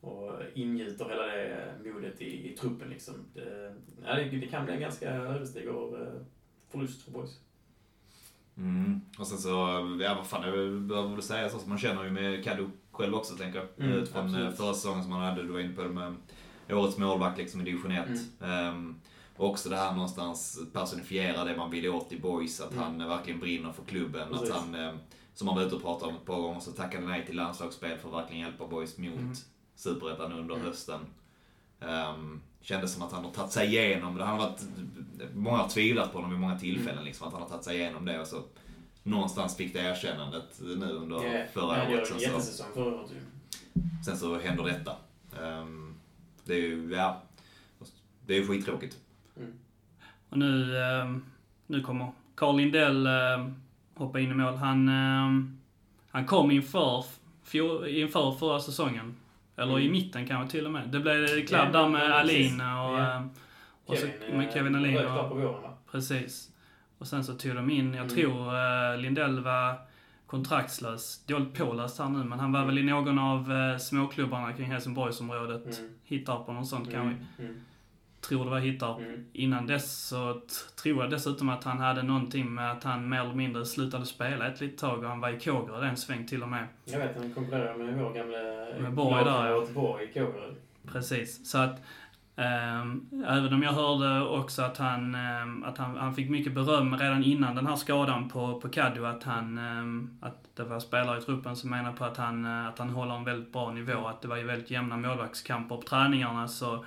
Och 0.00 0.32
ingjuter 0.54 1.04
hela 1.04 1.26
det 1.26 1.74
modet 1.84 2.22
i, 2.22 2.52
i 2.52 2.56
truppen. 2.56 2.88
Liksom. 2.88 3.14
Det, 3.34 3.74
ja, 4.04 4.14
det, 4.14 4.24
det 4.24 4.46
kan 4.46 4.64
bli 4.64 4.74
en 4.74 4.80
ganska 4.80 5.10
ödesdiger 5.10 6.02
eh, 6.02 6.22
förlust 6.70 7.02
för 7.02 7.10
boys. 7.10 7.40
Mm. 8.56 9.00
Och 9.18 9.26
sen 9.26 9.38
så, 9.38 9.48
ja 10.02 10.14
vad 10.14 10.26
fan, 10.26 10.42
jag 10.42 10.82
behöver 10.82 11.08
väl 11.08 11.22
säga 11.22 11.48
så. 11.48 11.68
Man 11.68 11.78
känner 11.78 12.04
ju 12.04 12.10
med 12.10 12.44
Kaddo 12.44 12.70
själv 12.92 13.14
också 13.14 13.36
tänker 13.36 13.58
jag. 13.58 13.86
Mm, 13.86 13.98
Utifrån 13.98 14.20
eh, 14.20 14.26
absolut. 14.26 14.56
förra 14.56 14.74
säsongen 14.74 15.02
som 15.02 15.12
han 15.12 15.22
hade, 15.22 15.42
du 15.42 15.48
var 15.48 15.60
inne 15.60 15.74
på 15.74 15.82
det 15.82 15.88
med 15.88 16.14
årets 16.70 16.98
målvakt 16.98 17.38
liksom 17.38 17.60
i 17.60 17.64
division 17.64 17.90
1. 17.90 18.08
Ehm, 18.42 19.00
och 19.36 19.48
också 19.50 19.68
det 19.68 19.76
här 19.76 19.92
någonstans 19.92 20.58
personifiera 20.72 21.44
det 21.44 21.56
man 21.56 21.70
vill 21.70 21.88
åt 21.88 22.12
i 22.12 22.18
boys. 22.20 22.60
Att 22.60 22.72
Mm. 22.72 22.82
han 22.84 23.08
verkligen 23.08 23.40
brinner 23.40 23.72
för 23.72 23.84
klubben. 23.84 24.28
Precis. 24.32 24.50
Att 24.50 24.56
han, 24.56 24.74
eh, 24.74 24.94
som 25.34 25.48
han 25.48 25.56
var 25.56 25.64
ute 25.64 25.74
och 25.74 25.82
pratade 25.82 26.10
om 26.10 26.16
ett 26.16 26.24
par 26.24 26.40
gånger, 26.40 26.60
så 26.60 26.72
tackade 26.72 27.06
nej 27.06 27.26
till 27.26 27.36
landslagsspel 27.36 27.98
för 27.98 28.08
att 28.08 28.14
verkligen 28.14 28.42
hjälpa 28.42 28.66
boys 28.66 28.98
mot 28.98 29.14
Mm. 29.14 29.34
superettan 29.74 30.32
under 30.32 30.54
Mm. 30.54 30.66
hösten. 30.66 31.00
Um, 31.80 32.40
kändes 32.60 32.92
som 32.94 33.02
att 33.02 33.12
han 33.12 33.24
har 33.24 33.32
tagit 33.32 33.52
sig 33.52 33.66
igenom 33.68 34.16
det. 34.16 34.24
Han 34.24 34.38
har 34.40 34.46
varit, 34.48 34.60
många 35.34 35.56
har 35.56 35.68
tvivlat 35.68 36.12
på 36.12 36.18
honom 36.18 36.30
vid 36.30 36.40
många 36.40 36.58
tillfällen, 36.58 36.92
Mm. 36.94 37.04
liksom, 37.04 37.26
att 37.28 37.32
han 37.32 37.42
har 37.42 37.48
tagit 37.48 37.64
sig 37.64 37.76
igenom 37.76 38.04
det. 38.04 38.20
Och 38.20 38.26
så 38.26 38.42
någonstans 39.02 39.56
fick 39.56 39.72
det 39.72 39.78
erkännandet 39.80 40.60
nu 40.60 40.92
under 40.92 41.24
Ja, 41.38 41.44
förra 41.52 41.90
gör 41.90 41.98
året. 41.98 42.10
en 42.12 42.20
Sen 42.20 42.42
så, 42.42 42.64
förra 42.74 42.94
året 43.00 43.10
sen 44.06 44.16
så 44.16 44.38
händer 44.38 44.64
detta. 44.64 44.96
Ehm, 45.42 45.94
det 46.44 46.52
är 46.54 46.58
ju, 46.60 46.90
ja, 46.94 47.22
det 48.26 48.34
är 48.34 48.38
ju 48.40 48.46
skittråkigt. 48.48 48.96
Och 50.36 50.40
nu, 50.40 50.76
eh, 50.76 51.10
nu 51.66 51.80
kommer 51.80 52.12
Carl 52.34 52.56
Lindell 52.56 53.06
eh, 53.06 53.46
hoppa 53.94 54.20
in 54.20 54.30
i 54.30 54.34
mål. 54.34 54.54
Han, 54.56 54.88
eh, 54.88 55.44
han 56.10 56.26
kom 56.26 56.50
inför, 56.50 57.04
fjol, 57.44 57.88
inför 57.88 58.32
förra 58.32 58.60
säsongen. 58.60 59.16
Eller 59.56 59.78
i 59.78 59.82
Mm. 59.82 59.92
mitten 59.92 60.26
kanske 60.26 60.50
till 60.58 60.66
och 60.66 60.72
med. 60.72 60.88
Det 60.88 61.00
blev 61.00 61.46
klabb 61.46 61.72
där 61.72 61.88
med 61.88 62.10
ja. 62.10 62.14
Alin 62.14 62.60
och, 62.60 62.66
Ja. 62.66 63.14
eh, 63.16 63.26
och 63.86 63.96
så, 63.98 64.06
Kevin, 64.06 64.36
med 64.38 64.52
Kevin 64.52 64.74
Alin. 64.74 64.96
Och, 65.06 65.28
på 65.28 65.34
våren 65.34 65.72
precis. 65.90 66.50
Och 66.98 67.06
sen 67.06 67.24
så 67.24 67.34
tog 67.34 67.54
de 67.54 67.70
in, 67.70 67.94
jag 67.94 68.04
Mm. 68.04 68.08
tror 68.08 68.54
eh, 68.92 68.98
Lindell 68.98 69.40
var 69.40 69.74
kontraktslös. 70.26 71.24
Dåligt 71.26 71.54
påläst 71.58 71.98
här 71.98 72.08
nu, 72.08 72.24
men 72.24 72.40
han 72.40 72.52
var 72.52 72.64
väl 72.66 72.78
i 72.78 72.82
någon 72.82 73.18
av 73.18 73.52
eh, 73.52 73.78
småklubbarna 73.78 74.52
kring 74.52 74.66
Helsingborgsområdet. 74.70 75.78
Mm. 75.78 75.90
Hittar 76.04 76.44
på 76.44 76.52
något 76.52 76.68
sånt 76.68 76.92
kan 76.92 77.08
vi. 77.08 77.44
Mm. 77.44 77.60
Tror 78.28 78.44
det 78.44 78.50
var 78.50 78.58
hittar. 78.58 78.98
Mm. 78.98 79.24
Innan 79.32 79.66
dess 79.66 80.06
så 80.08 80.40
tror 80.82 81.02
jag 81.02 81.10
dessutom 81.10 81.48
att 81.48 81.64
han 81.64 81.78
hade 81.78 82.02
någonting 82.02 82.54
med 82.54 82.72
att 82.72 82.84
han 82.84 83.08
mer 83.08 83.20
eller 83.20 83.34
mindre 83.34 83.64
slutade 83.64 84.06
spela 84.06 84.46
ett 84.46 84.60
litet 84.60 84.78
tag 84.78 84.98
och 84.98 85.08
han 85.08 85.20
var 85.20 85.30
i 85.30 85.40
Kågeröd 85.40 85.84
en 85.84 85.96
sväng 85.96 86.26
till 86.26 86.42
och 86.42 86.48
med. 86.48 86.66
Jag 86.84 86.98
vet, 86.98 87.16
han 87.16 87.34
konkurrerar 87.34 87.74
med 87.74 87.98
vår 87.98 88.12
gamla 88.12 88.38
Med 88.80 88.92
Borg 88.92 89.24
där, 89.24 89.46
ja. 89.46 90.00
i 90.02 90.12
Kågeröd. 90.12 90.54
Precis. 90.92 91.50
Så 91.50 91.58
att 91.58 91.82
ehm, 92.36 93.24
även 93.26 93.54
om 93.54 93.62
jag 93.62 93.72
hörde 93.72 94.28
också 94.28 94.62
att 94.62 94.76
han, 94.76 95.14
ehm, 95.14 95.64
att 95.64 95.78
han, 95.78 95.96
han 95.96 96.14
fick 96.14 96.30
mycket 96.30 96.52
beröm 96.52 96.98
redan 96.98 97.24
innan 97.24 97.54
den 97.54 97.66
här 97.66 97.76
skadan 97.76 98.28
på, 98.28 98.60
på 98.60 98.68
Kaddo, 98.68 99.04
att 99.04 99.22
han, 99.22 99.58
ehm, 99.58 100.18
att 100.20 100.56
det 100.56 100.64
var 100.64 100.80
spelare 100.80 101.18
i 101.18 101.22
truppen 101.22 101.56
som 101.56 101.70
menar 101.70 101.92
på 101.92 102.04
att 102.04 102.16
han, 102.16 102.44
eh, 102.44 102.66
att 102.66 102.78
han 102.78 102.90
håller 102.90 103.14
en 103.14 103.24
väldigt 103.24 103.52
bra 103.52 103.72
nivå, 103.72 104.06
att 104.06 104.22
det 104.22 104.28
var 104.28 104.36
ju 104.36 104.44
väldigt 104.44 104.70
jämna 104.70 104.96
målvaktskamper 104.96 105.76
på 105.76 105.82
träningarna 105.82 106.48
så 106.48 106.84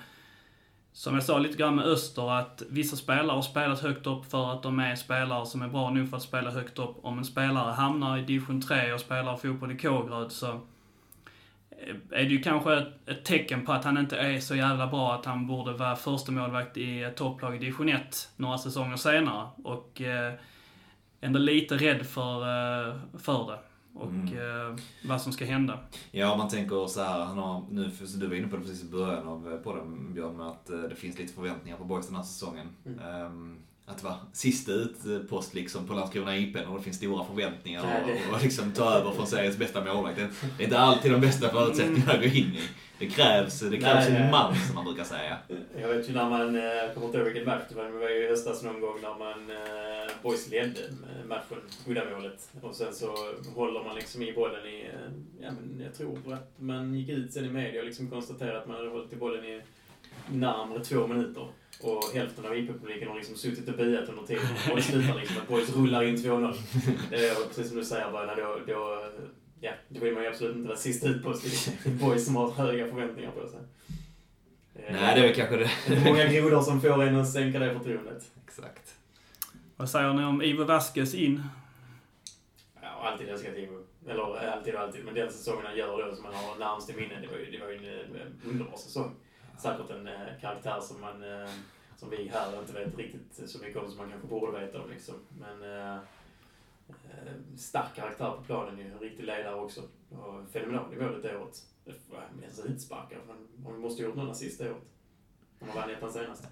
som 0.92 1.14
jag 1.14 1.22
sa 1.22 1.38
lite 1.38 1.56
grann 1.56 1.76
med 1.76 1.84
Öster, 1.84 2.38
att 2.38 2.62
vissa 2.68 2.96
spelare 2.96 3.34
har 3.34 3.42
spelat 3.42 3.80
högt 3.80 4.06
upp 4.06 4.30
för 4.30 4.52
att 4.52 4.62
de 4.62 4.78
är 4.78 4.94
spelare 4.94 5.46
som 5.46 5.62
är 5.62 5.68
bra 5.68 5.90
nog 5.90 6.10
för 6.10 6.16
att 6.16 6.22
spela 6.22 6.50
högt 6.50 6.78
upp. 6.78 6.96
Om 7.02 7.18
en 7.18 7.24
spelare 7.24 7.72
hamnar 7.72 8.18
i 8.18 8.22
division 8.22 8.60
3 8.60 8.92
och 8.92 9.00
spelar 9.00 9.36
fotboll 9.36 9.72
i 9.72 9.78
Kågeröd 9.78 10.32
så 10.32 10.48
eh, 11.70 11.96
är 12.10 12.24
det 12.24 12.30
ju 12.30 12.42
kanske 12.42 12.76
ett, 12.76 13.08
ett 13.08 13.24
tecken 13.24 13.66
på 13.66 13.72
att 13.72 13.84
han 13.84 13.98
inte 13.98 14.16
är 14.16 14.40
så 14.40 14.56
jävla 14.56 14.86
bra 14.86 15.14
att 15.14 15.24
han 15.24 15.46
borde 15.46 15.72
vara 15.72 15.96
första 15.96 16.32
målvakt 16.32 16.76
i 16.76 17.02
ett 17.02 17.16
topplag 17.16 17.56
i 17.56 17.58
division 17.58 17.88
1 17.88 18.28
några 18.36 18.58
säsonger 18.58 18.96
senare. 18.96 19.48
Och 19.64 20.00
eh, 20.00 20.34
ändå 21.20 21.38
lite 21.38 21.76
rädd 21.76 22.06
för, 22.06 22.40
eh, 22.40 22.94
för 23.18 23.46
det. 23.46 23.58
Och 23.94 24.10
Mm. 24.10 24.70
eh, 24.70 24.76
vad 25.08 25.22
som 25.22 25.32
ska 25.32 25.44
hända. 25.44 25.78
Ja, 26.10 26.36
man 26.36 26.48
tänker 26.48 26.86
så 26.86 27.02
här, 27.02 27.24
han 27.24 27.38
har, 27.38 27.64
nu, 27.70 27.90
för 27.90 28.18
du 28.20 28.26
var 28.26 28.34
inne 28.36 28.48
på 28.48 28.56
det 28.56 28.62
precis 28.62 28.82
i 28.84 28.90
början 28.90 29.28
av 29.28 29.52
eh, 29.52 29.58
podden 29.58 30.14
Björn, 30.14 30.36
med 30.36 30.46
att 30.46 30.70
eh, 30.70 30.78
det 30.80 30.94
finns 30.94 31.18
lite 31.18 31.32
förväntningar 31.32 31.76
på 31.78 31.84
Boys 31.84 32.06
den 32.06 32.16
här 32.16 32.22
säsongen. 32.22 32.66
Mm. 32.86 32.98
Ehm, 32.98 33.56
att 33.90 34.02
vara 34.02 34.16
sista 34.32 34.72
utpost 34.72 35.54
liksom 35.54 35.86
på 35.86 35.94
Landskrona 35.94 36.36
IP 36.36 36.56
och 36.68 36.76
det 36.76 36.82
finns 36.82 36.96
stora 36.96 37.24
förväntningar 37.24 37.82
och, 37.82 38.34
och 38.34 38.42
liksom 38.42 38.72
ta 38.72 38.94
över 38.94 39.10
från 39.10 39.26
Sveriges 39.26 39.56
bästa 39.56 39.84
målvakt. 39.84 40.16
Det, 40.16 40.62
är 40.62 40.64
inte 40.64 40.78
alltid 40.78 41.12
de 41.12 41.20
bästa 41.20 41.48
förutsättningarna 41.48 42.12
att 42.12 42.20
gå 42.20 42.26
in 42.26 42.54
i. 42.54 42.62
Det 42.98 43.06
krävs, 43.06 43.60
det 43.60 43.78
krävs 43.78 44.08
Nej, 44.08 44.22
en 44.22 44.30
man 44.30 44.54
som 44.56 44.74
man 44.74 44.84
brukar 44.84 45.04
säga. 45.04 45.38
Jag 45.80 45.88
vet 45.88 46.08
ju 46.08 46.12
när 46.12 46.30
man, 46.30 46.56
eh, 46.56 46.62
jag 46.62 46.94
kommer 46.94 47.06
inte 47.06 47.18
ihåg 47.18 47.26
vilken 47.26 47.44
match 47.44 47.62
det 47.68 47.74
var, 47.74 47.82
men 47.82 47.92
det 47.92 47.98
var 47.98 48.10
ju 48.10 48.24
i 48.24 48.28
höstas 48.28 48.62
någon 48.62 48.80
gång 48.80 48.98
när 49.02 49.18
man, 49.18 49.50
eh, 49.50 50.12
Boys 50.22 50.50
ledde 50.50 50.80
matchen, 51.28 51.58
uddamålet. 51.86 52.50
Och 52.62 52.74
sen 52.74 52.94
så 52.94 53.14
håller 53.54 53.84
man 53.84 53.94
liksom 53.94 54.22
i 54.22 54.32
bollen 54.32 54.66
i, 54.66 54.80
eh, 54.80 55.12
ja 55.40 55.50
men 55.50 55.80
jag 55.84 55.94
tror 55.94 56.32
att 56.32 56.52
man 56.56 56.94
gick 56.94 57.08
ut 57.08 57.32
sen 57.32 57.44
i 57.44 57.48
media 57.48 57.80
och 57.80 57.86
liksom 57.86 58.10
konstaterade 58.10 58.58
att 58.58 58.66
man 58.66 58.76
hade 58.76 58.88
hållit 58.88 59.12
i 59.12 59.16
bollen 59.16 59.44
i 59.44 59.62
närmare 60.30 60.84
två 60.84 61.06
minuter. 61.06 61.48
Och 61.82 62.04
hälften 62.14 62.46
av 62.46 62.56
IP-publiken 62.58 63.08
har 63.08 63.16
liksom 63.16 63.36
suttit 63.36 63.68
och 63.68 63.74
biat 63.76 64.08
under 64.08 64.22
tiden. 64.22 64.46
Och 64.70 64.76
det 64.76 64.82
slutar 64.82 65.14
liksom 65.14 65.36
att 65.36 65.48
Boys 65.48 65.76
rullar 65.76 66.02
in 66.02 66.16
2-0. 66.16 66.54
Det 67.10 67.28
är 67.28 67.34
precis 67.48 67.68
som 67.68 67.76
du 67.76 67.84
säger 67.84 68.12
Böna, 68.12 68.34
då, 68.34 68.58
då, 68.66 69.04
ja, 69.60 69.72
då 69.88 70.00
vill 70.00 70.14
man 70.14 70.22
ju 70.22 70.28
absolut 70.28 70.56
inte 70.56 70.68
vara 70.68 70.78
sista 70.78 71.08
utpost 71.08 71.66
i 71.86 71.90
Boys 71.90 72.24
som 72.26 72.36
har 72.36 72.50
höga 72.50 72.86
förväntningar 72.88 73.30
på 73.30 73.48
sig. 73.48 73.58
Eh, 74.74 74.92
Nej, 74.92 75.14
det 75.14 75.20
är 75.20 75.26
väl 75.26 75.34
kanske 75.34 75.56
det. 75.56 75.70
det 75.88 75.94
är 75.94 76.04
många 76.04 76.26
grodor 76.26 76.62
som 76.62 76.80
får 76.80 77.02
en 77.02 77.16
att 77.16 77.32
sänka 77.32 77.58
det 77.58 77.74
förtroendet. 77.74 78.30
Exakt. 78.46 78.94
Vad 79.76 79.90
säger 79.90 80.12
ni 80.12 80.24
om 80.24 80.42
Ivo 80.42 80.64
Vasquez 80.64 81.14
in? 81.14 81.42
Jag 82.82 82.88
har 82.88 83.10
alltid 83.10 83.28
älskat 83.28 83.56
Ivo. 83.56 83.84
Eller 84.08 84.46
alltid 84.52 84.74
och 84.74 84.80
alltid, 84.80 85.04
men 85.04 85.14
den 85.14 85.32
säsongen 85.32 85.66
han 85.66 85.76
gör 85.76 86.06
då 86.08 86.14
som 86.14 86.22
man 86.22 86.34
har 86.34 86.58
närmast 86.58 86.90
i 86.90 86.92
minne, 86.94 87.20
det 87.20 87.26
var 87.26 87.36
ju, 87.36 87.50
det 87.50 87.58
var 87.58 87.70
ju 87.70 87.76
en 87.76 88.14
eh, 88.14 88.50
underbar 88.50 88.76
säsong. 88.76 89.14
Säkert 89.62 89.90
en 89.90 90.06
eh, 90.06 90.40
karaktär 90.40 90.80
som 90.80 91.00
man, 91.00 91.22
eh, 91.42 91.48
som 91.96 92.10
vi 92.10 92.28
här 92.34 92.60
inte 92.60 92.72
vet 92.72 92.98
riktigt 92.98 93.50
så 93.50 93.58
mycket 93.58 93.76
om 93.82 93.88
som 93.88 93.98
man 93.98 94.10
kanske 94.10 94.28
borde 94.28 94.60
veta 94.60 94.82
om 94.82 94.90
liksom. 94.90 95.14
Men 95.40 95.86
eh, 95.94 95.98
stark 97.56 97.94
karaktär 97.96 98.30
på 98.30 98.42
planen 98.42 98.78
ju, 98.78 98.92
en 98.92 98.98
riktig 98.98 99.24
ledare 99.24 99.54
också. 99.54 99.80
Och 100.10 100.48
fenomenal 100.52 100.94
i 100.94 100.96
målet 100.96 101.22
det 101.22 101.38
året. 101.38 101.62
Ens 102.42 102.64
utsparkar, 102.64 103.18
för 103.26 103.34
han 103.70 103.80
måste 103.80 104.02
ju 104.02 104.08
gjort 104.08 104.16
någon 104.16 104.30
assist 104.30 104.58
det 104.58 104.70
året. 104.70 104.82
Om 105.60 105.68
han 105.68 105.76
vann 105.76 105.90
ettan 105.90 106.12
senast. 106.12 106.44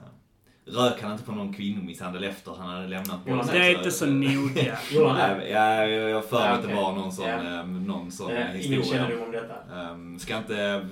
Rök 0.64 1.02
han 1.02 1.12
inte 1.12 1.24
på 1.24 1.32
någon 1.32 1.52
kvinnomisshandel 1.54 2.24
efter 2.24 2.54
han 2.54 2.68
hade 2.68 2.86
lämnat 2.88 3.20
Jo, 3.26 3.42
Det 3.52 3.58
är 3.58 3.76
inte 3.78 3.90
så 3.90 4.06
noga. 4.06 4.78
Ja, 4.92 5.42
jag 5.42 5.90
jag 5.90 6.14
har 6.14 6.22
för 6.22 6.38
mig 6.38 6.46
Ja, 6.46 6.54
att 6.54 6.68
det 6.68 6.74
var 6.74 6.92
någon 6.92 7.12
sån, 7.12 7.28
Ja. 7.28 7.62
någon 7.62 8.12
sån 8.12 8.30
Eh, 8.30 8.66
ingen 8.66 8.78
historia. 8.78 9.02
kännedom 9.02 9.24
om 9.24 9.32
detta. 9.32 9.90
Um, 9.92 10.18
ska 10.18 10.36
inte... 10.36 10.88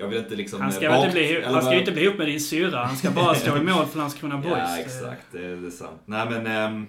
Jag 0.00 0.08
vill 0.08 0.18
inte 0.18 0.36
liksom... 0.36 0.60
Han 0.60 0.72
ska, 0.72 0.84
eh, 0.84 0.90
väl 0.90 0.98
inte 1.04 1.08
bak- 1.08 1.12
bli, 1.12 1.42
han 1.44 1.62
ska 1.62 1.72
ju 1.72 1.78
inte 1.78 1.92
bli 1.92 2.02
ihop 2.04 2.18
med 2.18 2.26
din 2.26 2.40
syrra. 2.40 2.84
Han 2.84 2.96
ska 2.96 3.10
bara 3.10 3.34
stå 3.34 3.56
i 3.56 3.60
mål 3.60 3.86
för 3.86 3.98
Landskrona 3.98 4.36
Boys. 4.44 4.52
Ja, 4.56 4.78
exakt. 4.78 5.26
Det, 5.32 5.56
det 5.56 5.66
är 5.66 5.70
sant. 5.70 6.00
Nej, 6.04 6.26
men... 6.30 6.46
ehm, 6.46 6.86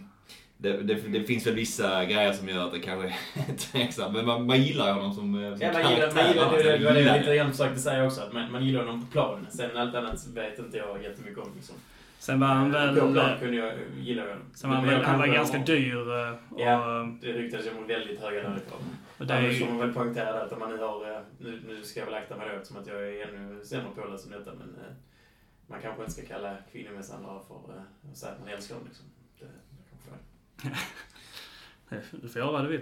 det, 0.58 0.78
det, 0.78 0.94
det 0.94 1.24
finns 1.24 1.48
väl 1.48 1.56
vissa 1.56 2.06
grejer 2.06 2.34
som 2.34 2.50
gör 2.50 2.66
att 2.66 2.72
det 2.72 2.80
kanske 2.80 3.08
är 3.34 3.58
tveksamt. 3.58 4.14
Men 4.14 4.26
man, 4.26 4.46
man 4.46 4.62
gillar 4.62 4.88
ju 4.88 4.94
honom 4.94 5.14
som, 5.14 5.44
eh, 5.44 5.58
som 5.58 5.62
Ja, 5.62 5.74
man 5.74 5.92
gillar, 5.94 6.12
man 6.16 6.28
gillar 6.28 6.52
det, 6.52 6.78
det 6.78 6.86
var 6.86 6.94
det 6.94 7.20
lite 7.20 7.36
grann 7.36 7.52
försökte 7.52 7.80
säga 7.80 8.06
också, 8.06 8.22
att 8.22 8.34
man, 8.34 8.52
man 8.52 8.66
gillar 8.66 8.80
honom 8.80 9.06
på 9.06 9.12
plan. 9.12 9.48
Sen 9.50 9.78
allt 9.78 9.96
annat 9.96 10.28
vet 10.34 10.60
inte 10.60 10.78
jag 10.78 11.04
jättemycket 11.04 11.38
om. 11.38 11.50
Liksom. 11.56 11.76
Sen 12.20 12.40
var 12.40 12.48
han 12.48 12.72
väl... 12.72 13.00
På 13.00 13.12
plan 13.14 13.40
kunde 13.40 13.58
jag 13.58 13.74
gilla 14.02 14.22
honom. 14.22 14.38
Sen 14.54 14.70
var 14.70 14.78
han, 14.78 14.88
väl, 14.88 15.04
han 15.04 15.20
var 15.20 15.28
ganska 15.28 15.58
dyr 15.58 15.96
eh, 15.96 16.34
och, 16.50 16.62
Ja. 16.62 17.08
Det 17.22 17.28
ryktades 17.28 17.66
ju 17.66 17.70
om 17.70 17.88
väldigt 17.88 18.22
höga 18.22 18.42
lönekrav. 18.42 18.80
Och 19.22 19.28
det 19.28 19.34
är 19.34 19.38
Annars 19.38 19.60
får 19.60 19.68
ju, 19.68 19.74
man 19.74 19.80
väl 19.80 19.94
poängtera 19.94 20.32
det 20.34 20.44
att 20.44 20.52
om 20.52 20.60
man 20.60 20.70
nu 20.70 20.78
har... 20.78 21.12
eh, 21.16 21.22
Nu, 21.40 21.62
nu 21.68 21.84
ska 21.84 22.00
jag 22.00 22.06
väl 22.06 22.16
akta 22.16 22.38
mig 22.38 22.48
då 22.50 22.56
eftersom 22.56 22.78
att 22.82 22.88
jag 22.88 23.02
är 23.10 23.28
ännu 23.28 23.66
sämre 23.66 23.92
påläst 23.96 24.26
än 24.26 24.32
detta, 24.32 24.52
men 24.54 24.76
eh, 24.76 24.94
man 25.68 25.82
kanske 25.82 26.02
inte 26.02 26.14
ska 26.14 26.26
kalla 26.26 26.58
kvinnomisshandlare 26.72 27.40
för 27.48 27.56
eh, 27.56 28.12
att 28.12 28.18
säga 28.18 28.32
att 28.32 28.40
man 28.40 28.48
älskar 28.50 28.76
dem 28.76 28.84
liksom. 28.88 29.06
Det, 29.40 29.46
det 29.46 29.84
kanske. 30.62 30.82
Du 32.22 32.30
får 32.30 32.40
göra 32.42 32.52
vad 32.52 32.64
du 32.64 32.68
vill. 32.70 32.82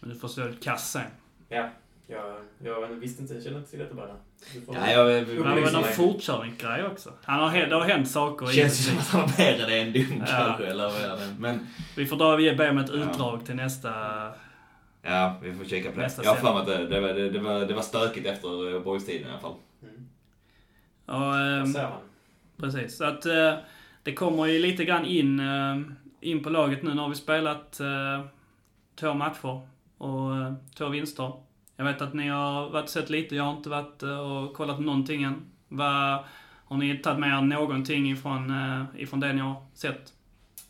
Men 0.00 0.10
du 0.10 0.16
får 0.16 0.48
lite 0.48 0.64
kass 0.64 0.90
sen. 0.92 1.02
Ja, 1.48 1.68
jag, 2.06 2.36
jag 2.58 2.86
visste 2.88 3.22
inte, 3.22 3.34
jag 3.34 3.42
kände 3.42 3.58
inte 3.58 3.70
till 3.70 3.78
detta 3.78 3.94
bara. 3.94 4.16
Får- 4.66 4.74
Ja, 4.76 4.90
jag, 4.90 5.06
Men 5.06 5.36
det 5.36 5.40
var 5.42 5.50
Upplysning. 5.50 5.80
någon 5.82 5.92
fortkörningsgrej 5.92 6.84
också. 6.86 7.12
Han 7.24 7.40
har, 7.40 7.58
det 7.66 7.74
har 7.74 7.82
hänt 7.84 8.10
saker. 8.10 8.46
Känns 8.46 8.56
ju 8.56 8.62
givetvis. 8.62 8.86
som 8.86 8.98
att 8.98 9.08
han 9.08 9.20
var 9.20 9.38
mer 9.38 9.64
än 9.78 9.86
en 9.86 9.92
dum 9.92 10.18
Ja. 10.18 10.26
kanske, 10.26 10.66
eller 10.66 10.84
vad 10.88 11.00
är 11.02 11.16
det? 11.16 11.34
Men 11.38 11.66
Vi 11.96 12.06
får 12.06 12.16
dra 12.16 12.36
vi 12.36 12.54
be 12.56 12.70
om 12.70 12.78
ett 12.78 12.90
Ja. 12.94 12.94
utdrag 13.10 13.46
till 13.46 13.54
nästa... 13.56 13.90
ja, 15.02 15.36
vi 15.42 15.54
får 15.54 15.64
kika 15.64 15.90
på 15.90 15.96
det. 15.96 16.02
Nästa 16.02 16.24
Jag 16.24 16.30
har 16.30 16.36
för 16.36 16.52
mig 16.52 16.60
att 16.60 16.66
det, 16.66 16.86
det, 16.86 17.00
var, 17.00 17.08
det, 17.08 17.30
det, 17.30 17.38
var, 17.38 17.60
det 17.60 17.74
var 17.74 17.82
stökigt 17.82 18.26
efter 18.26 18.74
eh, 18.74 18.82
boys-tiden 18.82 19.28
i 19.28 19.30
alla 19.30 19.40
fall. 19.40 19.54
Mm. 19.82 20.08
Och, 21.06 21.68
man? 21.68 21.92
Precis. 22.56 22.96
Så 22.96 23.04
att 23.04 23.26
eh, 23.26 23.54
det 24.02 24.14
kommer 24.14 24.46
ju 24.46 24.58
lite 24.58 24.84
grann 24.84 25.04
in, 25.04 25.40
eh, 25.40 25.80
in 26.20 26.42
på 26.42 26.50
laget 26.50 26.82
nu. 26.82 26.94
Nu 26.94 27.00
har 27.00 27.08
vi 27.08 27.14
spelat 27.14 27.80
eh, 27.80 28.26
två 28.96 29.14
matcher 29.14 29.60
och 29.98 30.36
eh, 30.36 30.52
två 30.74 30.88
vinster. 30.88 31.32
Jag 31.76 31.84
vet 31.84 32.02
att 32.02 32.14
ni 32.14 32.28
har 32.28 32.70
varit 32.70 32.88
sett 32.88 33.10
lite. 33.10 33.36
Jag 33.36 33.44
har 33.44 33.56
inte 33.56 33.68
varit 33.68 34.02
eh, 34.02 34.18
och 34.18 34.54
kollat 34.54 34.80
någonting 34.80 35.22
än. 35.22 35.42
Vad, 35.68 36.24
har 36.64 36.76
ni 36.76 36.98
tagit 36.98 37.18
med 37.20 37.38
er 37.38 37.42
någonting 37.42 38.10
ifrån, 38.10 38.50
eh, 38.50 39.02
ifrån 39.02 39.20
det 39.20 39.32
ni 39.32 39.40
har 39.40 39.66
sett? 39.74 40.12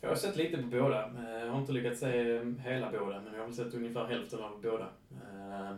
Jag 0.01 0.09
har 0.09 0.15
sett 0.15 0.35
lite 0.35 0.57
på 0.57 0.67
båda. 0.67 1.11
Jag 1.39 1.51
har 1.51 1.59
inte 1.59 1.71
lyckats 1.71 1.99
se 1.99 2.41
hela 2.59 2.91
båda, 2.91 3.21
men 3.21 3.33
jag 3.33 3.43
har 3.45 3.51
sett 3.51 3.73
ungefär 3.73 4.05
hälften 4.05 4.39
av 4.39 4.61
båda. 4.61 4.89
Ehm, 5.11 5.75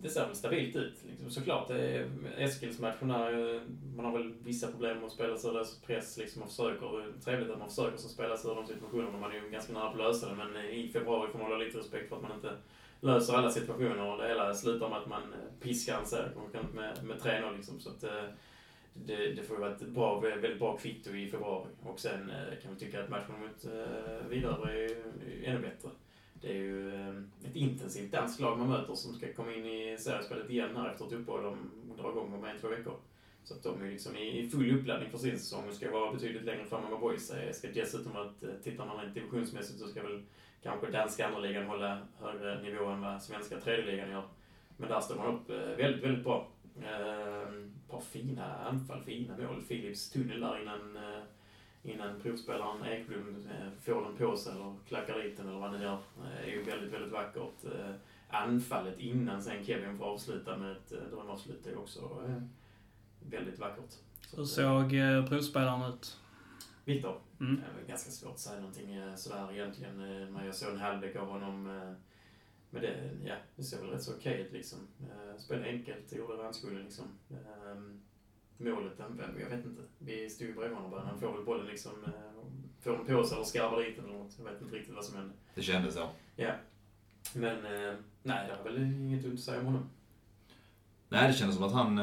det 0.00 0.08
ser 0.08 0.26
väl 0.26 0.36
stabilt 0.36 0.76
ut, 0.76 1.04
liksom. 1.08 1.30
såklart. 1.30 1.70
Eskilsmatcherna, 2.36 3.30
eh, 3.30 3.62
man 3.96 4.04
har 4.04 4.18
väl 4.18 4.32
vissa 4.32 4.70
problem 4.70 4.96
med 4.96 5.06
att 5.06 5.12
spela 5.12 5.38
sig 5.38 5.50
ur 5.50 5.86
press 5.86 6.18
liksom, 6.18 6.42
och 6.42 6.48
försöker. 6.48 7.00
Eh, 7.00 7.06
trevligt 7.24 7.50
att 7.50 7.58
man 7.58 7.68
försöker 7.68 7.96
så 7.96 8.08
spela 8.08 8.36
sig 8.36 8.50
ur 8.50 8.54
de 8.54 8.66
situationerna. 8.66 9.18
Man 9.18 9.30
är 9.30 9.34
ju 9.34 9.50
ganska 9.50 9.72
nära 9.72 9.90
på 9.90 10.02
att 10.02 10.06
lösa 10.06 10.28
det, 10.28 10.34
men 10.34 10.64
i 10.64 10.88
februari 10.92 11.32
får 11.32 11.38
man 11.38 11.50
ha 11.50 11.58
lite 11.58 11.78
respekt 11.78 12.08
för 12.08 12.16
att 12.16 12.22
man 12.22 12.32
inte 12.32 12.50
löser 13.00 13.34
alla 13.34 13.50
situationer 13.50 14.12
och 14.12 14.18
det 14.18 14.28
hela 14.28 14.54
slutar 14.54 14.88
med 14.88 14.98
att 14.98 15.08
man 15.08 15.22
eh, 15.22 15.60
piskar 15.60 15.98
en 15.98 16.06
serie 16.06 16.30
med, 16.72 17.04
med 17.04 17.16
3-0 17.16 17.56
liksom. 17.56 17.80
Så 17.80 17.90
att, 17.90 18.04
eh, 18.04 18.24
det, 18.94 19.32
det 19.32 19.42
får 19.42 19.56
ju 19.56 19.60
vara 19.60 19.72
ett 19.72 19.88
bra, 19.88 20.20
väldigt 20.20 20.58
bra 20.58 20.76
kvitto 20.76 21.10
i 21.10 21.30
februari. 21.30 21.68
Och 21.82 22.00
sen 22.00 22.30
eh, 22.30 22.62
kan 22.62 22.74
vi 22.74 22.80
tycka 22.80 23.02
att 23.02 23.10
matchen 23.10 23.34
mot 23.40 23.64
eh, 23.64 24.26
Vidare 24.28 24.72
är 24.72 24.88
ju 24.88 25.44
ännu 25.44 25.58
bättre. 25.58 25.88
Det 26.34 26.48
är 26.48 26.56
ju 26.56 26.94
eh, 26.94 27.16
ett 27.44 27.56
intensivt 27.56 28.12
danskt 28.12 28.40
lag 28.40 28.58
man 28.58 28.68
möter 28.68 28.94
som 28.94 29.14
ska 29.14 29.32
komma 29.32 29.54
in 29.54 29.66
i 29.66 29.96
seriespelet 29.98 30.50
igen 30.50 30.76
här 30.76 30.90
efter 30.90 31.06
ett 31.06 31.12
uppehåll 31.12 31.42
de 31.42 31.70
drar 31.96 32.10
igång 32.10 32.34
om 32.34 32.44
en, 32.44 32.58
två 32.58 32.68
veckor. 32.68 32.94
Så 33.44 33.54
att 33.54 33.62
de 33.62 33.82
är 33.82 33.90
liksom 33.90 34.16
i 34.16 34.48
full 34.52 34.78
uppladdning 34.78 35.10
för 35.10 35.18
sin 35.18 35.38
säsong 35.38 35.68
och 35.68 35.74
ska 35.74 35.90
vara 35.90 36.12
betydligt 36.12 36.44
längre 36.44 36.64
fram 36.64 36.84
än 36.84 36.90
vad 36.90 37.00
Boys 37.00 37.30
är. 37.30 37.52
Ska 37.52 37.68
dessutom 37.68 38.16
att, 38.16 38.42
eh, 38.42 38.50
tittar 38.62 38.86
man 38.86 39.00
rent 39.00 39.14
divisionsmässigt 39.14 39.80
så 39.80 39.88
ska 39.88 40.02
väl 40.02 40.22
kanske 40.62 40.90
danska 40.90 41.26
andraligan 41.26 41.66
hålla 41.66 41.98
högre 42.20 42.62
nivå 42.62 42.84
än 42.84 43.00
vad 43.00 43.22
svenska 43.22 43.60
tredje 43.60 43.86
ligan 43.86 44.10
gör. 44.10 44.24
Men 44.76 44.88
där 44.88 45.00
står 45.00 45.16
man 45.16 45.34
upp 45.34 45.50
väldigt, 45.78 46.04
väldigt 46.04 46.24
bra. 46.24 46.48
Ett 46.78 47.88
par 47.90 48.00
fina 48.00 48.54
anfall, 48.54 49.02
fina 49.04 49.36
mål. 49.36 49.62
Philips 49.68 50.10
tunnel 50.10 50.40
där 50.40 50.62
innan, 50.62 50.96
eh, 50.96 51.22
innan 51.82 52.20
provspelaren 52.20 52.84
Ekblom 52.84 53.46
eh, 53.50 53.70
får 53.84 54.04
den 54.04 54.16
på 54.16 54.36
sig 54.36 54.52
eller 54.52 54.74
klackar 54.88 55.18
dit 55.18 55.36
den 55.36 55.48
eller 55.48 55.58
vad 55.58 55.72
ni 55.72 55.82
gör. 55.82 55.98
Eh, 56.24 56.48
är 56.48 56.50
ju 56.50 56.62
väldigt, 56.62 56.92
väldigt 56.92 57.12
vackert. 57.12 57.64
Anfallet 58.28 58.98
innan 58.98 59.42
sen 59.42 59.64
Kevin 59.64 59.98
får 59.98 60.04
avsluta 60.04 60.56
med 60.56 60.72
ett 60.72 60.88
drömavslut 61.10 61.66
är 61.66 61.78
också 61.78 62.22
väldigt 63.30 63.58
vackert. 63.58 63.90
Så 64.26 64.36
Hur 64.36 64.44
såg 64.44 64.90
provspelaren 65.28 65.92
ut? 65.92 66.18
Viktor. 66.84 67.20
Mm. 67.40 67.56
Det 67.56 67.84
är 67.84 67.88
ganska 67.88 68.10
svårt 68.10 68.32
att 68.32 68.38
säga 68.38 68.60
någonting 68.60 69.00
sådär 69.16 69.52
egentligen. 69.52 69.98
När 70.32 70.44
jag 70.44 70.54
såg 70.54 70.72
en 70.72 70.80
halvlek 70.80 71.16
av 71.16 71.28
honom. 71.28 71.68
Men 72.74 72.82
det, 72.82 73.10
ja, 73.24 73.34
det 73.56 73.62
ser 73.62 73.80
väl 73.80 73.90
rätt 73.90 74.02
så 74.02 74.12
okej 74.16 74.40
ut 74.40 74.52
liksom. 74.52 74.78
Eh, 75.00 75.38
Spelade 75.38 75.68
enkelt, 75.68 76.12
gjorde 76.12 76.36
vad 76.36 76.44
han 76.44 76.54
skulle 76.54 76.82
liksom. 76.82 77.04
Ehm, 77.30 78.00
Målet, 78.56 78.92
jag 79.18 79.48
vet 79.50 79.64
inte. 79.66 79.82
Vi 79.98 80.30
stod 80.30 80.46
ju 80.46 80.54
bredvid 80.54 80.78
bara. 80.90 81.00
Han 81.04 81.20
får 81.20 81.32
väl 81.36 81.44
bollen 81.44 81.66
liksom. 81.66 81.92
eh, 82.04 82.10
Får 82.80 82.92
den 82.92 83.06
på 83.06 83.24
sig 83.24 83.34
eller 83.36 83.44
skarvar 83.44 83.82
dit 83.82 83.96
den 83.96 84.04
eller 84.04 84.18
något. 84.18 84.34
Jag 84.38 84.44
vet 84.52 84.62
inte 84.62 84.76
riktigt 84.76 84.94
vad 84.94 85.04
som 85.04 85.16
hände. 85.16 85.32
Det 85.54 85.62
kändes 85.62 85.94
så. 85.94 86.08
Ja. 86.36 86.52
Men, 87.34 87.56
eh, 87.56 87.94
nej, 88.22 88.48
det 88.48 88.56
var 88.56 88.70
väl 88.70 88.82
inget 88.82 89.24
ont 89.24 89.34
att 89.34 89.40
säga 89.40 89.60
om 89.60 89.66
honom. 89.66 89.90
Nej, 91.08 91.28
det 91.28 91.34
kändes 91.34 91.56
som 91.56 91.64
att 91.64 91.72
han... 91.72 91.96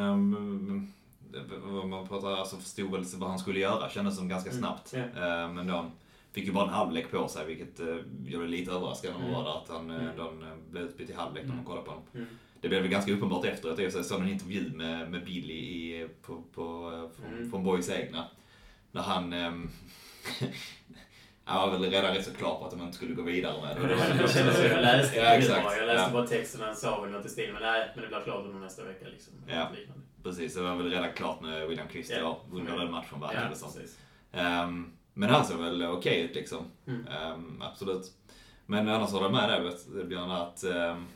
Vad 1.64 1.88
man 1.88 2.08
pratar, 2.08 2.32
alltså 2.32 2.58
förstod 2.58 2.92
väl 2.92 3.04
vad 3.18 3.30
han 3.30 3.40
skulle 3.40 3.60
göra. 3.60 3.90
Kändes 3.90 4.16
som 4.16 4.28
ganska 4.30 4.50
Mm, 4.50 4.60
snabbt. 4.62 4.94
ja. 4.94 5.00
Eh, 5.00 5.52
men 5.54 5.68
de 5.68 5.92
fick 6.34 6.46
ju 6.46 6.52
bara 6.52 6.64
en 6.68 6.74
halvlek 6.74 7.12
på 7.12 7.28
sig, 7.28 7.46
vilket 7.46 7.80
uh, 7.80 7.98
gjorde 8.26 8.46
det 8.46 8.52
lite 8.52 8.72
överraskande 8.72 9.18
när 9.20 9.26
Mm. 9.26 9.38
var 9.38 9.44
där. 9.44 9.58
Att 9.62 9.70
han, 9.70 9.90
eh, 9.92 9.96
Mm. 10.28 10.44
eh, 10.44 10.56
blev 10.70 10.84
utbytt 10.84 11.10
i 11.10 11.14
halvlek 11.14 11.44
när 11.44 11.48
man 11.50 11.58
Mm. 11.58 11.66
kollade 11.66 11.86
på 11.86 11.92
honom. 11.92 12.06
Mm. 12.16 12.28
Det 12.62 12.70
blev 12.70 12.82
väl 12.82 12.92
ganska 12.92 13.12
uppenbart 13.14 13.46
efteråt. 13.46 13.80
Jag 13.80 14.06
såg 14.06 14.22
en 14.22 14.30
intervju 14.30 14.72
med, 14.76 15.12
med 15.12 15.26
Billy 15.26 15.54
i, 15.54 16.08
på, 16.22 16.44
på, 16.54 16.92
eh, 16.94 17.18
från, 17.22 17.34
Mm. 17.34 17.52
från 17.52 17.64
Boys 17.64 17.90
egna. 17.90 18.26
När 18.92 19.02
han... 19.02 19.34
Um, 19.34 19.70
han 21.44 21.70
var 21.72 21.80
väl 21.80 21.92
redan 21.92 22.14
rätt 22.16 22.26
så 22.26 22.34
klar 22.34 22.60
på 22.60 22.66
att 22.66 22.72
de 22.72 22.82
inte 22.82 22.94
skulle 22.98 23.14
gå 23.16 23.22
vidare 23.22 23.62
med 23.62 23.76
det. 23.90 23.96
Det 24.24 24.34
kändes 24.34 24.58
så. 24.58 24.64
Jag 24.64 24.82
läste 24.82 25.18
Ja, 25.18 25.36
inte 25.36 25.38
exakt. 25.48 25.64
bara. 25.64 25.78
Jag 25.78 25.88
läste 25.88 26.08
Ja. 26.08 26.14
bara 26.14 26.28
texten. 26.28 26.62
Han 26.62 26.76
sa 26.76 27.02
väl 27.02 27.12
något 27.12 27.26
i 27.26 27.30
stil 27.30 27.50
men 27.54 27.62
nej, 27.62 27.90
men 27.96 28.04
det 28.04 28.08
blir 28.10 28.22
klart 28.24 28.46
under 28.46 28.60
nästa 28.60 28.84
vecka 28.84 29.06
liksom. 29.12 29.34
Ja. 29.48 29.70
Precis, 30.24 30.56
det 30.56 30.62
var 30.62 30.76
väl 30.76 30.90
redan 30.90 31.14
klart 31.14 31.42
med 31.42 31.68
William 31.68 31.88
Kvist 31.88 32.12
Ja. 32.20 32.38
under 32.52 32.78
den 32.78 32.92
matchen 32.92 33.20
verkade 33.20 33.48
Ja, 33.50 33.56
som. 33.56 33.74
precis. 33.74 33.98
Men 35.20 35.30
han 35.30 35.46
såg 35.46 35.60
väl 35.60 35.84
okej 35.84 36.22
ut 36.22 36.36
liksom. 36.36 36.66
Mm. 36.88 37.08
Ehm, 37.08 37.62
absolut. 37.62 38.12
Men 38.66 38.90
annars 38.90 39.12
håller 39.12 39.26
jag 39.26 39.32
med 39.32 39.50
dig 39.50 40.06
Björn 40.06 40.32
att 40.32 40.64
um, 40.64 41.08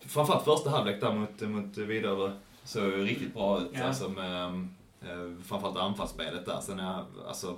framförallt 0.00 0.44
första 0.44 0.70
halvlek 0.70 1.00
där 1.00 1.12
mot, 1.12 1.40
mot 1.40 1.76
Vidare 1.76 2.32
såg 2.64 2.84
ju 2.84 3.04
riktigt 3.04 3.34
bra 3.34 3.60
ut. 3.60 3.70
Ja. 3.72 3.84
Alltså 3.84 4.08
med, 4.08 4.52
uh, 4.54 5.40
framförallt 5.42 5.76
anfallsspelet 5.76 6.46
där. 6.46 6.60
Sen 6.60 6.80
är, 6.80 7.04
alltså, 7.28 7.56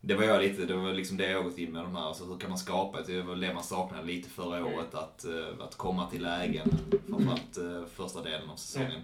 det 0.00 0.14
var 0.14 0.24
jag 0.24 0.42
lite, 0.42 0.64
det 0.64 0.76
var 0.76 0.92
liksom 0.92 1.16
det 1.16 1.30
jag 1.30 1.44
gått 1.44 1.58
in 1.58 1.72
med 1.72 1.84
de 1.84 1.96
här, 1.96 2.02
alltså 2.02 2.24
hur 2.24 2.38
kan 2.38 2.50
man 2.50 2.58
skapa 2.58 3.02
det 3.06 3.22
var 3.22 3.36
det 3.36 3.54
man 3.54 3.64
saknade 3.64 4.06
lite 4.06 4.30
förra 4.30 4.58
Mm. 4.58 4.74
året, 4.74 4.94
att, 4.94 5.24
eh, 5.24 5.64
att 5.64 5.76
komma 5.76 6.10
till 6.10 6.22
lägen, 6.22 6.70
framförallt 7.08 7.58
uh, 7.58 7.84
första 7.86 8.22
delen 8.22 8.50
av 8.50 8.56
säsongen. 8.56 9.00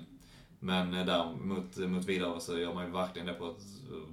Men 0.65 0.95
eh, 0.95 1.07
där 1.07 1.35
mot, 1.35 2.07
vidare 2.07 2.41
så 2.41 2.59
gör 2.59 2.75
man 2.75 2.87
ju 2.87 2.93
verkligen 2.93 3.27
det 3.27 3.35
på 3.35 3.47
ett 3.47 3.65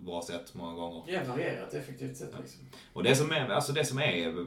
bra 0.05 0.21
sätt 0.21 0.53
många 0.53 0.73
gånger. 0.73 1.03
Ja, 1.07 1.21
varierat 1.27 1.73
effektivt 1.73 2.17
sätt 2.17 2.33
liksom. 2.41 2.61
Och 2.93 3.03
det 3.03 3.15
som 3.15 3.31
är, 3.31 3.49
alltså 3.49 3.73
det 3.73 3.85
som 3.85 3.99
är, 3.99 4.45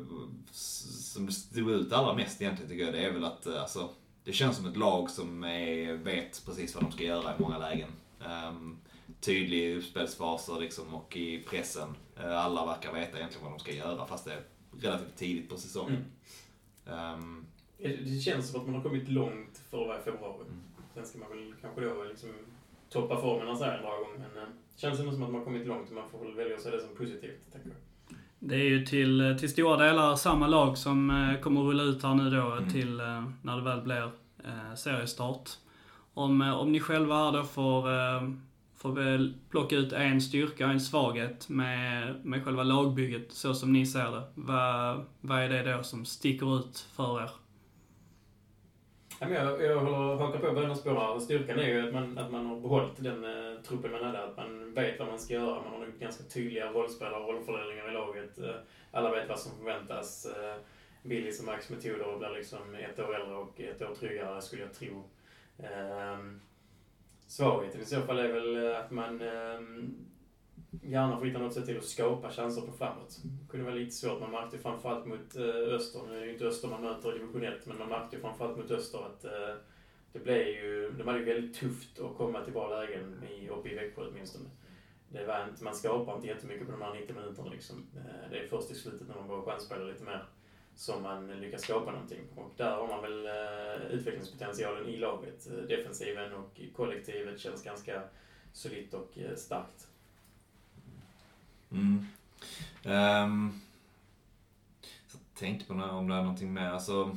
som 0.53 1.31
stod 1.31 1.71
ut 1.71 1.93
allra 1.93 2.15
mest 2.15 2.43
egentligen 2.43 2.71
tycker 2.71 2.85
jag, 2.85 2.95
det 2.95 3.05
är 3.05 3.13
väl 3.13 3.25
att 3.25 3.47
eh, 3.47 3.61
alltså, 3.61 3.89
det 4.25 4.33
känns 4.33 4.57
som 4.57 4.67
ett 4.67 4.77
lag 4.77 5.11
som 5.11 5.45
är, 5.45 5.93
vet 5.93 6.43
precis 6.47 6.75
vad 6.75 6.85
de 6.85 6.93
ska 6.93 7.05
göra 7.05 7.37
i 7.37 7.43
många 7.43 7.59
lägen. 7.59 7.89
Um, 8.49 8.79
tydlig 9.21 9.77
uppspelsfaser 9.77 10.61
liksom 10.61 10.95
och 10.95 11.17
i 11.17 11.43
pressen. 11.43 11.89
Eh, 12.17 12.45
alla 12.45 12.67
verkar 12.67 12.93
veta 12.93 13.19
egentligen 13.19 13.45
vad 13.45 13.53
de 13.53 13.59
ska 13.59 13.73
göra 13.73 14.07
fast 14.07 14.25
det 14.25 14.33
är 14.33 14.43
relativt 14.81 15.17
tidigt 15.17 15.49
på 15.49 15.57
säsongen. 15.57 16.05
Um, 16.87 17.47
Det 17.79 17.89
det 17.89 18.21
känns 18.21 18.51
som 18.51 18.61
att 18.61 18.67
man 18.67 18.75
har 18.75 18.83
kommit 18.83 19.09
långt 19.09 19.63
för 19.71 19.81
att 19.81 19.87
vara 19.87 20.01
i 20.01 20.03
februari. 20.03 20.47
Mm. 20.47 20.61
Sen 20.95 21.07
ska 21.07 21.19
man 21.19 21.29
väl 21.31 21.55
kanske 21.61 21.81
då 21.81 22.05
liksom 22.05 22.29
toppa 22.91 23.21
formen 23.21 23.49
och 23.49 23.59
så 23.59 23.65
här 23.65 23.83
gång. 23.83 24.13
Men 24.19 24.43
eh, 24.43 24.49
det 24.75 24.81
känns 24.81 25.01
ändå 25.01 25.13
som 25.13 25.23
att 25.23 25.29
man 25.31 25.39
har 25.39 25.45
kommit 25.45 25.67
långt 25.67 25.89
och 25.89 25.95
man 25.95 26.11
får 26.11 26.19
väl 26.25 26.35
välja 26.35 26.57
att 26.57 26.63
se 26.63 26.71
det 26.71 26.81
som 26.81 26.97
positivt, 26.97 27.53
tänker 27.53 27.69
jag. 27.69 27.79
Det 28.39 28.55
är 28.55 28.65
ju 28.69 28.87
till, 28.87 29.37
till 29.41 29.49
stora 29.51 29.77
delar 29.87 30.17
samma 30.17 30.47
lag 30.47 30.79
som 30.79 31.11
eh, 31.11 31.41
kommer 31.41 31.61
att 31.61 31.67
rulla 31.67 31.83
ut 31.83 32.03
här 32.03 32.15
nu 32.15 32.31
då 32.31 32.53
Mm. 32.53 32.71
till 32.71 33.01
eh, 33.01 33.25
när 33.43 33.57
det 33.57 33.63
väl 33.63 33.81
blir 33.83 34.11
eh, 34.45 34.75
seriestart. 34.77 35.51
Om, 36.15 36.43
eh, 36.43 36.55
om 36.61 36.73
ni 36.73 36.81
själva 36.81 37.17
här 37.25 37.33
då 37.33 37.43
får, 37.45 37.89
eh, 37.93 38.31
får 38.77 38.93
väl 38.93 39.35
plocka 39.51 39.77
ut 39.77 39.93
en 39.93 40.21
styrka 40.21 40.67
och 40.67 40.73
en 40.73 40.81
svaghet 40.81 41.49
med, 41.49 42.15
med 42.25 42.45
själva 42.45 42.63
lagbygget 42.63 43.33
så 43.33 43.55
som 43.55 43.73
ni 43.73 43.87
ser 43.87 44.11
det. 44.11 44.23
Vad, 44.35 45.05
vad 45.21 45.39
är 45.43 45.49
det 45.49 45.77
då 45.77 45.83
som 45.83 46.05
sticker 46.05 46.59
ut 46.59 46.79
för 46.97 47.23
er? 47.23 47.31
Jag, 49.31 49.63
jag 49.63 49.81
håller, 49.81 50.17
hakar 50.17 50.39
på 50.39 50.53
båda 50.53 50.75
spår 50.75 50.95
här. 50.95 51.19
Styrkan 51.19 51.59
är 51.59 51.69
ju 51.69 51.87
att 51.87 51.95
man, 51.95 52.19
att 52.19 52.33
man 52.33 52.47
har 52.47 52.61
behållit 52.61 52.97
den 52.97 53.25
eh, 53.25 53.61
truppen 53.63 53.93
man 53.93 54.05
hade. 54.05 54.25
Att 54.25 54.37
man 54.37 54.75
vet 54.75 54.99
vad 54.99 55.09
man 55.09 55.19
ska 55.19 55.35
göra. 55.35 55.63
Man 55.63 55.73
har 55.73 55.79
nog 55.79 55.99
ganska 55.99 56.25
tydliga 56.25 56.73
rollspelare 56.73 57.23
och 57.23 57.35
rollfördelningar 57.35 57.91
i 57.91 57.93
laget. 57.93 58.39
Eh, 58.39 58.55
alla 58.91 59.11
vet 59.11 59.29
vad 59.29 59.39
som 59.39 59.59
förväntas. 59.59 60.27
Eh, 60.27 60.57
Billys 61.03 61.41
och 61.41 61.47
Max 61.47 61.71
metoder 61.71 62.19
blir 62.19 62.39
liksom 62.39 62.75
ett 62.75 62.99
år 62.99 63.15
äldre 63.15 63.35
och 63.35 63.61
ett 63.61 63.83
år 63.83 63.95
tryggare, 63.95 64.43
skulle 64.43 64.63
jag 64.63 64.75
tro. 64.75 65.05
Eh, 65.59 66.19
svagheten 67.27 67.81
i 67.81 67.85
så 67.85 68.01
fall 68.01 68.19
är 68.19 68.33
väl 68.33 68.67
eh, 68.67 68.79
att 68.79 68.91
man 68.91 69.21
eh, 69.21 69.61
gärna 70.83 71.19
får 71.19 71.27
hitta 71.27 71.39
något 71.39 71.55
sätt 71.55 71.67
till 71.67 71.79
att 71.79 71.85
skapa 71.85 72.31
chanser 72.31 72.63
på 72.63 72.73
framåt. 72.73 73.19
Det 73.23 73.51
kunde 73.51 73.65
vara 73.67 73.75
lite 73.75 73.91
svårt. 73.91 74.21
Man 74.21 74.31
märkte 74.31 74.59
framförallt 74.59 75.07
mot 75.07 75.37
eh, 75.37 75.75
Öster. 75.75 76.01
Nu 76.09 76.17
är 76.17 76.21
det 76.21 76.27
ju 76.27 76.33
inte 76.33 76.45
Öster 76.45 76.69
man 76.69 76.83
möter 76.83 77.17
i 77.17 77.19
division 77.19 77.45
1, 77.45 77.67
men 77.67 77.79
man 77.79 77.89
märkte 77.89 78.19
framförallt 78.19 78.57
mot 78.57 78.71
Öster 78.71 78.99
att 78.99 79.25
eh, 79.25 79.55
det 80.13 80.19
blev 80.19 80.49
ju, 80.49 80.93
de 80.99 81.07
hade 81.07 81.19
ju 81.19 81.25
väldigt 81.25 81.61
tufft 81.61 82.01
att 82.01 82.17
komma 82.17 82.45
till 82.45 82.53
bra 82.53 82.81
lägen 82.81 83.25
i, 83.31 83.49
uppe 83.49 83.69
i 83.69 83.75
Växjö 83.75 84.03
åtminstone. 84.11 84.51
Det 85.09 85.25
var 85.25 85.49
inte, 85.49 85.65
man 85.65 85.75
skapar 85.75 86.17
inte 86.17 86.27
jättemycket 86.27 86.67
på 86.67 86.73
de 86.73 86.83
här 86.83 86.95
90 86.95 87.15
minuterna 87.15 87.49
liksom. 87.51 87.87
Eh, 87.97 88.31
det 88.31 88.39
är 88.39 88.47
först 88.47 88.71
i 88.71 88.75
slutet 88.75 89.09
när 89.09 89.15
man 89.15 89.29
börjar 89.29 89.43
chansspela 89.43 89.85
lite 89.85 90.05
mer 90.05 90.25
som 90.75 91.03
man 91.03 91.41
lyckas 91.41 91.63
skapa 91.63 91.93
någonting. 91.93 92.21
Och 92.37 92.51
där 92.57 92.71
har 92.71 92.89
man 92.89 93.03
väl 93.03 93.29
utvecklingspotentialen 93.91 94.87
i 94.89 94.97
laget. 94.97 95.69
Defensiven 95.69 96.33
och 96.33 96.61
kollektivet 96.77 97.41
känns 97.41 97.65
ganska 97.65 98.03
solitt 98.53 98.95
och 98.95 99.19
starkt. 99.37 99.89
Mm. 101.75 102.07
Ehm, 102.85 103.61
så 105.07 105.19
jag 105.19 105.39
tänkte 105.41 105.67
på 105.67 105.73
om 105.75 106.09
det 106.09 106.15
är 106.15 106.23
någonting 106.23 106.53
mer. 106.55 106.71
Alltså, 106.71 107.17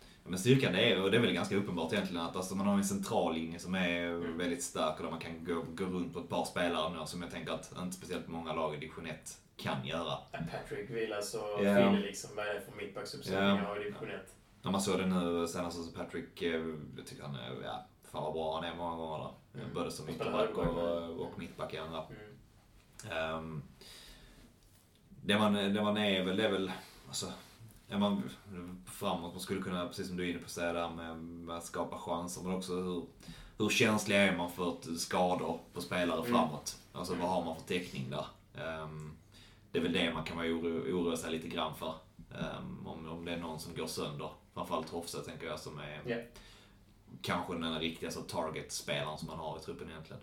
ja, 0.00 0.28
men 0.30 0.38
styrkan 0.38 0.72
det 0.72 0.92
är, 0.92 1.02
och 1.02 1.10
det 1.10 1.16
är 1.16 1.20
väl 1.20 1.32
ganska 1.32 1.56
uppenbart 1.56 1.92
egentligen, 1.92 2.22
att 2.26 2.36
alltså, 2.36 2.54
man 2.54 2.66
har 2.66 2.74
en 2.74 2.84
central 2.84 3.34
linje 3.34 3.58
som 3.58 3.74
är 3.74 4.02
Mm. 4.06 4.38
väldigt 4.38 4.62
stark 4.62 4.96
och 4.96 5.02
där 5.04 5.10
man 5.10 5.20
kan 5.20 5.44
gå, 5.44 5.64
gå 5.74 5.84
runt 5.84 6.12
på 6.14 6.20
ett 6.20 6.28
par 6.28 6.44
spelare 6.44 7.00
nu 7.00 7.06
som 7.06 7.22
jag 7.22 7.30
tänker 7.30 7.52
att 7.52 7.72
inte 7.78 7.96
speciellt 7.96 8.28
många 8.28 8.52
lag 8.52 8.74
i 8.74 8.78
division 8.78 9.06
1 9.06 9.38
kan 9.56 9.86
göra. 9.86 10.18
Patrick 10.50 10.90
Villas 10.90 11.34
och 11.34 11.64
Ja. 11.64 11.76
Fille 11.76 12.00
liksom, 12.06 12.30
vad 12.36 12.46
är 12.46 12.54
det 12.54 12.60
för 12.60 12.76
mittbacksuppsättningar 12.76 13.64
Ja. 13.68 13.76
i 13.80 13.84
division 13.84 14.10
1? 14.10 14.34
När 14.62 14.70
man 14.70 14.80
såg 14.80 14.98
det 14.98 15.06
nu 15.06 15.46
senast 15.48 15.84
så 15.84 15.92
Patrick, 15.92 16.42
eh, 16.42 16.50
jag 16.96 17.06
tycker 17.06 17.22
han 17.22 17.34
är, 17.34 17.62
ja, 17.64 17.86
fan 18.12 18.22
vad 18.22 18.32
bra 18.32 18.54
han 18.54 18.64
är 18.64 18.74
många 18.76 18.96
gånger 18.96 19.18
där. 19.18 19.60
Mm. 19.60 19.74
Både 19.74 19.90
som 19.90 20.08
ytterback 20.08 20.50
och, 20.50 21.20
och 21.26 21.38
mittback 21.38 21.74
i 21.74 21.78
andra. 21.78 21.98
Mm. 22.04 22.31
Um, 23.10 23.62
det, 25.24 25.38
man, 25.38 25.54
det 25.54 25.82
man 25.82 25.96
är 25.96 26.24
väl, 26.24 26.36
det 26.36 26.46
är 26.46 26.50
väl, 26.52 26.72
alltså, 27.08 27.32
är 27.88 27.98
man 27.98 28.30
framåt, 28.86 29.32
man 29.32 29.40
skulle 29.40 29.62
kunna, 29.62 29.86
precis 29.88 30.06
som 30.08 30.16
du 30.16 30.24
är 30.24 30.30
inne 30.30 30.38
på, 30.42 30.48
säga 30.48 30.72
där 30.72 30.90
med, 30.90 31.16
med 31.18 31.56
att 31.56 31.64
skapa 31.64 31.98
chanser, 31.98 32.42
men 32.42 32.54
också 32.54 32.72
hur, 32.74 33.04
hur 33.58 33.68
känsliga 33.68 34.18
är 34.32 34.36
man 34.36 34.50
för 34.52 34.94
skador 34.96 35.60
på 35.72 35.80
spelare 35.80 36.18
Mm. 36.20 36.32
framåt? 36.32 36.78
Alltså 36.92 37.14
vad 37.14 37.28
har 37.28 37.44
man 37.44 37.56
för 37.56 37.62
täckning 37.62 38.10
där? 38.10 38.26
Ehm, 38.64 39.12
det 39.72 39.78
är 39.78 39.82
väl 39.82 39.92
det 39.92 40.14
man 40.14 40.24
kan 40.24 40.36
vara 40.36 40.46
oro, 40.46 40.98
oroa 40.98 41.16
sig 41.16 41.30
lite 41.30 41.48
grann 41.48 41.74
för. 41.76 41.94
Ehm, 42.34 42.86
om, 42.86 43.08
om 43.08 43.24
det 43.24 43.32
är 43.32 43.38
någon 43.38 43.60
som 43.60 43.74
går 43.74 43.86
sönder. 43.86 44.30
Framförallt 44.54 44.88
Hofse 44.90 45.18
tänker 45.18 45.46
jag 45.46 45.60
som 45.60 45.78
är 45.78 46.00
Ja. 46.06 46.16
kanske 47.22 47.54
den 47.54 47.78
riktigaste 47.78 48.22
target-spelaren 48.22 49.18
som 49.18 49.28
man 49.28 49.38
har 49.38 49.58
i 49.58 49.60
truppen 49.60 49.88
egentligen. 49.90 50.22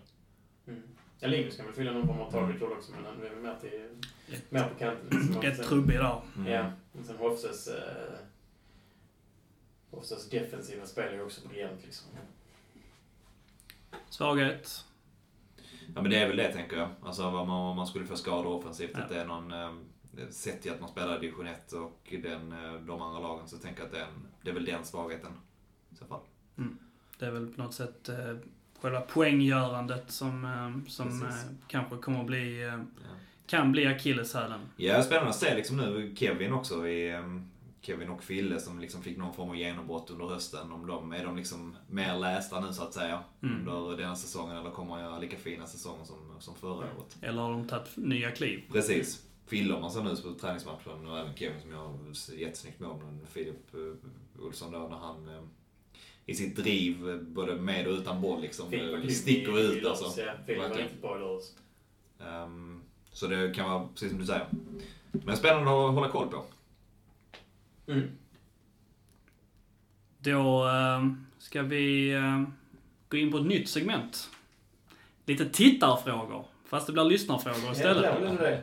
Mm. 0.66 0.82
Ja, 1.20 1.28
Linus 1.28 1.56
kan 1.56 1.66
väl 1.66 1.74
fylla 1.74 1.92
någon 1.92 2.06
form 2.06 2.20
av 2.20 2.30
target 2.30 2.62
roll 2.62 2.72
också, 2.72 2.92
men 2.92 3.04
han 3.04 3.22
är 3.22 3.36
mer, 3.36 3.56
till, 3.60 3.88
mer 4.48 4.68
på 4.68 4.74
kanten. 4.74 5.06
Liksom. 5.10 5.42
Rätt 5.42 5.56
sen- 5.56 5.66
trubbig 5.66 5.98
där. 5.98 6.22
Mm. 6.36 6.52
Ja, 6.52 6.72
och 6.98 7.04
sen 7.04 7.16
Hofses... 7.16 7.68
Eh, 7.68 8.18
Hofses 9.90 10.30
defensiva 10.30 10.86
spel 10.86 11.08
är 11.08 11.12
ju 11.14 11.22
också 11.22 11.48
briljant 11.48 11.80
liksom. 11.84 12.06
Svaghet. 14.08 14.84
Ja 15.94 16.02
men 16.02 16.10
det 16.10 16.18
är 16.18 16.26
väl 16.28 16.36
det 16.36 16.52
tänker 16.52 16.76
jag. 16.76 16.88
Alltså 17.02 17.22
vad 17.30 17.46
man, 17.46 17.70
om 17.70 17.76
man 17.76 17.86
skulle 17.86 18.06
få 18.06 18.16
skador 18.16 18.46
offensivt. 18.46 18.90
Ja. 18.94 19.00
Att 19.00 19.08
det 19.08 19.20
är 19.20 19.26
någon... 19.26 19.52
Eh, 19.52 19.72
sett 20.30 20.62
till 20.62 20.72
att 20.72 20.80
man 20.80 20.88
spelar 20.90 21.16
i 21.16 21.20
division 21.20 21.46
1 21.46 21.72
och 21.72 22.14
den, 22.22 22.52
eh, 22.52 22.72
de 22.74 23.02
andra 23.02 23.20
lagen 23.20 23.48
så 23.48 23.58
tänker 23.58 23.80
jag 23.80 23.86
att 23.86 23.92
det 23.92 23.98
är, 23.98 24.04
en, 24.04 24.26
det 24.42 24.50
är 24.50 24.54
väl 24.54 24.64
den 24.64 24.84
svagheten. 24.84 25.32
I 25.92 25.96
så 25.96 26.04
fall. 26.04 26.20
Det 27.18 27.26
är 27.26 27.30
väl 27.30 27.46
på 27.54 27.62
något 27.62 27.74
sätt 27.74 28.08
eh, 28.08 28.36
själva 28.80 29.00
poänggörandet 29.00 30.10
som, 30.10 30.44
eh, 30.44 30.90
som 30.90 31.06
Precis. 31.20 31.22
eh, 31.44 31.50
kanske 31.68 31.96
kommer 31.96 32.20
att 32.20 32.26
bli 32.26 32.62
eh, 32.62 32.66
Ja. 32.68 32.80
kan 33.46 33.72
bli 33.72 33.86
akilleshälen. 33.86 34.60
Ja, 34.76 35.02
spännande 35.02 35.30
att 35.30 35.36
se 35.36 35.54
liksom 35.54 35.76
nu 35.76 36.14
Kevin 36.16 36.52
också 36.52 36.88
i 36.88 37.22
Kevin 37.82 38.08
och 38.10 38.22
Fille 38.22 38.60
som 38.60 38.78
liksom 38.80 39.02
fick 39.02 39.16
någon 39.18 39.34
form 39.34 39.48
av 39.50 39.56
genombrott 39.56 40.10
under 40.10 40.26
hösten. 40.26 40.72
Om 40.72 40.86
de, 40.86 41.12
är 41.12 41.24
de 41.24 41.36
liksom 41.36 41.76
mer 41.90 42.18
lästa 42.18 42.60
nu 42.60 42.72
så 42.72 42.82
att 42.82 42.94
säga 42.94 43.20
Mm. 43.42 43.68
under 43.68 43.96
den 43.96 44.08
här 44.08 44.14
säsongen 44.14 44.56
eller 44.56 44.70
kommer 44.70 44.94
att 44.96 45.00
göra 45.02 45.18
lika 45.18 45.36
fina 45.36 45.66
säsonger 45.66 46.04
som, 46.04 46.16
som 46.40 46.54
förra 46.54 46.72
året? 46.74 47.16
Eller 47.20 47.42
har 47.42 47.50
de 47.52 47.68
tagit 47.68 47.96
nya 47.96 48.30
kliv? 48.30 48.62
Precis. 48.72 49.26
Fille 49.46 49.74
om 49.74 49.80
man 49.80 49.90
ser 49.90 50.02
nu 50.02 50.16
på 50.16 50.32
träningsmatchen 50.40 51.06
och 51.06 51.18
även 51.18 51.34
Kevin 51.34 51.60
som 51.60 51.70
gör 51.70 51.98
jättesnyggt 52.38 52.80
mål. 52.80 53.18
Filip 53.32 53.74
Olsson 54.38 54.72
då 54.72 54.78
när 54.78 54.96
han 54.96 55.48
i 56.26 56.34
sitt 56.34 56.56
driv, 56.56 57.18
både 57.22 57.54
med 57.54 57.86
och 57.86 57.92
utan 57.92 58.20
boll 58.20 58.40
liksom, 58.42 58.66
sticker 59.10 59.58
i- 59.58 59.78
ut 59.78 59.86
alltså. 59.86 60.20
ja. 60.20 60.32
Riktigt 60.46 61.02
bra. 61.02 61.40
Ehm, 62.20 62.80
så 63.12 63.26
det 63.26 63.54
kan 63.54 63.70
vara 63.70 63.88
precis 63.94 64.10
som 64.10 64.18
du 64.18 64.26
säger. 64.26 64.46
Men 65.12 65.36
spännande 65.36 65.70
att 65.70 65.94
hålla 65.94 66.08
koll 66.08 66.28
på. 66.28 66.44
Mm. 67.86 68.08
Då 70.18 70.68
eh, 70.68 71.06
ska 71.38 71.62
vi 71.62 72.10
eh, 72.12 72.42
gå 73.08 73.16
in 73.16 73.32
på 73.32 73.38
ett 73.38 73.46
nytt 73.46 73.68
segment. 73.68 74.30
Lite 75.26 75.48
tittarfrågor. 75.48 76.44
Fast 76.66 76.86
det 76.86 76.92
blir 76.92 77.04
lyssnarfrågor 77.04 77.72
istället. 77.72 78.04
Ja, 78.04 78.14
det 78.14 78.20
blir 78.20 78.38
det. 78.38 78.62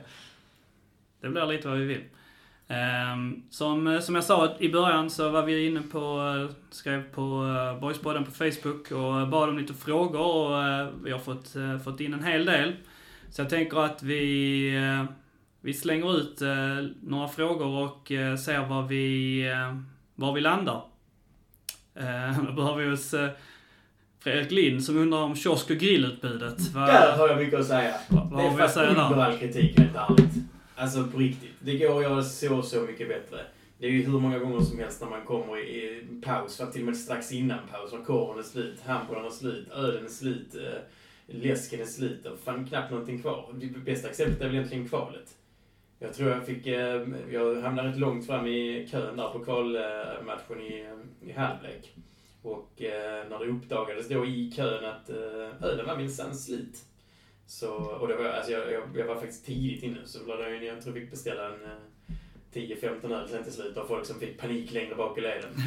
Det 1.21 1.29
blir 1.29 1.45
lite 1.45 1.67
vad 1.67 1.77
vi 1.77 1.85
vill. 1.85 2.03
Ehm, 2.69 3.43
som, 3.49 4.01
som 4.01 4.15
jag 4.15 4.23
sa 4.23 4.55
i 4.59 4.69
början 4.69 5.09
så 5.09 5.29
var 5.29 5.43
vi 5.43 5.67
inne 5.67 5.81
på, 5.81 6.33
eh, 6.49 6.55
skrev 6.69 7.03
på 7.13 7.21
uh, 7.21 7.79
Boyspodden 7.79 8.23
på 8.23 8.31
Facebook 8.31 8.91
och 8.91 9.27
bad 9.27 9.49
om 9.49 9.57
lite 9.57 9.73
frågor 9.73 10.21
och 10.21 10.63
eh, 10.63 10.87
vi 11.03 11.11
har 11.11 11.19
fått, 11.19 11.55
eh, 11.55 11.79
fått 11.79 11.99
in 11.99 12.13
en 12.13 12.23
hel 12.23 12.45
del. 12.45 12.73
Så 13.31 13.41
jag 13.41 13.49
tänker 13.49 13.77
att 13.85 14.03
vi, 14.03 14.75
eh, 14.77 15.05
vi 15.61 15.73
slänger 15.73 16.17
ut 16.17 16.41
eh, 16.41 16.85
några 17.01 17.27
frågor 17.27 17.67
och 17.67 18.11
eh, 18.11 18.35
ser 18.35 18.65
var 18.65 18.83
vi, 18.83 19.41
eh, 19.47 19.77
var 20.15 20.33
vi 20.33 20.41
landar. 20.41 20.81
Uh, 21.99 22.43
då 22.45 22.51
börjar 22.51 22.75
vi 22.75 22.89
hos 22.89 23.13
eh, 23.13 23.29
Fredrik 24.19 24.51
Lind 24.51 24.83
som 24.83 24.97
undrar 24.97 25.19
om 25.19 25.35
kiosk 25.35 25.69
och 25.69 25.77
grillutbudet. 25.77 26.73
Där 26.73 27.17
har 27.17 27.27
jag 27.27 27.37
mycket 27.37 27.59
att 27.59 27.65
säga. 27.65 27.93
vad, 28.07 28.29
Det 28.29 28.35
vad 28.35 28.59
är 28.59 28.63
att 28.63 28.71
säga 28.71 28.87
faktiskt 28.87 29.11
under 29.11 29.15
där? 29.15 29.31
all 29.31 29.37
kritik, 29.37 29.79
helt 29.79 29.95
ärligt. 29.95 30.46
Alltså 30.79 31.07
på 31.07 31.17
riktigt. 31.17 31.55
Det 31.59 31.77
går 31.77 31.97
att 31.97 32.03
göra 32.03 32.23
så, 32.23 32.61
så 32.61 32.81
mycket 32.81 33.07
bättre. 33.07 33.45
Det 33.79 33.87
är 33.87 33.91
ju 33.91 34.03
hur 34.03 34.19
många 34.19 34.39
gånger 34.39 34.61
som 34.61 34.79
helst 34.79 35.01
när 35.01 35.09
man 35.09 35.25
kommer 35.25 35.57
i 35.59 36.03
paus, 36.23 36.57
för 36.57 36.65
till 36.65 36.81
och 36.81 36.85
med 36.85 36.97
strax 36.97 37.31
innan 37.31 37.59
paus, 37.71 37.93
när 37.93 38.03
korven 38.03 38.39
är 38.39 38.43
slut, 38.43 38.81
hamburgaren 38.85 39.25
är 39.25 39.29
slut, 39.29 39.69
ölen 39.71 40.05
är 40.05 40.09
slut, 40.09 40.55
eh, 40.55 40.79
läsken 41.25 41.81
är 41.81 41.85
slut 41.85 42.25
och 42.25 42.39
fan 42.39 42.67
knappt 42.67 42.91
någonting 42.91 43.21
kvar. 43.21 43.53
Det 43.53 43.67
bästa 43.67 44.09
exemplet 44.09 44.41
är 44.41 44.45
väl 44.45 44.55
egentligen 44.55 44.89
kvalet. 44.89 45.37
Jag 45.99 46.13
tror 46.13 46.29
jag 46.29 46.45
fick, 46.45 46.67
eh, 46.67 47.07
jag 47.31 47.61
hamnade 47.61 47.89
rätt 47.89 47.99
långt 47.99 48.25
fram 48.25 48.47
i 48.47 48.87
kön 48.91 49.17
där 49.17 49.29
på 49.29 49.39
kvalmatchen 49.39 50.61
i, 50.61 50.81
eh, 50.81 51.29
i 51.29 51.31
halvlek. 51.31 51.93
Och 52.41 52.71
när 53.29 53.39
det 53.39 53.51
uppdagades 53.51 54.07
då 54.07 54.25
i 54.25 54.51
kön 54.51 54.85
att 54.85 55.09
ölen 55.61 55.85
var 55.85 55.97
minsann 55.97 56.35
slut. 56.35 56.77
Så, 57.47 57.73
och 57.73 58.07
det 58.07 58.15
var, 58.15 58.25
alltså 58.25 58.51
jag, 58.51 58.71
jag, 58.71 58.83
jag 58.95 59.05
var 59.05 59.15
faktiskt 59.15 59.45
tidigt 59.45 59.83
inne, 59.83 59.99
så 60.05 60.23
var 60.23 60.37
det, 60.37 60.65
jag 60.65 60.81
tror 60.81 60.95
jag 60.95 61.03
fick 61.03 61.11
beställa 61.11 61.45
en 61.47 61.63
eh, 61.63 62.15
10-15 62.53 63.13
öl 63.13 63.29
sen 63.29 63.43
till 63.43 63.53
slut 63.53 63.77
av 63.77 63.85
folk 63.85 64.05
som 64.05 64.19
fick 64.19 64.39
panik 64.39 64.71
längre 64.71 64.95
bak 64.95 65.17
i 65.17 65.21
leden. 65.21 65.49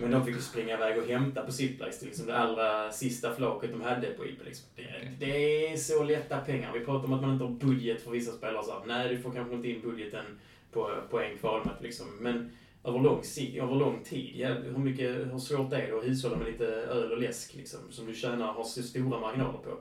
Men 0.00 0.10
de 0.10 0.24
fick 0.26 0.40
springa 0.40 0.74
iväg 0.74 0.98
och 0.98 1.08
hämta 1.08 1.42
på 1.42 1.52
Ziplax 1.52 2.02
liksom 2.02 2.26
det 2.26 2.36
allra 2.36 2.92
sista 2.92 3.34
flaket 3.34 3.70
de 3.72 3.80
hade 3.80 4.06
på 4.06 4.26
IP. 4.26 4.44
Liksom. 4.44 4.66
Det, 4.76 5.10
det 5.18 5.66
är 5.66 5.76
så 5.76 6.04
lätta 6.04 6.38
pengar. 6.38 6.72
Vi 6.72 6.84
pratar 6.84 7.04
om 7.04 7.12
att 7.12 7.22
man 7.22 7.32
inte 7.32 7.44
har 7.44 7.52
budget 7.52 8.02
för 8.02 8.10
vissa 8.10 8.32
spelare. 8.32 8.64
Så 8.64 8.82
nej, 8.86 9.08
du 9.08 9.18
får 9.18 9.30
kanske 9.30 9.54
inte 9.54 9.68
in 9.68 9.80
budgeten 9.80 10.24
på, 10.72 10.90
på 11.10 11.20
en 11.20 11.38
kvalmatch. 11.38 11.82
Liksom. 11.82 12.06
Men 12.20 12.50
över 12.84 12.98
lång, 12.98 13.22
över 13.56 13.74
lång 13.74 14.04
tid, 14.04 14.36
ja, 14.36 14.48
hur, 14.48 14.78
mycket, 14.78 15.16
hur 15.16 15.38
svårt 15.38 15.72
är 15.72 15.86
det 15.86 15.98
att 15.98 16.04
hushålla 16.04 16.36
med 16.36 16.46
lite 16.46 16.66
öl 16.66 17.12
och 17.12 17.20
läsk 17.20 17.54
liksom, 17.54 17.80
som 17.90 18.06
du 18.06 18.14
tjänar, 18.14 18.52
har 18.52 18.64
så 18.64 18.82
stora 18.82 19.20
marginaler 19.20 19.58
på? 19.58 19.78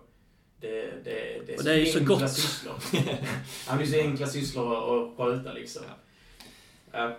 Det, 0.66 1.04
det, 1.04 1.46
det 1.48 1.58
Och 1.58 1.64
det 1.64 1.74
är 1.74 1.78
ju 1.78 1.86
så 1.86 2.00
enkla 2.00 2.16
gott. 2.16 2.30
Sysslor. 2.32 2.76
ja, 3.68 3.76
det 3.78 3.84
är 3.84 3.86
så 3.86 4.00
enkla 4.00 4.28
sysslor 4.28 4.68
att 4.74 5.18
sköta 5.18 5.54
liksom. 5.54 5.84
Ja. 6.92 7.18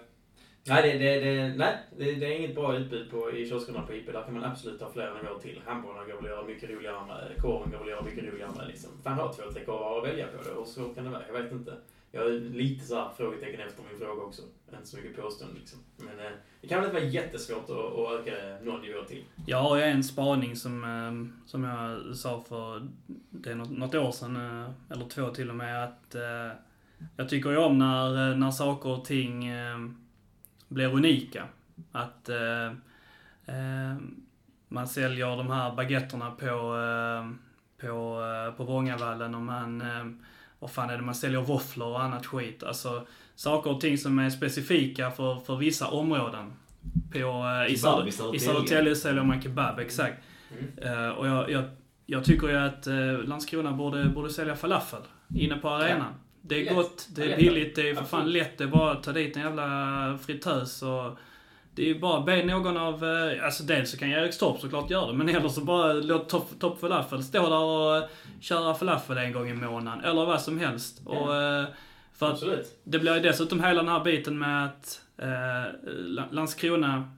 Nej, 0.68 0.82
det, 0.82 0.98
det, 0.98 1.20
det, 1.20 1.54
nej 1.56 1.76
det, 1.96 2.14
det 2.14 2.26
är 2.26 2.38
inget 2.38 2.54
bra 2.54 2.76
utbud 2.76 3.10
på, 3.10 3.32
i 3.32 3.48
kioskerna 3.48 3.82
på 3.82 3.94
IP. 3.94 4.06
Där 4.06 4.22
kan 4.22 4.34
man 4.34 4.44
absolut 4.44 4.80
ha 4.80 4.92
flera 4.92 5.14
nivåer 5.14 5.38
till. 5.38 5.60
Hamburgarna 5.66 6.06
går 6.06 6.14
väl 6.14 6.24
att 6.24 6.30
göra 6.30 6.46
mycket 6.46 6.70
roligare 6.70 7.06
med. 7.06 7.42
Korven 7.42 7.70
går 7.70 7.78
väl 7.78 7.86
att 7.86 7.90
göra 7.90 8.02
mycket 8.02 8.24
roligare 8.24 8.50
med. 8.56 8.68
Liksom. 8.68 8.90
Fan, 9.04 9.18
ha 9.18 9.32
två, 9.32 9.42
tre 9.52 9.64
korvar 9.64 9.98
att 9.98 10.08
välja 10.08 10.26
på. 10.26 10.42
Det. 10.42 10.54
Hur 10.54 10.64
svårt 10.64 10.94
kan 10.94 11.04
det 11.04 11.10
vara? 11.10 11.22
Jag 11.26 11.42
vet 11.42 11.52
inte. 11.52 11.72
Jag 12.12 12.22
har 12.22 12.30
lite 12.30 12.84
så 12.84 12.94
här 12.94 13.10
frågetecken 13.16 13.60
efter 13.60 13.82
min 13.82 13.98
fråga 13.98 14.22
också. 14.22 14.42
Inte 14.72 14.86
så 14.86 14.96
mycket 14.96 15.16
påstående 15.16 15.58
liksom. 15.58 15.78
Men 15.96 16.18
eh, 16.18 16.32
det 16.60 16.68
kan 16.68 16.80
väl 16.80 16.90
inte 16.90 17.00
vara 17.00 17.10
jättesvårt 17.10 17.64
att, 17.64 17.70
att 17.70 18.20
öka 18.20 18.64
någon 18.64 18.80
nivå 18.80 19.04
till. 19.08 19.24
Jag 19.46 19.62
har 19.62 19.76
ju 19.76 19.82
en 19.82 20.04
spaning 20.04 20.56
som, 20.56 20.84
eh, 20.84 21.46
som 21.46 21.64
jag 21.64 22.16
sa 22.16 22.44
för 22.48 22.88
det 23.30 23.50
är 23.50 23.54
något, 23.54 23.70
något 23.70 23.94
år 23.94 24.10
sedan, 24.10 24.36
eh, 24.36 24.70
eller 24.90 25.08
två 25.08 25.30
till 25.30 25.50
och 25.50 25.56
med, 25.56 25.84
att 25.84 26.14
eh, 26.14 26.52
jag 27.16 27.28
tycker 27.28 27.50
ju 27.50 27.56
om 27.56 27.78
när, 27.78 28.30
eh, 28.30 28.36
när 28.36 28.50
saker 28.50 28.88
och 28.88 29.04
ting 29.04 29.46
eh, 29.46 29.78
blir 30.68 30.94
unika. 30.94 31.44
Att 31.92 32.28
eh, 32.28 32.66
eh, 33.46 33.96
man 34.68 34.88
säljer 34.88 35.36
de 35.36 35.50
här 35.50 35.76
baguetterna 35.76 36.30
på, 36.30 36.46
eh, 36.46 37.30
på, 37.80 38.22
eh, 38.22 38.56
på 38.56 38.64
Vångavallen 38.64 39.34
och 39.34 39.42
man, 39.42 39.80
eh, 39.80 40.04
vad 40.58 40.70
fan 40.70 40.90
är 40.90 40.96
det, 40.96 41.02
man 41.02 41.14
säljer 41.14 41.40
våfflor 41.40 41.88
och 41.88 42.02
annat 42.02 42.26
skit. 42.26 42.62
Alltså 42.62 43.06
saker 43.34 43.70
och 43.70 43.80
ting 43.80 43.98
som 43.98 44.18
är 44.18 44.30
specifika 44.30 45.10
för, 45.10 45.40
för 45.40 45.56
vissa 45.56 45.86
områden. 45.86 46.52
På, 47.12 47.18
eh, 47.18 47.74
Kebab 47.74 48.08
i 48.08 48.12
Söder, 48.12 48.12
Södertälje. 48.12 48.36
I 48.36 48.40
Södertälje 48.40 48.96
säljer 48.96 49.22
man 49.22 49.42
kebab, 49.42 49.78
exakt. 49.78 50.22
Mm. 50.52 51.04
Eh, 51.04 51.08
och 51.08 51.26
jag, 51.26 51.50
jag, 51.50 51.64
jag 52.06 52.24
tycker 52.24 52.48
ju 52.48 52.56
att 52.56 52.86
uh, 52.86 53.24
Landskrona 53.24 53.72
borde, 53.72 54.04
borde 54.04 54.30
sälja 54.30 54.56
falafel 54.56 55.00
inne 55.34 55.56
på 55.56 55.68
arenan. 55.68 56.14
Det 56.40 56.60
är 56.60 56.64
Lätt. 56.64 56.74
gott, 56.74 57.08
det 57.14 57.32
är 57.32 57.36
billigt, 57.36 57.76
det 57.76 57.90
är 57.90 57.94
för 57.94 58.04
fan 58.04 58.32
lätt. 58.32 58.58
Det 58.58 58.64
är 58.64 58.68
bara 58.68 58.92
att 58.92 59.02
ta 59.02 59.12
dit 59.12 59.36
en 59.36 59.42
jävla 59.42 60.18
fritös 60.26 60.82
och 60.82 61.18
det 61.76 61.82
är 61.82 61.86
ju 61.86 61.98
bara 61.98 62.20
be 62.20 62.44
någon 62.44 62.76
av, 62.76 63.04
eh, 63.04 63.44
alltså 63.44 63.62
dels 63.62 63.90
så 63.90 63.98
kan 63.98 64.10
Erikstorp 64.10 64.60
såklart 64.60 64.90
göra 64.90 65.06
det, 65.06 65.12
men 65.12 65.28
eller 65.28 65.48
så 65.48 65.60
bara 65.60 65.92
låt 65.92 66.28
Top, 66.28 66.50
top 66.60 66.80
Falafel 66.80 67.22
stå 67.22 67.48
där 67.48 67.58
och 67.58 67.96
eh, 67.96 68.04
köra 68.40 68.74
falafel 68.74 69.18
en 69.18 69.32
gång 69.32 69.48
i 69.50 69.54
månaden. 69.54 70.04
Eller 70.04 70.26
vad 70.26 70.40
som 70.40 70.58
helst. 70.58 71.02
Ja. 71.06 71.10
Och, 71.12 71.36
eh, 71.36 71.64
för 72.14 72.32
att 72.32 72.42
det 72.84 72.98
blir 72.98 73.14
ju 73.14 73.20
dessutom 73.20 73.60
hela 73.64 73.82
den 73.82 73.92
här 73.92 74.04
biten 74.04 74.38
med 74.38 74.64
att 74.64 75.00
eh, 75.18 75.72
La- 75.86 76.28
Landskrona 76.30 77.10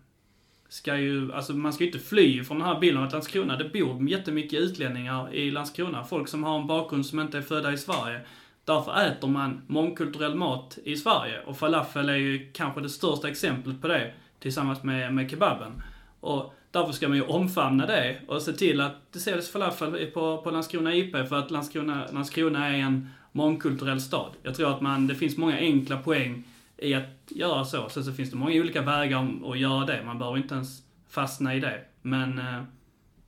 ska 0.69 0.97
ju, 0.97 1.33
alltså 1.33 1.53
man 1.53 1.73
ska 1.73 1.85
ju 1.85 1.91
inte 1.91 2.05
fly 2.05 2.45
från 2.45 2.59
den 2.59 2.67
här 2.67 2.81
bilden 2.81 3.03
att 3.03 3.13
Landskrona, 3.13 3.57
det 3.57 3.65
bor 3.65 4.09
jättemycket 4.11 4.61
utlänningar 4.61 5.35
i 5.35 5.51
Landskrona. 5.51 6.05
Folk 6.05 6.29
som 6.29 6.45
har 6.45 6.59
en 6.61 6.67
bakgrund 6.67 7.07
som 7.07 7.21
inte 7.21 7.39
är 7.39 7.43
födda 7.43 7.73
i 7.73 7.79
Sverige. 7.79 8.21
Därför 8.65 9.01
äter 9.03 9.29
man 9.29 9.63
mångkulturell 9.67 10.35
mat 10.35 10.79
i 10.85 10.97
Sverige. 10.97 11.41
Och 11.47 11.59
falafel 11.59 12.09
är 12.09 12.15
ju 12.15 12.51
kanske 12.53 12.81
det 12.81 12.89
största 12.89 13.29
exemplet 13.29 13.83
på 13.83 13.89
det, 13.89 14.13
tillsammans 14.41 14.83
med, 14.83 15.15
med 15.15 15.31
kebaben. 15.31 15.83
Och 16.21 16.55
därför 16.71 16.93
ska 16.93 17.09
man 17.09 17.17
ju 17.17 17.25
omfamna 17.25 17.87
det 17.87 18.17
och 18.27 18.43
se 18.43 18.53
till 18.53 18.81
att 18.81 19.13
det 19.13 19.19
säljs 19.19 19.51
falafel 19.51 20.07
på, 20.07 20.43
på 20.43 20.51
Landskrona 20.51 20.95
IP, 20.95 21.13
för 21.29 21.35
att 21.35 21.51
Landskrona, 21.51 22.07
Landskrona 22.13 22.69
är 22.69 22.79
en 22.79 23.09
mångkulturell 23.33 24.01
stad. 24.01 24.31
Jag 24.43 24.55
tror 24.55 24.71
att 24.71 24.81
man, 24.81 25.07
det 25.07 25.15
finns 25.15 25.37
många 25.37 25.57
enkla 25.57 25.99
poäng 25.99 26.45
i 26.77 26.95
att 26.95 27.05
göra 27.29 27.65
så. 27.65 27.89
Sen 27.89 28.05
så 28.05 28.13
finns 28.13 28.31
det 28.31 28.37
många 28.37 28.61
olika 28.61 28.83
vägar 28.83 29.29
att 29.45 29.59
göra 29.59 29.85
det. 29.85 30.03
Man 30.05 30.19
behöver 30.19 30.39
inte 30.39 30.55
ens 30.55 30.83
fastna 31.09 31.55
i 31.55 31.61
det. 31.61 31.81
Men 32.03 32.39
eh, 32.39 32.63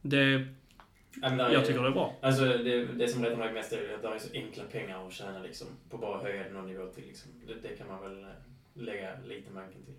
det, 0.02 0.46
jag 1.52 1.66
tycker 1.66 1.82
det 1.82 1.88
är 1.88 1.92
bra. 1.92 2.16
Alltså 2.22 2.44
det, 2.44 2.84
det 2.84 3.08
som 3.08 3.24
retar 3.24 3.36
mig 3.36 3.52
mest 3.52 3.72
är 3.72 3.94
att 3.94 4.02
det 4.02 4.08
är 4.08 4.18
så 4.18 4.34
enkla 4.34 4.64
pengar 4.64 5.06
att 5.06 5.12
tjäna 5.12 5.38
liksom. 5.42 5.66
På 5.90 5.96
bara 5.98 6.16
att 6.16 6.22
höja 6.22 6.50
någon 6.52 6.66
nivå 6.66 6.86
till 6.86 7.04
liksom. 7.06 7.30
Det, 7.46 7.68
det 7.68 7.76
kan 7.76 7.86
man 7.88 8.00
väl 8.02 8.22
eh, 8.22 8.28
lägga 8.74 9.10
lite 9.24 9.50
manken 9.50 9.84
till. 9.84 9.94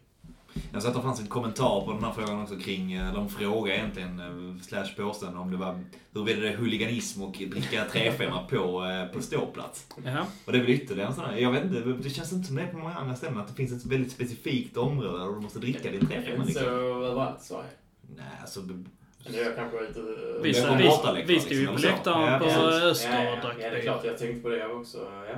Jag 0.74 0.84
satt 0.84 0.96
och 0.96 1.04
fanns 1.04 1.20
en 1.20 1.28
kommentar 1.28 1.82
på 1.86 1.92
den 1.94 2.04
här 2.04 2.12
frågan 2.12 2.42
också 2.42 2.56
kring, 2.56 2.94
eller 2.94 3.20
en 3.20 3.30
fråga 3.30 3.76
egentligen, 3.76 4.20
eh, 4.20 4.62
slash 4.62 4.88
påstående 4.98 5.40
om 5.40 5.52
det 5.52 5.58
var 5.58 5.80
huruvida 6.14 6.42
det 6.42 6.50
är 6.50 6.58
huliganism 6.58 7.22
och 7.22 7.32
dricka 7.32 7.86
3-5 7.92 8.48
på, 8.50 8.86
eh, 8.86 9.06
på 9.16 9.22
ståplats. 9.22 9.88
Jaha. 10.06 10.26
Och 10.46 10.52
det 10.52 10.58
är 10.58 10.62
väl 10.62 10.72
ytterligare 10.72 11.10
en 11.10 11.16
sån 11.16 11.26
här, 11.26 11.38
jag 11.38 11.52
vet 11.52 11.64
inte, 11.64 11.80
det 11.80 12.10
känns 12.10 12.34
inte 12.34 12.48
som 12.48 12.56
det 12.56 12.62
är 12.62 12.68
på 12.68 12.78
många 12.78 12.96
andra 12.96 13.16
ställen 13.16 13.38
att 13.38 13.48
det 13.48 13.54
finns 13.54 13.72
ett 13.72 13.92
väldigt 13.92 14.12
specifikt 14.12 14.78
område 14.78 15.18
där 15.20 15.26
du 15.26 15.40
måste 15.42 15.60
dricka 15.60 15.92
din 15.92 16.02
3-5 16.02 16.14
Är 16.14 16.22
det 16.22 16.36
inte 16.36 16.54
så 16.54 16.60
liksom. 16.60 16.68
överallt 17.04 17.42
Sverige? 17.42 17.64
Nej, 18.16 18.26
alltså... 18.42 18.60
Ute... 18.60 20.44
Vi, 20.44 20.52
Det 21.28 21.40
stod 21.40 21.52
ju 21.54 21.60
liksom, 21.60 21.76
på 21.76 21.82
läktaren 21.82 22.40
på. 22.40 22.46
Öster 22.46 23.32
och 23.32 23.38
drack 23.42 23.56
ja, 23.60 23.60
det 23.60 23.66
är 23.66 23.72
det. 23.76 23.82
klart. 23.82 24.06
Jag 24.06 24.18
tänkte 24.18 24.42
på 24.42 24.50
det 24.50 24.68
också. 24.68 24.98
Ja. 25.28 25.36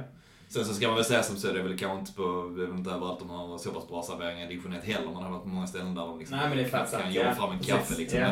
Sen 0.54 0.66
så 0.66 0.74
ska 0.74 0.88
man 0.88 0.95
väl 0.95 1.06
säga 1.06 1.24
som 1.24 1.36
så, 1.38 1.47
det 1.54 1.60
är 1.60 1.64
väl 1.64 1.78
kanske 1.78 1.99
inte 1.99 2.14
på, 2.14 2.54
det 2.58 2.64
är 2.64 2.68
inte 2.68 2.89
överallt 2.91 3.20
de 3.20 3.30
har 3.30 3.58
så 3.58 3.72
pass 3.72 3.88
bra 3.88 4.04
serveringar 4.04 4.45
i 4.45 4.49
division 4.49 4.74
1 4.74 4.84
heller. 4.84 5.12
Man 5.14 5.24
har 5.24 5.32
varit 5.32 5.43
på 5.43 5.49
många 5.49 5.68
ställen 5.68 5.95
där 5.95 6.01
de 6.01 6.20
liksom 6.20 6.38
Nej, 6.38 6.49
men 6.49 6.58
det 6.58 6.64
är 6.64 6.99
kan, 7.01 7.14
jobba 7.14 7.28
ja. 7.30 7.36
fram 7.36 7.51
en 7.51 7.58
Precis, 7.58 7.74
kaffe 7.74 7.97
liksom. 7.97 8.20
ja. 8.20 8.28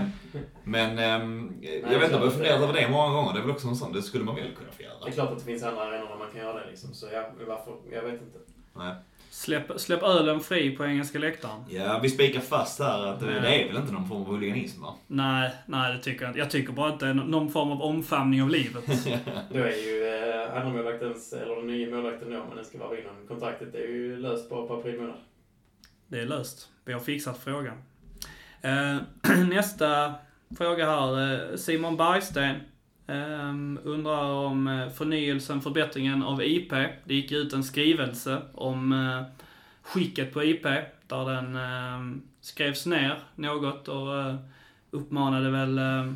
Men, 0.64 0.96
men 0.96 1.00
ehm, 1.00 1.54
jag 1.62 1.72
det 1.72 1.96
är 1.96 2.00
vet 2.00 2.04
inte, 2.04 2.16
jag 2.16 2.24
har 2.24 2.30
funderat 2.30 2.62
över 2.62 2.74
det 2.74 2.90
många 2.90 3.14
gånger. 3.14 3.34
Det 3.34 3.40
är 3.40 3.42
väl 3.42 3.52
också 3.52 3.68
en 3.68 3.76
sån, 3.76 3.94
det 3.94 4.02
skulle 4.02 4.24
man 4.24 4.36
väl 4.36 4.56
kunna 4.56 4.72
få 4.72 4.78
Det 4.78 4.84
är 4.84 4.88
göra? 4.88 5.12
klart 5.12 5.32
att 5.32 5.40
det 5.40 5.46
finns 5.46 5.64
andra 5.64 5.82
arenor 5.84 6.08
där 6.10 6.18
man 6.18 6.32
kan 6.32 6.42
göra 6.42 6.60
det 6.60 6.70
liksom. 6.70 6.94
Så 6.94 7.08
ja, 7.14 7.24
varför? 7.48 7.74
Jag 7.92 8.02
vet 8.04 8.22
inte. 8.22 8.40
Nej. 8.76 8.94
Släpp, 9.34 9.80
släpp 9.80 10.04
ölen 10.04 10.40
fri 10.40 10.76
på 10.76 10.86
engelska 10.86 11.20
läktaren. 11.20 11.64
Ja, 11.70 12.00
vi 12.04 12.10
spikar 12.10 12.40
fast 12.42 12.80
här 12.80 13.06
att 13.06 13.20
det, 13.20 13.26
Nej. 13.26 13.42
det 13.42 13.64
är 13.64 13.68
väl 13.68 13.78
inte 13.82 13.94
någon 13.94 14.08
form 14.08 14.22
av 14.22 14.28
huliganism 14.28 14.82
va? 14.82 14.94
Nej, 15.08 15.52
nej 15.66 15.94
det 15.94 16.00
tycker 16.00 16.22
jag 16.22 16.30
inte. 16.30 16.40
Jag 16.40 16.50
tycker 16.50 16.74
bara 16.74 16.90
att 16.94 17.00
det 17.00 17.08
är 17.08 17.14
någon 17.14 17.52
form 17.52 17.72
av 17.72 17.82
omfamning 17.82 18.42
av 18.42 18.50
livet. 18.50 18.86
Då 19.54 19.60
är 19.60 19.86
ju 19.86 20.08
eh, 20.08 20.58
andra 20.58 20.70
målvaktens, 20.74 21.34
eller 21.34 21.56
den 21.56 21.68
nya 21.68 21.96
målvakten 21.96 22.32
då, 22.32 22.40
om 22.42 22.56
den 22.56 22.66
ska 22.66 22.78
vara 22.78 23.00
innan 23.00 23.28
kontraktet, 23.28 23.72
det 23.72 23.78
är 23.78 23.88
ju 23.88 24.18
löst 24.18 24.50
bara 24.50 24.68
på 24.68 24.74
april 24.80 25.00
månad. 25.02 25.18
Det 26.08 26.20
är 26.20 26.26
löst. 26.26 26.70
Vi 26.86 26.94
har 26.94 27.00
fixat 27.00 27.38
frågan. 27.44 27.78
Eh, 28.62 28.98
nästa 29.50 30.14
fråga 30.58 30.86
här. 30.86 31.34
eh, 31.52 31.56
Simon 31.56 31.98
Bergsten 31.98 32.56
Um, 33.12 33.80
undrar 33.84 34.24
om 34.24 34.68
eh, 34.68 34.90
förnyelsen, 34.90 35.62
förbättringen 35.62 36.24
av 36.24 36.44
IP. 36.44 36.70
Det 37.04 37.14
gick 37.14 37.32
ut 37.32 37.54
en 37.54 37.64
skrivelse 37.64 38.42
om 38.54 38.92
uh, 38.92 39.24
skicket 39.82 40.34
på 40.34 40.44
IP, 40.44 40.64
där 41.08 41.26
den 41.26 41.56
uh, 41.56 42.18
skrevs 42.42 42.86
ner 42.86 43.20
något 43.36 43.88
och 43.88 44.08
uh, 44.08 44.36
uppmanade 44.92 45.50
väl 45.50 45.80
uh, 45.80 46.14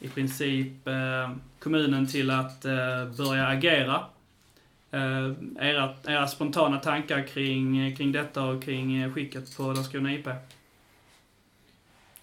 i 0.00 0.08
princip 0.08 0.88
kommunen 1.58 2.06
till 2.06 2.30
att 2.30 2.62
börja 3.16 3.46
agera. 3.46 4.04
Era, 5.60 5.94
era 6.06 6.26
spontana 6.26 6.78
tankar 6.78 7.26
kring, 7.26 7.96
kring 7.96 8.12
detta 8.12 8.44
och 8.44 8.62
kring 8.62 9.12
skicket 9.12 9.56
på 9.56 9.62
Landskrona 9.62 10.14
IP? 10.14 10.28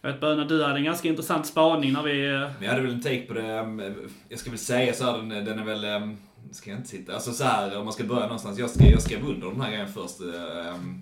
Jag 0.02 0.12
vet 0.12 0.22
Böna, 0.22 0.46
du 0.46 0.64
hade 0.64 0.76
en 0.78 0.84
ganska 0.84 1.08
intressant 1.08 1.46
spaning 1.46 1.94
när 1.94 2.04
vi... 2.04 2.26
eh, 2.26 2.52
jag 2.62 2.70
hade 2.70 2.82
väl 2.82 2.92
en 2.92 3.02
take 3.02 3.22
på 3.22 3.34
det, 3.34 3.48
ehm, 3.48 3.82
jag 4.30 4.40
ska 4.40 4.50
väl 4.50 4.60
säga 4.60 4.94
så 4.94 5.04
här, 5.04 5.18
den, 5.18 5.30
den 5.30 5.60
är 5.60 5.64
väl, 5.64 5.84
ehm, 5.84 6.18
ska 6.52 6.70
jag 6.70 6.80
inte 6.80 6.90
sitta, 6.90 7.14
alltså 7.14 7.32
så 7.32 7.44
här 7.44 7.78
om 7.78 7.84
man 7.86 7.94
ska 7.94 8.04
börja 8.04 8.22
någonstans. 8.24 8.60
Jag 8.60 8.70
skrev, 8.70 8.92
jag 8.92 9.02
skrev 9.02 9.26
under 9.28 9.48
den 9.48 9.62
här 9.62 9.72
grejen 9.72 9.94
först 9.94 10.22
ehm, 10.22 11.02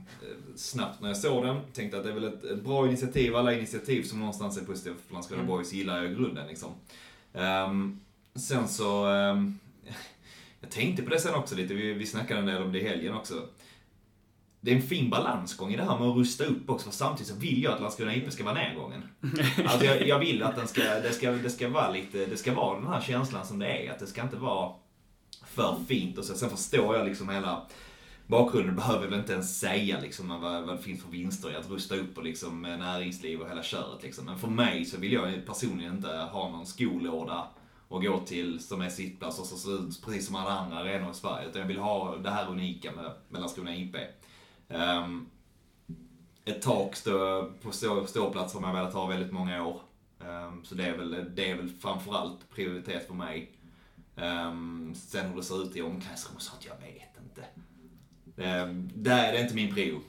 snabbt 0.55 1.01
när 1.01 1.07
jag 1.07 1.17
såg 1.17 1.45
den. 1.45 1.57
Tänkte 1.73 1.97
att 1.97 2.03
det 2.03 2.09
är 2.09 2.13
väl 2.13 2.23
ett, 2.23 2.43
ett 2.43 2.63
bra 2.63 2.87
initiativ, 2.87 3.35
alla 3.35 3.53
initiativ 3.53 4.03
som 4.03 4.19
någonstans 4.19 4.57
är 4.57 4.65
positiva 4.65 4.95
för 5.07 5.13
Landskrona 5.13 5.41
Mm. 5.41 5.55
Boys 5.55 5.73
gillar 5.73 5.97
jag 5.97 6.11
i 6.11 6.15
grunden 6.15 6.47
liksom. 6.47 6.71
Ehm, 7.33 7.99
sen 8.35 8.67
så, 8.67 9.05
ehm, 9.05 9.59
jag 10.61 10.69
tänkte 10.71 11.03
på 11.03 11.09
det 11.09 11.19
sen 11.19 11.35
också 11.35 11.55
lite, 11.55 11.73
vi, 11.73 11.93
vi 11.93 12.05
snackade 12.05 12.39
en 12.39 12.45
del 12.45 12.61
om 12.61 12.71
det 12.71 12.79
i 12.79 12.87
helgen 12.87 13.13
också. 13.13 13.33
Det 14.61 14.71
är 14.71 14.75
en 14.75 14.81
fin 14.81 15.09
balansgång 15.09 15.73
i 15.73 15.77
det 15.77 15.83
här 15.83 15.99
med 15.99 16.07
att 16.07 16.17
rusta 16.17 16.45
upp 16.45 16.69
också, 16.69 16.89
för 16.89 16.97
samtidigt 16.97 17.33
så 17.33 17.39
vill 17.39 17.63
jag 17.63 17.73
att 17.73 17.81
Landskrona 17.81 18.15
IP 18.15 18.31
ska 18.31 18.43
vara 18.43 18.53
nedgången. 18.53 19.03
Alltså 19.65 19.85
jag, 19.85 20.07
jag 20.07 20.19
vill 20.19 20.43
att 20.43 20.55
den 20.55 20.67
ska, 20.67 20.81
det 20.81 21.11
ska, 21.11 21.31
det 21.31 21.49
ska 21.49 21.69
vara 21.69 21.91
lite, 21.91 22.25
det 22.25 22.37
ska 22.37 22.53
vara 22.53 22.79
den 22.79 22.87
här 22.87 23.01
känslan 23.01 23.45
som 23.45 23.59
det 23.59 23.67
är. 23.67 23.91
Att 23.91 23.99
det 23.99 24.07
ska 24.07 24.21
inte 24.21 24.35
vara 24.35 24.71
för 25.45 25.75
fint. 25.87 26.17
Och 26.17 26.25
så, 26.25 26.33
sen 26.33 26.49
förstår 26.49 26.95
jag 26.95 27.07
liksom 27.07 27.29
hela 27.29 27.65
bakgrunden. 28.27 28.75
Behöver 28.75 29.07
väl 29.07 29.19
inte 29.19 29.33
ens 29.33 29.59
säga 29.59 29.99
liksom 29.99 30.41
vad, 30.41 30.63
vad 30.63 30.77
det 30.77 30.83
finns 30.83 31.03
för 31.03 31.09
vinster 31.09 31.51
i 31.51 31.55
att 31.55 31.69
rusta 31.69 31.95
upp 31.95 32.17
och 32.17 32.23
liksom 32.23 32.61
med 32.61 32.79
näringsliv 32.79 33.41
och 33.41 33.49
hela 33.49 33.63
köret 33.63 34.03
liksom. 34.03 34.25
Men 34.25 34.39
för 34.39 34.47
mig 34.47 34.85
så 34.85 34.97
vill 34.97 35.13
jag 35.13 35.45
personligen 35.45 35.95
inte 35.95 36.07
ha 36.07 36.49
någon 36.49 36.65
skolåda 36.65 37.47
och 37.87 38.03
gå 38.03 38.19
till 38.19 38.59
som 38.59 38.81
är 38.81 38.89
sittplats 38.89 39.39
och 39.39 39.45
så 39.45 39.57
ser 39.57 39.75
ut 39.75 40.05
precis 40.05 40.27
som 40.27 40.35
alla 40.35 40.51
andra 40.51 40.77
arenor 40.77 41.11
i 41.11 41.13
Sverige. 41.13 41.47
Utan 41.49 41.61
jag 41.61 41.67
vill 41.67 41.79
ha 41.79 42.17
det 42.17 42.29
här 42.29 42.49
unika 42.49 42.91
med, 42.91 43.11
med 43.29 43.41
Landskrona 43.41 43.75
IP. 43.75 43.95
Um, 44.69 45.29
ett 46.45 46.61
tak 46.61 46.95
stå, 46.95 47.49
på 47.61 47.71
stå, 47.71 48.07
ståplats 48.07 48.53
har 48.53 48.61
man 48.61 48.75
velat 48.75 48.93
ha 48.93 49.07
väldigt 49.07 49.31
många 49.31 49.65
år. 49.65 49.81
Um, 50.19 50.65
så 50.65 50.75
det 50.75 50.85
är, 50.85 50.97
väl, 50.97 51.35
det 51.35 51.51
är 51.51 51.55
väl 51.55 51.69
framförallt 51.69 52.49
prioritet 52.49 53.07
för 53.07 53.13
mig. 53.13 53.51
Um, 54.15 54.95
sen 54.95 55.29
hur 55.29 55.35
det 55.35 55.43
ser 55.43 55.63
ut 55.63 55.75
i 55.75 55.81
omklädningsrum 55.81 56.35
och 56.35 56.41
sånt, 56.41 56.65
jag 56.65 56.87
vet 56.87 57.23
inte. 57.23 57.45
Um, 58.63 58.91
där 58.95 59.29
är 59.29 59.33
det 59.33 59.41
inte 59.41 59.55
min 59.55 59.73
prio. 59.73 60.01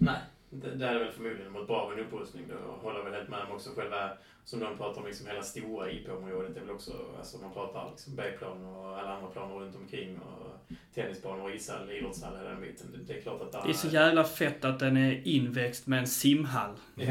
Nej. 0.00 0.20
Det, 0.50 0.74
där 0.74 0.94
är 0.94 0.98
väl 0.98 1.12
förmodligen 1.12 1.52
mot 1.52 1.66
bra 1.66 1.88
med 1.88 1.98
en 1.98 2.04
upprustning. 2.04 2.44
Då 2.48 2.72
håller 2.72 2.98
jag 2.98 3.04
väl 3.04 3.14
helt 3.14 3.28
med 3.28 3.40
om 3.48 3.52
också 3.52 3.70
själva, 3.76 4.10
som 4.44 4.60
de 4.60 4.76
pratar 4.76 5.00
om, 5.00 5.06
liksom 5.06 5.26
hela 5.26 5.42
stora 5.42 5.90
IP-området. 5.90 6.54
Det 6.54 6.60
är 6.60 6.64
väl 6.64 6.74
också, 6.74 6.92
alltså 7.18 7.38
man 7.38 7.52
pratar 7.52 7.90
liksom 7.90 8.16
B-plan 8.16 8.64
och 8.64 8.98
alla 8.98 9.16
andra 9.16 9.28
planer 9.30 9.54
runt 9.54 9.76
omkring 9.76 10.18
och 10.18 10.76
tennisbanor 10.94 11.44
och 11.44 11.50
ishall, 11.50 11.90
idrottshall, 11.90 12.36
hela 12.36 12.50
den 12.50 12.60
biten. 12.60 13.04
Det, 13.06 13.18
är 13.18 13.20
klart 13.20 13.40
att 13.40 13.52
där 13.52 13.62
Det 13.64 13.70
är 13.70 13.72
så 13.72 13.88
jävla 13.88 14.24
fett 14.24 14.64
att 14.64 14.78
den 14.78 14.96
är 14.96 15.28
inväxt 15.28 15.86
med 15.86 15.98
en 15.98 16.06
simhall. 16.06 16.74
Ja, 16.94 17.04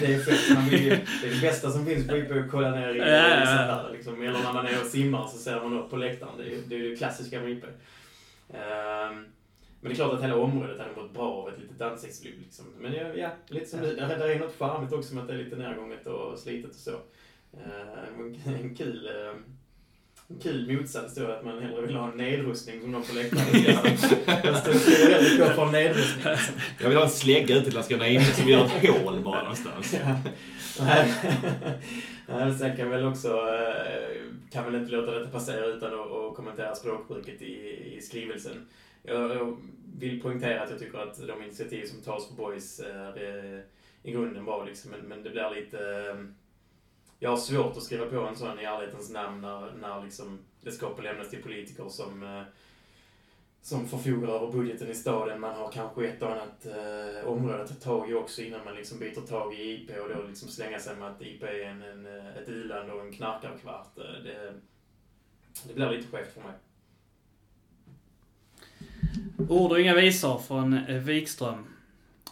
det 0.00 0.14
är 0.14 0.18
fett. 0.18 0.56
Man 0.56 0.68
vill 0.68 0.88
det 0.88 1.28
är 1.28 1.34
det 1.34 1.40
bästa 1.40 1.70
som 1.70 1.86
finns 1.86 2.08
på 2.08 2.16
IP 2.16 2.30
att 2.30 2.50
kolla 2.50 2.70
ner 2.70 2.94
i 2.94 2.98
där, 2.98 3.92
liksom. 3.92 4.22
Eller 4.22 4.42
när 4.42 4.52
man 4.52 4.66
är 4.66 4.80
och 4.80 4.86
simmar 4.86 5.26
så 5.26 5.38
ser 5.38 5.60
man 5.60 5.78
upp 5.78 5.90
på 5.90 5.96
läktaren. 5.96 6.32
Det 6.36 6.42
är 6.42 6.50
ju 6.50 6.62
det, 6.66 6.76
är 6.76 6.90
det 6.90 6.96
klassiska 6.96 7.40
med 7.40 7.50
IP. 7.50 7.64
Ehm, 8.54 9.26
men 9.80 9.88
det 9.88 9.94
är 9.94 9.94
klart 9.94 10.12
att 10.12 10.22
hela 10.22 10.36
området 10.36 10.78
hade 10.78 10.96
mått 10.96 11.14
bra 11.14 11.32
av 11.32 11.48
ett 11.48 11.60
litet 11.60 11.80
ansiktslyft. 11.80 12.38
Liksom. 12.38 12.64
Men 12.78 12.92
ja, 12.92 13.14
ja, 13.14 13.30
lite 13.48 13.66
som 13.66 13.80
du. 13.80 13.96
Där, 13.96 14.28
är 14.28 14.38
något 14.38 14.58
charmigt 14.58 14.92
också 14.92 15.14
med 15.14 15.22
att 15.22 15.28
det 15.28 15.34
är 15.34 15.38
lite 15.38 15.56
närgånget 15.56 16.06
och 16.06 16.38
slitet 16.38 16.70
och 16.70 16.76
så. 16.76 16.90
Ehm, 17.52 18.34
en, 18.46 18.74
kul... 18.74 19.10
en 20.28 20.38
kul 20.42 20.72
motsats 20.72 21.14
då 21.14 21.26
att 21.26 21.44
man 21.44 21.62
hellre 21.62 21.86
vill 21.86 21.96
ha 21.96 22.10
en 22.10 22.16
nedrustning 22.16 22.80
som 22.80 22.92
de 22.92 23.02
på 23.02 23.14
läktaren. 23.14 23.96
Står 23.98 25.12
hellre 25.12 25.48
på 25.48 25.54
för 25.54 25.66
en 25.66 25.72
nedrustning. 25.72 26.24
Jag 26.80 26.88
vill 26.88 26.98
ha 26.98 27.04
en 27.04 27.10
slägga 27.10 27.56
ut 27.56 27.64
till 27.64 27.74
Landskrona 27.74 28.08
IP 28.08 28.22
som 28.22 28.48
gör 28.48 28.64
ett 28.64 29.02
hål 29.02 29.20
bara 29.20 29.42
någonstans. 29.42 29.94
Ja. 29.94 30.16
Nej. 30.80 32.54
Sen 32.58 32.76
kan 32.76 32.90
väl 32.90 33.04
också, 33.04 33.28
eh, 33.28 34.16
kan 34.52 34.64
väl 34.64 34.74
inte 34.74 34.92
låta 34.92 35.18
detta 35.18 35.30
passera 35.30 35.66
utan 35.66 35.94
att, 35.94 36.10
att 36.10 36.34
kommentera 36.34 36.74
språkbruket 36.74 37.42
i, 37.42 37.54
i 37.96 38.00
skrivelsen. 38.00 38.66
Jag, 39.06 39.36
jag 39.36 39.56
vill 39.98 40.22
poängtera 40.22 40.62
att 40.62 40.70
jag 40.70 40.78
tycker 40.78 40.98
att 40.98 41.26
de 41.26 41.42
initiativ 41.42 41.86
som 41.86 42.02
tas 42.02 42.28
för 42.28 42.34
Boys 42.34 42.80
är 42.80 43.54
eh, 43.54 43.60
i 44.02 44.12
grunden 44.12 44.44
bra 44.44 44.64
liksom, 44.64 44.90
men, 44.90 45.00
men 45.00 45.22
det 45.22 45.30
blir 45.30 45.54
lite... 45.54 45.78
Eh, 45.78 46.24
jag 47.18 47.30
har 47.30 47.36
svårt 47.36 47.76
att 47.76 47.82
skriva 47.82 48.06
på 48.06 48.20
en 48.20 48.36
sån 48.36 48.60
i 48.60 48.64
ärlighetens 48.64 49.10
namn 49.10 49.40
när, 49.40 49.72
när 49.72 50.04
liksom 50.04 50.38
det 50.60 50.72
ska 50.72 50.96
lämnas 50.96 51.30
till 51.30 51.42
politiker 51.42 51.88
som 51.88 52.22
eh, 52.22 52.42
som 53.66 53.88
förfogar 53.88 54.28
över 54.28 54.52
budgeten 54.52 54.90
i 54.90 54.94
staden. 54.94 55.40
Man 55.40 55.56
har 55.56 55.72
kanske 55.72 56.06
ett 56.08 56.22
och 56.22 56.32
annat 56.32 56.66
eh, 56.66 57.28
område 57.28 57.62
att 57.62 57.68
ta 57.68 57.74
tag 57.74 58.10
i 58.10 58.14
också 58.14 58.42
innan 58.42 58.64
man 58.64 58.74
liksom 58.74 58.98
byter 58.98 59.26
tag 59.26 59.54
i 59.54 59.74
IP 59.74 59.90
och 59.90 60.08
då 60.08 60.22
liksom 60.22 60.48
slänga 60.48 60.78
sig 60.78 60.96
med 60.96 61.08
att 61.08 61.22
IP 61.22 61.42
är 61.42 61.64
en, 61.64 61.82
en, 61.82 62.06
ett 62.06 62.48
i-land 62.48 62.90
och 62.90 63.00
en 63.00 63.12
knarkarkvart. 63.12 63.96
Det, 63.96 64.54
det 65.66 65.74
blir 65.74 65.90
lite 65.90 66.08
skevt 66.08 66.32
för 66.32 66.40
mig. 66.40 66.52
Ord 69.48 69.70
och 69.70 69.80
inga 69.80 69.94
visor 69.94 70.38
från 70.38 70.80
Wikström. 71.04 71.64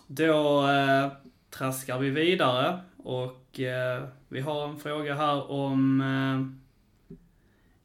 Då 0.06 0.68
eh, 0.68 1.12
traskar 1.50 1.98
vi 1.98 2.10
vidare 2.10 2.78
och 2.96 3.60
eh, 3.60 4.02
vi 4.28 4.40
har 4.40 4.68
en 4.68 4.76
fråga 4.76 5.14
här 5.14 5.50
om 5.50 6.00
eh, 6.00 6.64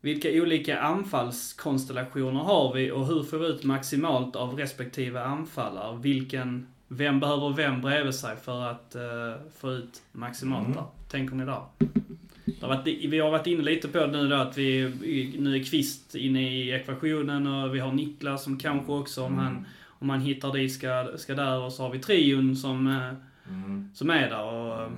vilka 0.02 0.30
olika 0.30 0.80
anfallskonstellationer 0.80 2.40
har 2.40 2.74
vi 2.74 2.92
och 2.92 3.08
hur 3.08 3.24
får 3.24 3.38
vi 3.38 3.48
ut 3.48 3.64
maximalt 3.64 4.36
av 4.36 4.56
respektive 4.56 5.24
anfallare? 5.24 5.98
Vilken, 5.98 6.68
vem 6.88 7.20
behöver 7.20 7.50
vem 7.50 7.82
bredvid 7.82 8.16
sig 8.16 8.36
för 8.38 8.62
att 8.62 8.96
eh, 8.96 9.02
få 9.60 9.72
ut 9.72 10.02
maximalt 10.12 10.66
Mm. 10.66 10.78
där? 10.78 10.86
Tänker 11.12 11.36
ni 11.36 11.46
där? 11.46 11.62
Varit, 12.62 12.88
vi 13.10 13.20
har 13.20 13.32
varit 13.32 13.48
inne 13.48 13.64
lite 13.64 13.88
på 13.88 13.98
det 13.98 14.08
nu 14.08 14.28
då 14.28 14.36
att 14.36 14.58
vi, 14.58 14.94
nu 15.40 15.56
är 15.56 15.64
Kvist 15.64 16.16
inne 16.16 16.54
i 16.58 16.72
ekvationen 16.72 17.48
och 17.48 17.76
vi 17.76 17.80
har 17.80 17.92
Niklas 17.92 18.44
som 18.44 18.60
kanske 18.60 18.92
också 18.92 19.24
om 19.24 19.38
han, 19.38 19.66
om 19.88 20.10
han 20.10 20.22
hittar 20.22 20.54
dit 20.54 20.74
ska, 20.74 21.08
ska 21.18 21.36
där 21.36 21.60
och 21.60 21.74
så 21.74 21.84
har 21.84 21.90
vi 21.90 22.00
trion 22.00 22.56
som, 22.56 22.88
eh, 22.88 23.14
Mm. 23.50 23.90
som 23.96 24.10
är 24.10 24.30
där 24.30 24.44
och 24.44 24.82
eh, 24.82 24.92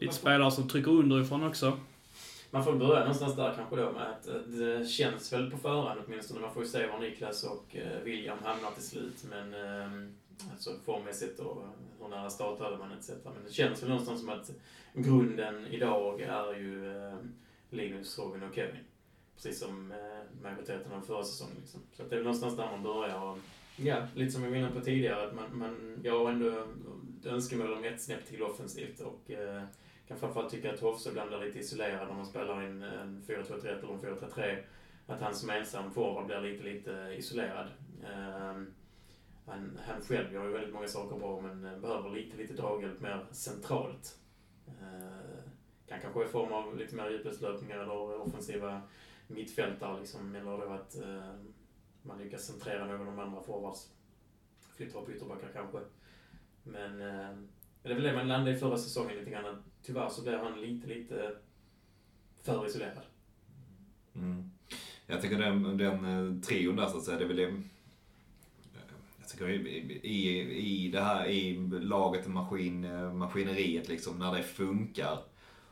lite 0.00 0.14
spelare 0.14 0.50
som 0.50 0.68
trycker 0.68 0.90
underifrån 0.90 1.42
också. 1.42 1.78
Man 2.50 2.64
får 2.64 2.72
börja 2.72 3.00
någonstans 3.00 3.36
där 3.36 3.54
kanske 3.56 3.76
då 3.76 3.92
med 3.92 4.02
att 4.02 4.28
eh, 4.28 4.34
det 4.34 4.86
känns 4.86 5.32
väl 5.32 5.50
på 5.50 5.56
förhand 5.58 6.00
åtminstone. 6.06 6.40
Man 6.40 6.54
får 6.54 6.62
ju 6.62 6.68
se 6.68 6.86
var 6.86 6.98
Niklas 6.98 7.44
och 7.44 7.76
William 8.04 8.38
hamnar 8.44 8.70
till 8.70 8.82
slut. 8.82 9.24
Men 9.30 9.54
eh, 9.54 10.08
alltså 10.52 10.70
formmässigt 10.84 11.38
och 11.40 11.66
hur 12.00 12.08
nära 12.08 12.30
startade 12.30 12.78
man 12.78 12.92
etc. 12.92 13.10
Men 13.24 13.44
det 13.46 13.52
känns 13.52 13.82
väl 13.82 13.88
någonstans 13.88 14.20
som 14.20 14.28
att 14.28 14.50
grunden 14.94 15.66
idag 15.66 16.20
är 16.20 16.54
ju 16.54 16.96
eh, 16.96 17.18
Linus, 17.70 18.18
Robin 18.18 18.42
och 18.42 18.54
Kevin. 18.54 18.80
Precis 19.34 19.60
som 19.60 19.92
eh, 19.92 20.42
majoriteten 20.42 20.92
av 20.92 21.00
förra 21.00 21.24
säsongen. 21.24 21.56
Liksom. 21.60 21.80
Så 21.92 22.02
det 22.02 22.08
är 22.14 22.16
väl 22.16 22.24
någonstans 22.24 22.56
där 22.56 22.70
man 22.70 22.82
börjar. 22.82 23.22
Och, 23.22 23.38
ja, 23.76 24.06
lite 24.14 24.32
som 24.32 24.42
vi 24.42 24.50
var 24.50 24.56
inne 24.56 24.70
på 24.70 24.80
tidigare, 24.80 25.26
att 25.26 25.34
man, 25.34 25.58
man, 25.58 26.00
jag 26.02 26.18
har 26.18 26.30
ändå 26.30 26.48
ett 27.20 27.26
önskemål 27.26 27.72
om 27.72 27.84
ett 27.84 28.02
snäpp 28.02 28.26
till 28.26 28.42
offensivt. 28.42 29.00
Och, 29.00 29.30
eh, 29.30 29.62
kan 30.08 30.18
framförallt 30.18 30.50
tycka 30.50 30.72
att 30.72 30.80
Hovse 30.80 31.10
ibland 31.10 31.28
blir 31.28 31.38
lite 31.38 31.58
isolerad 31.58 32.08
när 32.08 32.14
man 32.14 32.26
spelar 32.26 32.66
in 32.66 32.82
en 32.82 33.22
4-2-3 33.26 33.68
eller 33.68 33.92
en 33.92 34.00
4-3-3. 34.00 34.64
att 35.06 35.20
han 35.20 35.34
som 35.34 35.50
ensam 35.50 35.90
forward 35.90 36.26
blir 36.26 36.40
lite, 36.40 36.64
lite 36.64 37.14
isolerad. 37.18 37.66
Ehm, 38.14 38.74
han, 39.46 39.78
han 39.86 40.02
själv 40.02 40.32
gör 40.32 40.46
ju 40.46 40.52
väldigt 40.52 40.74
många 40.74 40.88
saker 40.88 41.18
bra 41.18 41.40
men 41.40 41.64
eh, 41.64 41.78
behöver 41.78 42.10
lite, 42.10 42.36
lite 42.36 42.54
draghjälp 42.54 43.00
mer 43.00 43.26
centralt. 43.30 44.18
Eh, 44.66 45.44
kan 45.88 46.00
kanske 46.00 46.24
i 46.24 46.28
form 46.28 46.52
av 46.52 46.76
lite 46.76 46.96
mer 46.96 47.10
djupledslöpningar 47.10 47.78
eller 47.78 48.20
offensiva 48.20 48.82
mittfältare 49.26 50.00
liksom, 50.00 50.34
eller 50.34 50.58
då 50.58 50.72
att 50.72 51.02
eh, 51.02 51.34
man 52.02 52.18
lyckas 52.18 52.46
centrera 52.46 52.86
någon 52.86 53.00
av 53.00 53.06
de 53.06 53.18
andra 53.18 53.42
forwards. 53.42 53.90
Flyttar 54.76 55.02
upp 55.02 55.08
ytterbackar 55.08 55.48
kanske. 55.52 55.78
Men 56.62 57.00
eh, 57.00 57.38
det 57.82 57.90
är 57.90 57.94
väl 57.94 58.02
det 58.02 58.12
man 58.12 58.28
landade 58.28 58.56
i 58.56 58.60
förra 58.60 58.78
säsongen 58.78 59.16
lite 59.16 59.30
grann. 59.30 59.62
Tyvärr 59.82 60.08
så 60.08 60.22
blev 60.22 60.38
han 60.38 60.60
lite, 60.60 60.86
lite 60.86 61.36
för 62.42 62.66
isolerad. 62.66 63.02
Mm. 64.14 64.50
Jag 65.06 65.22
tycker 65.22 65.38
den, 65.38 65.78
den 65.78 66.04
eh, 66.04 66.40
trion 66.40 66.76
där 66.76 66.86
så 66.86 66.96
att 66.96 67.04
säga, 67.04 67.18
det 67.18 67.24
är 67.24 67.28
väl 67.28 67.36
det 67.36 67.62
tycker 69.38 69.50
i, 69.50 70.00
i, 70.02 70.40
i 70.84 70.88
det 70.88 71.00
här, 71.00 71.26
i 71.26 71.56
laget, 71.70 72.26
maskin, 72.26 72.84
eh, 72.84 73.12
maskineriet 73.12 73.88
liksom, 73.88 74.18
när 74.18 74.32
det 74.34 74.42
funkar 74.42 75.18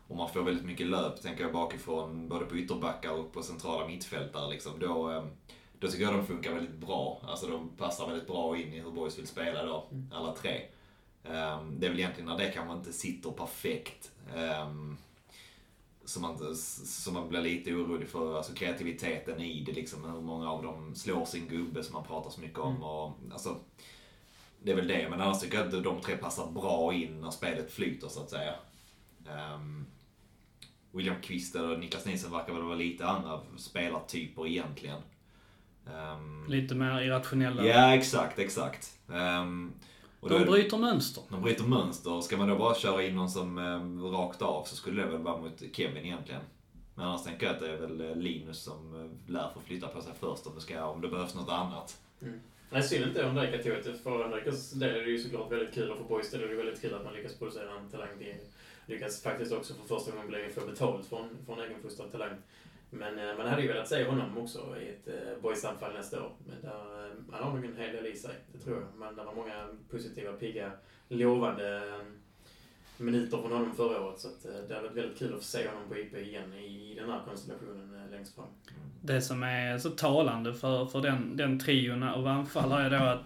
och 0.08 0.16
man 0.16 0.28
får 0.28 0.42
väldigt 0.42 0.64
mycket 0.64 0.86
löp, 0.86 1.22
tänker 1.22 1.44
jag 1.44 1.52
bakifrån, 1.52 2.28
både 2.28 2.44
på 2.44 2.56
ytterbackar 2.56 3.10
och 3.10 3.32
på 3.32 3.42
centrala 3.42 3.86
mittfältare 3.86 4.50
liksom, 4.50 4.72
då, 4.78 5.10
eh, 5.10 5.24
då 5.78 5.88
tycker 5.88 6.04
jag 6.04 6.14
de 6.14 6.26
funkar 6.26 6.54
väldigt 6.54 6.74
bra. 6.76 7.20
Alltså 7.22 7.46
de 7.46 7.68
passar 7.68 8.06
väldigt 8.08 8.26
bra 8.26 8.56
in 8.58 8.72
i 8.72 8.80
hur 8.80 8.90
Boys 8.90 9.18
vill 9.18 9.26
spela 9.26 9.64
då, 9.64 9.88
Mm. 9.90 10.08
alla 10.12 10.34
tre. 10.34 10.60
Um, 11.24 11.80
det 11.80 11.86
är 11.86 11.90
väl 11.90 11.98
egentligen 11.98 12.28
när 12.28 12.38
det 12.38 12.50
kanske 12.50 12.76
inte 12.76 12.92
sitter 12.92 13.30
perfekt 13.30 14.10
um, 14.64 14.96
som 16.12 16.22
man, 16.22 16.56
som 16.56 17.14
man 17.14 17.28
blir 17.28 17.40
lite 17.40 17.74
orolig 17.74 18.08
för, 18.08 18.36
alltså 18.36 18.54
kreativiteten 18.54 19.40
i 19.40 19.64
det 19.64 19.72
liksom. 19.72 20.04
Hur 20.04 20.20
många 20.20 20.50
av 20.50 20.62
dem 20.62 20.94
slår 20.94 21.24
sin 21.24 21.48
gubbe 21.48 21.82
som 21.82 21.92
man 21.94 22.04
pratar 22.04 22.30
så 22.30 22.40
mycket 22.40 22.58
om. 22.58 22.76
Mm. 22.76 22.82
Och, 22.82 23.18
alltså, 23.32 23.56
det 24.62 24.72
är 24.72 24.76
väl 24.76 24.88
det, 24.88 25.08
men 25.10 25.20
annars 25.20 25.40
tycker 25.40 25.58
jag 25.58 25.66
att 25.66 25.84
de 25.84 26.00
tre 26.00 26.16
passar 26.16 26.50
bra 26.50 26.94
in 26.94 27.20
när 27.20 27.30
spelet 27.30 27.72
flyter 27.72 28.08
så 28.08 28.20
att 28.20 28.30
säga. 28.30 28.54
Um, 29.54 29.86
William 30.90 31.20
Kvist 31.22 31.54
och 31.54 31.78
Niklas 31.78 32.06
Nielsen 32.06 32.30
verkar 32.30 32.52
väl 32.52 32.62
vara 32.62 32.74
lite 32.74 33.06
andra 33.06 33.40
spelartyper 33.56 34.46
egentligen. 34.46 35.00
Um, 35.86 36.46
Lite 36.48 36.74
mer 36.74 37.00
irrationella. 37.00 37.66
Ja, 37.66 37.94
exakt, 37.94 38.38
exakt. 38.38 38.98
Um, 39.06 39.72
och 40.22 40.28
då 40.28 40.38
De 40.38 40.44
det- 40.44 40.50
bryter 40.50 40.78
mönster. 40.78 41.22
de 41.30 41.42
bryter 41.42 41.64
mönster. 41.64 42.20
Ska 42.20 42.36
man 42.36 42.48
då 42.48 42.56
bara 42.58 42.74
köra 42.74 43.02
in 43.02 43.16
någon 43.16 43.30
som 43.30 43.58
eh, 43.58 44.10
rakt 44.12 44.42
av 44.42 44.64
så 44.64 44.76
skulle 44.76 45.02
det 45.02 45.08
väl 45.08 45.20
vara 45.22 45.36
mot 45.40 45.62
Kevin 45.72 46.04
egentligen. 46.04 46.40
Men 46.94 47.06
annars 47.06 47.24
tänker 47.24 47.46
jag 47.46 47.54
att 47.54 47.60
det 47.60 47.70
är 47.72 47.76
väl 47.76 48.00
eh, 48.00 48.16
Linus 48.16 48.62
som 48.62 49.00
eh, 49.26 49.32
lär 49.32 49.50
få 49.54 49.60
flytta 49.60 49.88
på 49.88 50.00
sig 50.02 50.12
först 50.20 50.46
om 50.46 50.54
det, 50.54 50.60
ska, 50.60 50.84
om 50.84 51.00
det 51.00 51.08
behövs 51.08 51.34
något 51.34 51.48
annat. 51.50 51.98
Nej, 52.70 52.82
synd 52.82 53.04
inte 53.06 53.24
om 53.26 53.34
det. 53.34 53.62
För 54.02 54.28
Drejkas 54.30 54.70
del 54.70 54.90
är 54.96 55.00
det 55.04 55.10
ju 55.10 55.18
såklart 55.18 55.52
väldigt 55.52 55.74
kul 55.74 55.90
och 55.90 55.96
för 55.96 56.04
Boys 56.04 56.30
del 56.30 56.42
är 56.42 56.48
det 56.48 56.54
väldigt 56.54 56.80
kul 56.80 56.94
att 56.94 57.04
man 57.04 57.14
lyckas 57.14 57.34
producera 57.38 57.70
en 57.80 57.90
talang 57.90 58.08
till. 58.18 58.34
Lyckas 58.86 59.22
faktiskt 59.22 59.52
också 59.52 59.74
för 59.74 59.96
första 59.96 60.10
gången 60.10 60.28
bli, 60.28 60.48
få 60.54 60.66
betalt 60.66 61.06
från, 61.06 61.28
från 61.46 61.60
egenfostrad 61.60 62.12
talang. 62.12 62.30
Men 62.94 63.18
eh, 63.18 63.36
man 63.38 63.48
hade 63.48 63.62
ju 63.62 63.68
velat 63.68 63.88
se 63.88 64.04
honom 64.04 64.38
också 64.38 64.76
i 64.80 64.88
ett 64.88 65.08
eh, 65.08 65.42
boysanfall 65.42 65.92
nästa 65.94 66.22
år. 66.22 66.32
Men 66.46 66.62
där, 66.62 66.70
eh, 66.70 67.12
han 67.32 67.42
har 67.42 67.52
nog 67.54 67.64
en 67.64 67.76
hel 67.76 67.96
del 67.96 68.06
i 68.06 68.16
sig, 68.16 68.34
det 68.52 68.58
tror 68.58 68.76
jag. 68.76 68.88
Men 68.96 69.16
det 69.16 69.24
var 69.24 69.34
många 69.34 69.68
positiva, 69.90 70.32
pigga, 70.32 70.70
lovande 71.08 71.82
minuter 72.96 73.38
från 73.38 73.52
honom 73.52 73.74
förra 73.76 74.00
året. 74.00 74.20
Så 74.20 74.28
att, 74.28 74.42
det 74.68 74.74
hade 74.74 74.88
varit 74.88 74.96
väldigt 74.96 75.18
kul 75.18 75.34
att 75.34 75.38
få 75.38 75.44
se 75.44 75.68
honom 75.68 75.88
på 75.88 75.98
IP 75.98 76.16
igen 76.16 76.54
i, 76.54 76.94
den 76.94 77.10
här 77.10 77.20
konstellationen 77.28 78.10
längst 78.10 78.34
fram. 78.34 78.46
Det 79.00 79.20
som 79.20 79.42
är 79.42 79.78
så 79.78 79.90
talande 79.90 80.54
för, 80.54 80.86
för 80.86 81.00
den, 81.00 81.36
den 81.36 81.58
trion 81.58 82.02
av 82.02 82.26
anfallare 82.26 82.86
är 82.86 82.90
då 82.90 83.04
att, 83.04 83.22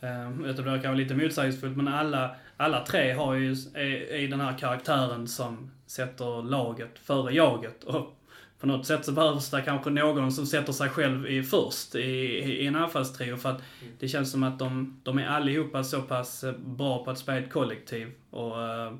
jag 0.00 0.30
vet 0.30 0.56
det 0.56 0.62
kan 0.62 0.82
vara 0.82 0.94
lite 0.94 1.14
motsägelsefullt, 1.14 1.76
men 1.76 1.88
alla, 1.88 2.36
alla 2.56 2.84
tre 2.86 3.12
har 3.12 3.34
ju, 3.34 3.52
är, 3.74 4.12
är 4.12 4.28
den 4.28 4.40
här 4.40 4.58
karaktären 4.58 5.28
som 5.28 5.70
sätter 5.86 6.42
laget 6.42 6.98
före 6.98 7.34
jaget. 7.34 7.84
Och 7.84 8.18
på 8.62 8.68
något 8.68 8.86
sätt 8.86 9.04
så 9.04 9.12
behövs 9.12 9.50
det 9.50 9.62
kanske 9.62 9.90
någon 9.90 10.32
som 10.32 10.46
sätter 10.46 10.72
sig 10.72 10.88
själv 10.88 11.26
i 11.26 11.42
först 11.42 11.94
i, 11.94 12.00
i 12.00 12.66
en 12.66 12.76
anfallstrio 12.76 13.36
för 13.36 13.50
att 13.50 13.62
det 13.98 14.08
känns 14.08 14.30
som 14.30 14.42
att 14.42 14.58
de, 14.58 15.00
de 15.02 15.18
är 15.18 15.26
allihopa 15.26 15.84
så 15.84 16.02
pass 16.02 16.44
eh, 16.44 16.54
bra 16.58 17.04
på 17.04 17.10
att 17.10 17.18
spela 17.18 17.38
ett 17.38 17.52
kollektiv 17.52 18.12
och 18.30 18.62
eh, 18.62 18.92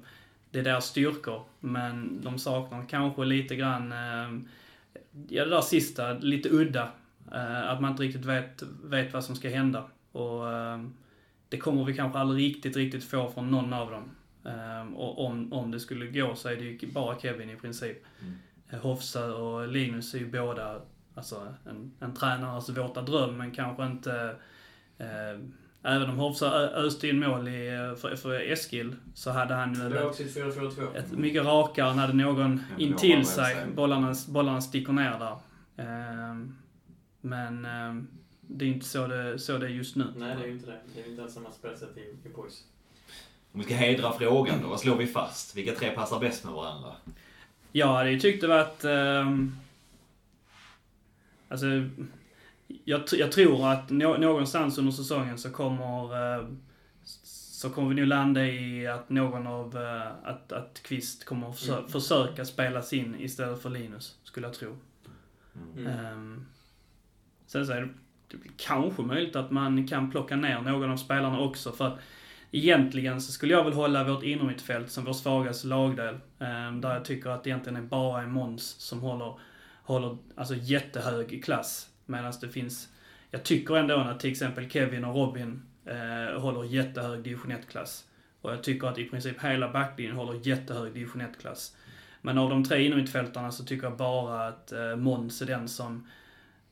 det 0.50 0.58
är 0.58 0.62
deras 0.62 0.86
styrkor. 0.86 1.42
Men 1.60 2.20
de 2.22 2.38
saknar 2.38 2.86
kanske 2.88 3.24
lite 3.24 3.56
grann 3.56 3.92
eh, 3.92 4.48
Ja, 5.28 5.44
det 5.44 5.50
där 5.50 5.60
sista, 5.60 6.12
lite 6.12 6.48
udda. 6.48 6.90
Eh, 7.32 7.70
att 7.70 7.80
man 7.80 7.90
inte 7.90 8.02
riktigt 8.02 8.24
vet, 8.24 8.62
vet 8.84 9.12
vad 9.12 9.24
som 9.24 9.36
ska 9.36 9.48
hända. 9.48 9.84
Och 10.12 10.42
det 11.48 11.56
kommer 11.56 11.84
vi 11.84 11.94
kanske 11.94 12.18
aldrig 12.18 12.48
riktigt, 12.48 12.76
riktigt 12.76 13.04
få 13.04 13.30
från 13.30 13.50
någon 13.50 13.72
av 13.72 13.90
dem. 13.90 14.10
Och 14.96 15.26
om, 15.26 15.52
om 15.52 15.70
det 15.70 15.80
skulle 15.80 16.06
gå 16.06 16.34
så 16.34 16.48
är 16.48 16.56
det 16.56 16.64
ju 16.64 16.92
bara 16.92 17.18
Kevin 17.18 17.50
i 17.50 17.56
princip. 17.56 18.04
Mm. 18.20 18.34
Eh, 18.72 18.78
Hofsa 18.78 19.34
och 19.34 19.68
Linus 19.68 20.14
är 20.14 20.18
ju 20.18 20.30
båda 20.30 20.80
alltså, 21.14 21.54
en, 21.66 21.92
en 22.00 22.14
tränares 22.14 22.68
våta 22.68 23.02
dröm, 23.02 23.36
men 23.36 23.50
kanske 23.50 23.86
inte... 23.86 24.36
Eh, 24.98 25.40
även 25.84 26.10
om 26.10 26.18
Hofsa 26.18 26.50
öste 26.60 27.08
in 27.08 27.20
mål 27.20 27.48
i, 27.48 27.68
eh, 27.68 27.94
för, 27.94 28.16
för 28.16 28.52
Eskil, 28.52 28.96
så 29.14 29.30
hade 29.30 29.54
han 29.54 29.74
ju 29.74 29.80
Det 29.80 29.88
var 29.88 29.96
ett, 29.96 30.04
också 30.06 30.22
ett 30.22 30.36
4-4-2. 30.36 30.96
ett 30.96 31.12
mycket 31.12 31.44
rakare 31.44 31.94
när 31.94 32.12
någon 32.12 32.38
Ja, 32.40 32.46
men 32.70 32.80
in 32.80 32.92
då 32.92 32.98
till 32.98 33.10
har 33.10 33.16
man 33.16 33.24
sig. 33.24 33.54
sig. 33.54 33.66
Bollarna, 33.74 34.14
bollarna 34.28 34.60
sticker 34.60 34.92
ner 34.92 35.18
där. 35.18 35.36
Ehm, 35.76 36.56
men 37.20 37.64
ehm, 37.64 38.08
det 38.40 38.64
är 38.64 38.68
inte 38.68 38.86
så 38.86 39.06
det, 39.06 39.38
så 39.38 39.58
det 39.58 39.66
är 39.66 39.70
just 39.70 39.96
nu. 39.96 40.04
Nej, 40.16 40.36
det 40.36 40.42
är 40.42 40.46
ju 40.46 40.52
inte 40.52 40.66
det. 40.66 40.80
Det 40.94 41.00
är 41.00 41.04
ju 41.04 41.10
inte 41.10 41.22
alls 41.22 41.34
samma 41.34 41.50
spelsätt 41.50 41.96
i, 41.96 42.28
i 42.28 42.32
Boys. 42.36 42.64
Om 43.52 43.60
vi 43.60 43.66
ska 43.66 43.74
hedra 43.74 44.12
frågan 44.12 44.62
då, 44.62 44.68
vad 44.68 44.80
slår 44.80 44.96
vi 44.96 45.06
fast? 45.06 45.56
Vilka 45.56 45.72
tre 45.74 45.90
passar 45.90 46.20
bäst 46.20 46.44
med 46.44 46.52
varandra? 46.52 46.92
Jag 47.72 47.86
hade 47.94 48.10
ju 48.10 48.20
tyckt 48.20 48.40
det 48.40 48.46
var 48.48 48.58
att... 48.58 48.84
ehm, 48.84 49.56
alltså, 51.48 51.66
jag, 52.84 53.02
jag 53.12 53.32
tror 53.32 53.68
att 53.72 53.90
nå, 53.90 54.16
någonstans 54.16 54.78
under 54.78 54.92
säsongen 54.92 55.38
så 55.38 55.50
kommer... 55.50 56.36
eh, 56.38 56.46
så 57.24 57.70
kommer 57.70 57.88
vi 57.88 57.94
nog 57.94 58.06
landa 58.06 58.46
i 58.46 58.86
att 58.86 59.10
någon 59.10 59.46
av... 59.46 59.76
eh, 59.76 60.12
att, 60.30 60.52
att 60.52 60.82
Kvist 60.82 61.24
kommer 61.24 61.48
att 61.50 61.56
försö- 61.58 61.78
Mm. 61.78 61.90
försöka 61.90 62.44
spelas 62.44 62.92
in 62.92 63.16
istället 63.20 63.62
för 63.62 63.70
Linus, 63.70 64.18
skulle 64.24 64.46
jag 64.46 64.54
tro. 64.54 64.76
Mm. 65.76 65.86
Ehm, 65.86 66.46
sen 67.46 67.66
så 67.66 67.72
är 67.72 67.80
det, 67.80 67.88
det 68.28 68.36
kanske 68.56 69.02
möjligt 69.02 69.36
att 69.36 69.50
man 69.50 69.88
kan 69.88 70.10
plocka 70.10 70.36
ner 70.36 70.60
någon 70.60 70.90
av 70.90 70.96
spelarna 70.96 71.40
också 71.40 71.72
för 71.72 71.98
egentligen 72.52 73.20
så 73.20 73.32
skulle 73.32 73.52
jag 73.52 73.64
väl 73.64 73.72
hålla 73.72 74.04
vårt 74.04 74.22
innermittfält 74.22 74.90
som 74.90 75.04
vår 75.04 75.12
svagaste 75.12 75.66
lagdel. 75.66 76.18
Ehm, 76.38 76.80
där 76.80 76.94
jag 76.94 77.04
tycker 77.04 77.30
att 77.30 77.44
det 77.44 77.50
egentligen 77.50 77.76
är 77.76 77.82
bara 77.82 78.22
är 78.22 78.26
Måns 78.26 78.62
som 78.62 79.00
håller, 79.00 79.38
håller 79.82 80.16
alltså 80.34 80.54
jättehög 80.54 81.44
klass. 81.44 81.88
Medan 82.06 82.32
det 82.40 82.48
finns, 82.48 82.88
jag 83.30 83.42
tycker 83.42 83.76
ändå 83.76 83.96
att 83.96 84.20
till 84.20 84.30
exempel 84.30 84.70
Kevin 84.70 85.04
och 85.04 85.14
Robin 85.14 85.62
eh, 85.86 86.40
håller 86.40 86.64
jättehög 86.64 87.22
division 87.22 87.52
1-klass. 87.52 88.04
Och 88.40 88.52
jag 88.52 88.62
tycker 88.62 88.86
att 88.88 88.98
i 88.98 89.04
princip 89.04 89.44
hela 89.44 89.72
backlinjen 89.72 90.16
håller 90.16 90.46
jättehög 90.46 90.94
division 90.94 91.22
1-klass. 91.22 91.76
Men 92.20 92.38
av 92.38 92.50
de 92.50 92.64
tre 92.64 92.86
innermittfältarna 92.86 93.52
så 93.52 93.64
tycker 93.64 93.86
jag 93.86 93.96
bara 93.96 94.48
att 94.48 94.72
eh, 94.72 94.96
Måns 94.96 95.42
är 95.42 95.46
den 95.46 95.68
som, 95.68 96.06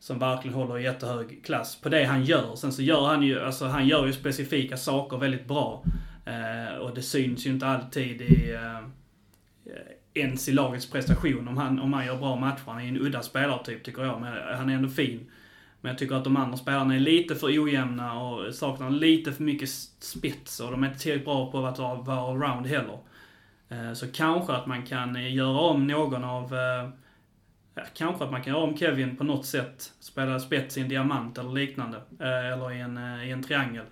som 0.01 0.19
verkligen 0.19 0.55
håller 0.55 0.77
jättehög 0.77 1.45
klass 1.45 1.81
på 1.81 1.89
det 1.89 2.05
han 2.05 2.25
gör. 2.25 2.57
Sen 2.57 2.73
så 2.73 2.83
gör 2.83 3.07
han 3.07 3.23
ju, 3.23 3.41
alltså 3.41 3.67
han 3.67 3.89
gör 3.89 4.07
ju 4.07 4.13
specifika 4.13 4.77
saker 4.77 5.17
väldigt 5.17 5.49
bra. 5.49 5.85
Eh, 6.25 6.77
och 6.79 6.95
det 6.95 7.03
syns 7.03 7.47
ju 7.47 7.51
inte 7.51 7.67
alltid 7.67 8.21
i, 8.21 8.53
eh, 8.55 8.81
ens 10.15 10.49
i 10.49 10.53
lagets 10.53 10.91
prestation 10.91 11.49
om 11.49 11.57
han, 11.57 11.81
om 11.81 11.93
han 11.93 12.07
gör 12.07 12.17
bra 12.17 12.37
matcher. 12.37 12.63
Han 12.67 12.79
är 12.79 12.83
ju 12.83 12.89
en 12.89 13.01
udda 13.01 13.23
spelartyp 13.23 13.85
tycker 13.85 14.03
jag, 14.03 14.21
men 14.21 14.57
han 14.57 14.69
är 14.69 14.75
ändå 14.75 14.89
fin. 14.89 15.31
Men 15.81 15.91
jag 15.91 15.99
tycker 15.99 16.15
att 16.15 16.25
de 16.25 16.37
andra 16.37 16.57
spelarna 16.57 16.95
är 16.95 17.01
lite 17.01 17.35
för 17.35 17.47
ojämna 17.65 18.21
och 18.23 18.55
saknar 18.55 18.91
lite 18.91 19.33
för 19.33 19.43
mycket 19.43 19.69
spets 19.99 20.61
och 20.61 20.71
de 20.71 20.83
är 20.83 20.87
inte 20.89 21.01
tillräckligt 21.01 21.25
bra 21.25 21.51
på 21.51 21.67
att 21.67 21.79
vara, 21.79 22.31
allround 22.31 22.67
heller. 22.67 22.99
Eh, 23.69 23.93
Så 23.93 24.07
kanske 24.13 24.53
att 24.53 24.67
man 24.67 24.87
kan 24.87 25.17
eh, 25.17 25.35
göra 25.35 25.59
om 25.59 25.87
någon 25.87 26.25
av... 26.25 26.55
Eh, 26.55 26.89
Ja, 27.75 27.83
kanske 27.95 28.25
att 28.25 28.31
man 28.33 28.43
kan 28.43 28.53
göra 28.53 28.63
om 28.65 28.77
Kevin 28.77 29.17
på 29.17 29.25
något 29.25 29.47
sätt. 29.47 29.93
Spela 30.01 30.39
spets 30.41 30.79
i 30.79 30.81
en 30.81 30.89
diamant 30.89 31.39
eller 31.39 31.51
liknande. 31.53 31.97
Eh, 32.21 32.53
Eller 32.53 32.73
i 32.73 32.81
en, 32.81 32.97
eh, 32.97 33.29
i 33.29 33.31
en 33.31 33.43
triangel. 33.43 33.85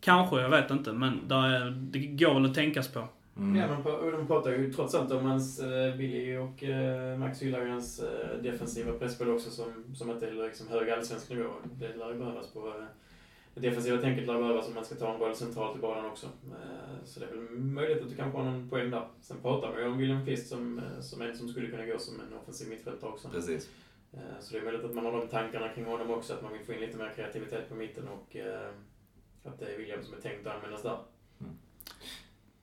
Kanske, 0.00 0.40
jag 0.40 0.48
vet 0.50 0.70
inte. 0.70 0.92
Men 0.92 1.28
där, 1.28 1.42
är- 1.50 1.70
det 1.70 1.98
går 1.98 2.34
väl 2.34 2.44
att 2.44 2.54
tänkas 2.54 2.88
på. 2.88 3.08
Mm. 3.36 3.56
Ja, 3.56 3.66
men 3.68 3.82
på- 3.82 4.10
de 4.10 4.26
pratar 4.26 4.50
ju 4.50 4.72
trots 4.72 4.94
allt 4.94 5.12
om 5.12 5.24
hans, 5.24 5.60
eh, 5.60 5.96
Billy 5.96 6.36
och 6.36 6.62
eh, 6.64 7.18
Max 7.18 7.42
hyllar 7.42 7.60
ju 7.64 7.70
hans 7.70 8.00
eh, 8.00 8.42
defensiva 8.42 8.92
presspel 8.92 9.30
också 9.30 9.50
som, 9.50 9.84
som 9.94 10.10
inte 10.10 10.26
är 10.28 10.32
liksom 10.32 10.68
hög 10.68 10.90
allsvensk 10.90 11.30
nivå. 11.30 11.48
Det 11.78 11.96
lär 11.96 12.12
ju 12.12 12.18
behövas 12.18 12.52
på... 12.52 12.68
Eh, 12.68 12.74
det 12.74 12.84
defensiva 13.60 14.00
tänket 14.00 14.26
lär 14.26 14.38
behövas 14.38 14.68
om 14.68 14.74
man 14.74 14.84
ska 14.84 14.94
ta 14.94 15.12
en 15.12 15.18
boll 15.18 15.34
centralt 15.36 15.76
i 15.76 15.80
banan 15.80 16.06
också. 16.06 16.26
Eh, 16.26 17.04
så 17.04 17.20
det 17.20 17.26
är 17.26 17.30
väl 17.30 17.40
möjligt 17.58 18.02
att 18.02 18.10
du 18.10 18.16
kanske 18.16 18.38
har 18.38 18.44
någon 18.44 18.68
poäng 18.70 18.90
där. 18.90 19.08
Sen 19.20 19.36
pratar 19.42 19.72
vi 19.76 19.82
ju 19.82 19.88
om 19.88 19.98
William 19.98 20.24
Kvist 20.26 20.48
som, 20.48 20.78
eh, 20.78 21.00
som 21.00 21.22
en 21.22 21.36
som 21.36 21.48
skulle 21.48 21.68
kunna 21.70 21.86
gå 21.86 21.98
som 21.98 22.20
en 22.20 22.38
offensiv 22.38 22.68
mittfältare 22.68 23.10
också. 23.10 23.28
Precis. 23.28 23.70
Eh, 24.12 24.18
Så 24.40 24.52
det 24.52 24.58
är 24.60 24.64
möjligt 24.64 24.84
att 24.84 24.94
man 24.94 25.04
har 25.04 25.12
de 25.12 25.28
tankarna 25.28 25.68
kring 25.68 25.84
honom 25.84 26.10
också, 26.10 26.34
att 26.34 26.42
man 26.42 26.52
vill 26.52 26.64
få 26.66 26.72
in 26.72 26.80
lite 26.80 26.96
mer 26.98 27.12
kreativitet 27.16 27.68
på 27.68 27.74
mitten 27.74 28.08
och 28.08 28.36
att 29.44 29.58
det 29.58 29.66
är 29.74 29.78
William 29.78 30.02
som 30.04 30.14
är 30.14 30.20
tänkt 30.20 30.46
att 30.46 30.54
användas 30.54 30.82
där. 30.82 30.98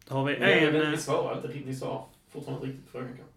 Då 0.08 0.16
har 0.16 0.26
vi 0.26 0.40
Men 0.40 0.64
jag 0.64 0.72
vet 0.72 0.84
en... 0.84 0.92
vi 0.92 0.98
svarar 0.98 1.36
inte 1.36 1.48
riktigt, 1.48 1.66
vi 1.68 1.76
svarar 1.76 2.06
fortfarande 2.30 2.66
inte 2.66 2.68
riktigt 2.78 2.86
på 2.86 2.92
frågan 2.92 3.08
kanske. 3.08 3.35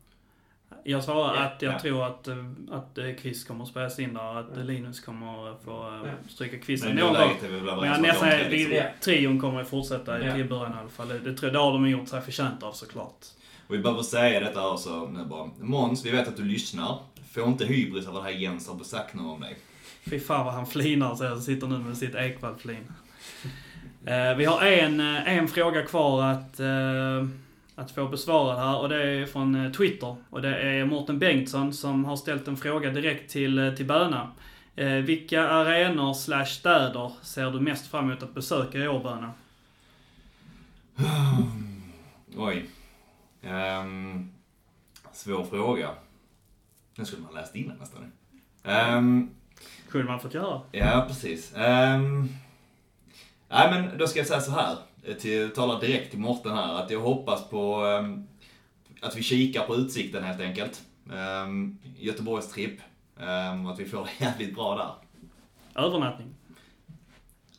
Jag 0.84 1.04
svarar 1.04 1.34
Ja, 1.34 1.40
att 1.42 1.62
jag 1.62 1.74
ja. 1.74 1.78
tror 1.80 2.06
att, 2.06 2.28
eh, 2.28 2.36
att 2.70 2.98
eh, 2.98 3.04
Kvist 3.22 3.48
kommer 3.48 3.62
att 3.64 3.70
spelas 3.70 3.98
in 3.98 4.14
där 4.14 4.24
och 4.32 4.38
att 4.40 4.46
Ja. 4.56 4.62
Linus 4.62 5.00
kommer 5.00 5.50
att 5.52 5.62
få 5.64 6.02
eh, 6.04 6.12
stryka 6.28 6.72
i 6.72 6.76
någon 6.94 7.14
gång. 7.14 7.80
Men 7.80 8.02
nästan, 8.02 8.28
liksom. 8.50 8.82
Trion 9.00 9.40
kommer 9.40 9.60
att 9.60 9.68
fortsätta 9.68 10.24
Ja. 10.24 10.34
till 10.34 10.48
början 10.48 10.72
i 10.72 10.76
alla 10.80 10.88
fall. 10.88 11.08
Det, 11.08 11.18
tror 11.20 11.36
jag- 11.42 11.52
det 11.52 11.58
har 11.58 11.72
de 11.72 11.88
gjort 11.88 12.08
sig 12.08 12.20
förtjänta 12.20 12.66
av 12.66 12.72
såklart. 12.72 13.24
Och 13.68 13.74
vi 13.74 13.78
behöver 13.78 14.02
säga 14.02 14.40
detta 14.40 14.68
också 14.70 15.06
nu 15.12 15.24
bara. 15.24 15.50
Måns, 15.60 16.06
vi 16.06 16.10
vet 16.10 16.28
att 16.28 16.36
du 16.36 16.44
lyssnar. 16.44 16.98
Få 17.32 17.44
inte 17.44 17.64
hybris 17.64 18.06
av 18.06 18.14
det 18.14 18.22
här 18.22 18.30
Jens 18.30 18.68
har 18.68 18.84
sagt 18.84 19.14
nu 19.14 19.22
om 19.22 19.40
dig. 19.40 19.56
Fy 20.10 20.20
fan 20.20 20.44
vad 20.44 20.54
han 20.54 20.66
flinar 20.66 21.14
så 21.14 21.24
jag 21.24 21.38
sitter 21.42 21.66
nu 21.66 21.78
med 21.78 21.96
sitt 21.96 22.14
Ekwall-flin. 22.14 22.92
Vi 24.36 24.44
har 24.44 24.62
en, 24.62 25.00
en 25.00 25.48
fråga 25.48 25.82
kvar 25.82 26.22
att, 26.24 26.60
eh, 26.60 27.26
att 27.78 27.90
få 27.90 28.08
besvarad 28.08 28.58
här 28.58 28.78
och 28.80 28.88
det 28.88 29.02
är 29.02 29.26
från 29.26 29.54
eh, 29.54 29.72
Twitter. 29.72 30.16
Och 30.30 30.42
det 30.42 30.56
är 30.58 30.84
Mårten 30.84 31.18
Bengtsson 31.18 31.72
som 31.72 32.04
har 32.04 32.16
ställt 32.16 32.48
en 32.48 32.56
fråga 32.56 32.90
direkt 32.90 33.30
till, 33.30 33.58
eh, 33.58 33.74
till 33.74 33.86
Böna. 33.86 34.30
Eh, 34.76 34.92
vilka 34.92 35.48
arenor 35.48 36.14
slash 36.14 36.44
städer 36.44 37.12
ser 37.22 37.50
du 37.50 37.60
mest 37.60 37.90
fram 37.90 38.10
emot 38.10 38.22
att 38.22 38.34
besöka 38.34 38.78
i 38.78 38.88
år 38.88 39.02
Böna? 39.02 39.32
Oj. 42.36 42.66
Ehm, 43.42 44.30
svår 45.12 45.44
fråga. 45.44 45.90
Den 46.96 47.06
skulle 47.06 47.22
man 47.22 47.34
läst 47.34 47.56
innan 47.56 47.76
nästan. 47.76 48.12
Um, 48.96 49.30
Kunde 49.90 50.06
man 50.06 50.20
fått 50.20 50.34
göra. 50.34 50.60
ja, 50.72 51.04
precis. 51.08 51.54
Um, 51.56 52.28
nej, 53.48 53.70
men 53.70 53.98
då 53.98 54.06
ska 54.06 54.18
jag 54.18 54.26
säga 54.28 54.40
så 54.40 54.50
här. 54.50 54.76
eh, 55.04 55.14
Till, 55.14 55.50
tala 55.50 55.78
direkt 55.80 56.10
till 56.10 56.20
Morten 56.20 56.52
här. 56.52 56.74
Att 56.74 56.90
jag 56.90 57.00
hoppas 57.00 57.48
på 57.48 57.74
ehm, 57.84 58.26
att 59.02 59.16
vi 59.16 59.22
kikar 59.22 59.62
på 59.66 59.76
utsikten 59.76 60.24
helt 60.24 60.40
enkelt. 60.40 60.82
Um, 61.44 61.78
Göteborgs 61.98 62.52
tripp. 62.52 62.80
Um, 63.52 63.66
att 63.66 63.78
vi 63.80 63.84
får 63.84 64.04
det 64.04 64.10
jävligt 64.24 64.54
bra 64.54 64.76
där. 64.76 65.82
Övernattning. 65.84 66.28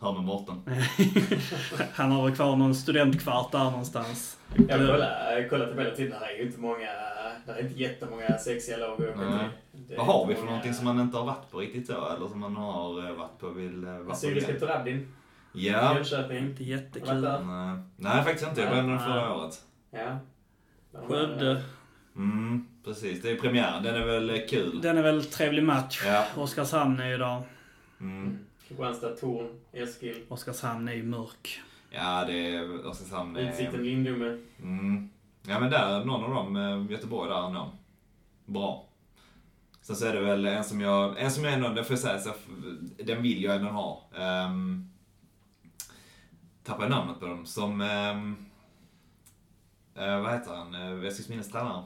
Hör 0.01 0.13
med 0.13 0.23
Morten. 0.23 0.61
Han 1.93 2.11
har 2.11 2.25
väl 2.27 2.35
kvar 2.35 2.55
någon 2.55 2.75
studentkvart 2.75 3.51
där 3.51 3.63
någonstans. 3.63 4.37
Jag 4.69 4.79
kollar, 4.79 5.49
kollar 5.49 5.67
tabellen 5.67 5.95
till, 5.95 6.09
där 6.09 6.21
är 6.21 6.37
ju 6.37 6.43
inte 6.47 6.59
många, 6.59 6.89
där 7.45 7.53
är 7.55 7.61
inte 7.61 7.79
jättemånga 7.79 8.37
sexiga 8.37 8.77
lag 8.77 8.97
Vad 9.97 10.05
har 10.05 10.27
vi 10.27 10.33
för 10.33 10.41
många- 10.41 10.51
någonting 10.51 10.73
som 10.73 10.85
man 10.85 10.99
inte 10.99 11.17
har 11.17 11.25
varit 11.25 11.51
på 11.51 11.57
riktigt 11.59 11.87
så? 11.87 12.09
Eller 12.15 12.27
som 12.27 12.39
man 12.39 12.55
har 12.55 13.09
eh, 13.09 13.13
varit 13.15 13.39
på 13.39 13.49
vill 13.49 13.83
eh, 13.83 13.91
vara 13.91 14.03
på 14.03 14.11
Assyriska 14.11 14.51
igen? 14.87 15.13
Ja. 15.53 15.95
Jönköping. 15.95 16.37
Inte 16.37 16.63
jättekul. 16.63 17.21
Nej, 17.21 17.77
nej 17.97 18.23
faktiskt 18.23 18.49
inte. 18.49 18.61
Jag 18.61 18.77
ändå 18.77 18.93
Nej. 18.95 18.99
förra 19.05 19.35
året. 19.35 19.61
Ja. 19.91 20.19
Skövde. 21.07 21.63
Mm, 22.15 22.67
precis. 22.85 23.21
Det 23.21 23.31
är 23.31 23.35
premiären. 23.35 23.83
Den 23.83 23.95
är 23.95 24.05
väl 24.05 24.29
eh, 24.29 24.35
kul. 24.49 24.81
Den 24.81 24.97
är 24.97 25.03
väl 25.03 25.23
trevlig 25.25 25.63
match. 25.63 26.01
Ja. 26.05 26.25
Oskarshamn 26.35 26.99
är 26.99 27.09
ju 27.09 27.17
där. 27.17 27.41
Mm. 27.99 28.23
Mm. 28.23 28.39
Kristianstad, 28.67 29.09
Torn, 29.09 29.59
Eskil. 29.73 30.15
Oskarshamn 30.27 30.87
är 30.87 30.93
ju 30.93 31.03
mörk. 31.03 31.61
Ja, 31.91 32.23
det 32.27 32.55
är 32.55 32.85
Oskarshamn. 32.87 33.35
är- 33.37 33.49
Utsikten, 33.49 33.83
Lindome. 33.83 34.37
Mm. 34.61 35.09
Ja, 35.47 35.59
men 35.59 35.71
där, 35.71 36.05
någon 36.05 36.23
av 36.23 36.29
dem, 36.29 36.55
eh, 36.55 36.91
Göteborg 36.91 37.29
där 37.29 37.47
ändå. 37.47 37.71
Bra. 38.45 38.85
Sen 39.81 39.95
så 39.95 40.05
är 40.05 40.13
det 40.13 40.19
väl 40.21 40.45
en 40.45 40.63
som 40.63 40.81
jag, 40.81 41.19
en 41.21 41.31
som 41.31 41.43
jag 41.43 41.53
ändå, 41.53 41.69
det 41.69 41.83
får 41.83 41.93
jag 41.93 41.99
säga, 41.99 42.19
så, 42.19 42.29
den 43.03 43.21
vill 43.21 43.43
jag 43.43 43.55
ändå 43.55 43.69
ha. 43.71 44.09
Um, 44.45 44.88
tappar 46.69 46.83
jag 46.83 46.89
namnet 46.89 47.19
på 47.19 47.25
dem. 47.25 47.45
Som, 47.45 47.81
um, 47.81 48.45
vad 49.95 50.33
heter 50.33 50.55
han, 50.55 50.75
uh, 50.75 51.05
Eskilsminnes 51.07 51.51
tränare? 51.51 51.83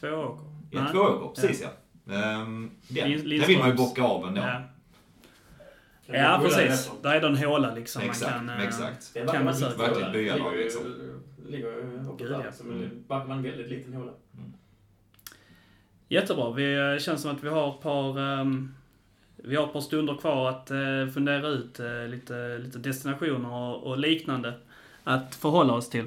Två 0.00 0.08
åker. 0.08 0.44
Ja, 0.70 0.82
Nej. 0.82 0.92
två 0.92 0.98
år, 0.98 1.32
precis 1.34 1.62
ja. 1.62 1.68
Um, 2.04 2.70
den, 2.88 3.08
Lin- 3.10 3.38
den 3.38 3.46
vill 3.48 3.58
man 3.58 3.68
ju 3.68 3.74
bocka 3.74 4.02
av 4.02 4.26
ändå. 4.28 4.40
Ja, 4.40 4.62
ja 6.06 6.40
precis. 6.42 6.90
Där 7.02 7.14
är 7.14 7.20
det 7.20 7.26
en 7.26 7.36
håla 7.36 7.74
liksom. 7.74 8.02
Exakt, 8.02 8.36
man 8.36 8.46
kan, 8.46 8.58
eh, 8.58 8.66
exakt. 8.66 9.10
Det 9.14 9.26
Kan 9.26 9.44
man 9.44 9.54
riktigt 9.54 9.80
Verkligen 9.80 10.12
byalag, 10.12 10.56
liksom. 10.56 10.82
Ligger 11.48 11.72
Gud, 12.18 12.30
där. 12.30 12.52
ja. 12.58 12.64
Mm. 12.64 13.04
vara 13.08 13.34
en 13.34 13.42
väldigt 13.42 13.68
liten 13.68 13.92
håla. 13.94 14.12
Jättebra. 16.08 16.52
Vi 16.52 16.92
eh, 16.92 16.98
känns 16.98 17.22
som 17.22 17.30
att 17.30 17.42
vi 17.42 17.48
har 17.48 17.74
ett 17.74 17.80
par, 17.80 18.18
ehm, 18.20 18.74
vi 19.44 19.56
har 19.56 19.66
ett 19.66 19.72
par 19.72 19.80
stunder 19.80 20.14
kvar 20.14 20.48
att 20.48 20.70
eh, 20.70 21.06
fundera 21.14 21.48
ut 21.48 21.80
eh, 21.80 22.08
lite, 22.08 22.58
lite 22.58 22.78
destinationer 22.78 23.52
och, 23.52 23.82
och 23.82 23.98
liknande 23.98 24.54
att 25.04 25.34
förhålla 25.34 25.72
oss 25.72 25.90
till. 25.90 26.04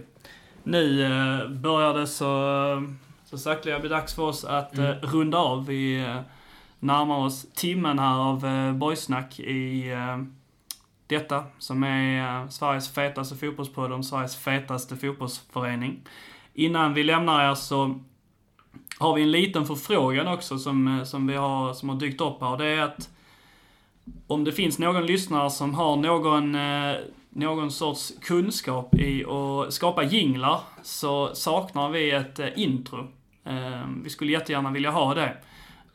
Nu 0.63 1.03
eh, 1.03 1.49
börjar 1.49 1.93
det 1.93 2.07
så, 2.07 2.88
så 3.25 3.38
sakteliga 3.38 3.79
bli 3.79 3.89
dags 3.89 4.15
för 4.15 4.23
oss 4.23 4.43
att 4.45 4.77
Mm. 4.77 4.99
runda 5.01 5.38
av. 5.38 5.65
Vi 5.65 6.15
närmar 6.79 7.17
oss 7.17 7.45
timmen 7.53 7.99
här 7.99 8.19
av 8.19 8.45
boysnack 8.73 9.39
i 9.39 9.91
detta 11.07 11.43
som 11.59 11.84
är 11.84 12.47
Sveriges 12.47 12.93
fetaste 12.93 13.36
fotbollspodd 13.36 13.91
om 13.91 14.03
Sveriges 14.03 14.36
fetaste 14.36 14.97
fotbollsförening. 14.97 15.99
Innan 16.53 16.93
vi 16.93 17.03
lämnar 17.03 17.51
er 17.51 17.55
så 17.55 17.99
har 18.97 19.15
vi 19.15 19.21
en 19.21 19.32
liten 19.32 19.65
förfrågan 19.65 20.27
också 20.27 20.57
som, 20.57 21.01
som, 21.05 21.27
vi 21.27 21.36
har, 21.36 21.73
som 21.73 21.89
har 21.89 21.95
dykt 21.95 22.21
upp 22.21 22.41
här. 22.41 22.57
Det 22.57 22.65
är 22.65 22.82
att 22.82 23.09
om 24.28 24.43
det 24.43 24.52
finns 24.52 24.80
någon 24.80 25.06
lyssnare 25.06 25.49
som 25.49 25.74
har 25.74 25.95
någon, 25.95 26.56
eh, 26.56 26.95
någon 27.30 27.72
sorts 27.72 28.14
kunskap 28.22 28.95
i 28.95 29.26
att 29.26 29.74
skapa 29.74 30.04
jinglar 30.04 30.60
så 30.84 31.36
saknar 31.36 31.89
vi 31.89 32.12
ett 32.12 32.39
eh, 32.39 32.47
intro. 32.56 33.08
Eh, 33.45 33.88
Vi 34.04 34.10
skulle 34.10 34.32
jättegärna 34.32 34.72
vilja 34.72 34.91
ha 34.91 35.14
det. 35.14 35.38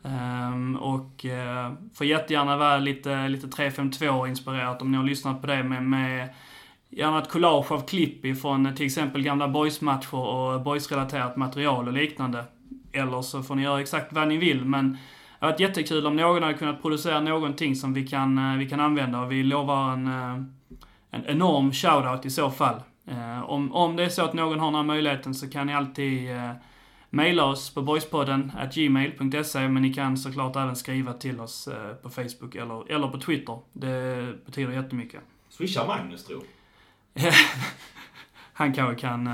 Eh, 0.05 0.77
och 0.81 1.25
eh, 1.25 1.73
får 1.95 2.07
jättegärna 2.07 2.57
vara 2.57 2.79
lite, 2.79 3.29
lite 3.29 3.47
352-inspirerat 3.47 4.83
om 4.83 4.91
ni 4.91 4.97
har 4.97 5.05
lyssnat 5.05 5.41
på 5.41 5.47
det 5.47 5.63
med, 5.63 5.83
med 5.83 6.29
gärna 6.91 7.23
ett 7.23 7.29
collage 7.31 7.73
av 7.73 7.87
klipp 7.87 8.25
ifrån 8.25 8.67
eh, 8.67 8.75
till 8.75 8.87
exempel 8.87 9.23
gamla 9.23 9.49
boysmatcher 9.49 10.15
och 10.15 10.61
boysrelaterat 10.61 11.37
material 11.37 11.87
och 11.87 11.93
liknande. 11.93 12.45
Eller 12.93 13.23
så 13.23 13.43
får 13.43 13.55
ni 13.55 13.63
göra 13.63 13.81
exakt 13.81 14.13
vad 14.13 14.29
ni 14.29 14.37
vill, 14.37 14.65
men 14.65 14.99
det 15.41 15.47
hade 15.47 15.53
varit 15.53 15.61
jättekul 15.61 16.07
om 16.07 16.17
någon 16.17 16.43
hade 16.43 16.55
kunnat 16.55 16.83
producera 16.83 17.21
någonting 17.21 17.77
som 17.77 17.95
vi 17.95 18.07
kan, 18.07 18.39
eh, 18.39 18.59
vi 18.59 18.69
kan 18.69 18.81
använda 18.81 19.21
och 19.21 19.33
vi 19.33 19.43
lovar 19.43 19.93
en, 19.93 20.07
eh, 20.07 20.43
en 21.11 21.27
enorm 21.27 21.73
shoutout 21.73 22.27
i 22.27 22.31
så 22.31 22.51
fall. 22.51 22.83
Eh, 23.07 23.51
Om, 23.51 23.73
om 23.73 23.97
det 23.97 24.05
är 24.05 24.09
så 24.09 24.25
att 24.25 24.35
någon 24.35 24.61
har 24.61 24.67
den 24.67 24.75
här 24.75 24.83
möjligheten 24.83 25.35
så 25.35 25.51
kan 25.51 25.67
ni 25.67 25.75
alltid 25.75 26.29
mejla 27.11 27.45
oss 27.45 27.75
på 27.75 27.83
boyspodden 27.83 28.53
at 28.59 28.75
gmail.se 28.75 29.69
men 29.69 29.83
ni 29.83 29.95
kan 29.95 30.17
såklart 30.17 30.57
även 30.57 30.77
skriva 30.77 31.13
till 31.13 31.41
oss 31.41 31.69
på 32.03 32.11
Facebook 32.11 32.55
eller, 32.55 32.93
eller 32.93 33.09
på 33.09 33.19
Twitter. 33.19 33.59
Det 33.73 34.33
betyder 34.47 34.73
jättemycket. 34.73 35.21
Swisha 35.49 35.87
Magnus 35.87 36.25
tro. 36.25 36.43
Han 38.53 38.73
kanske 38.73 39.01
kan... 39.01 39.31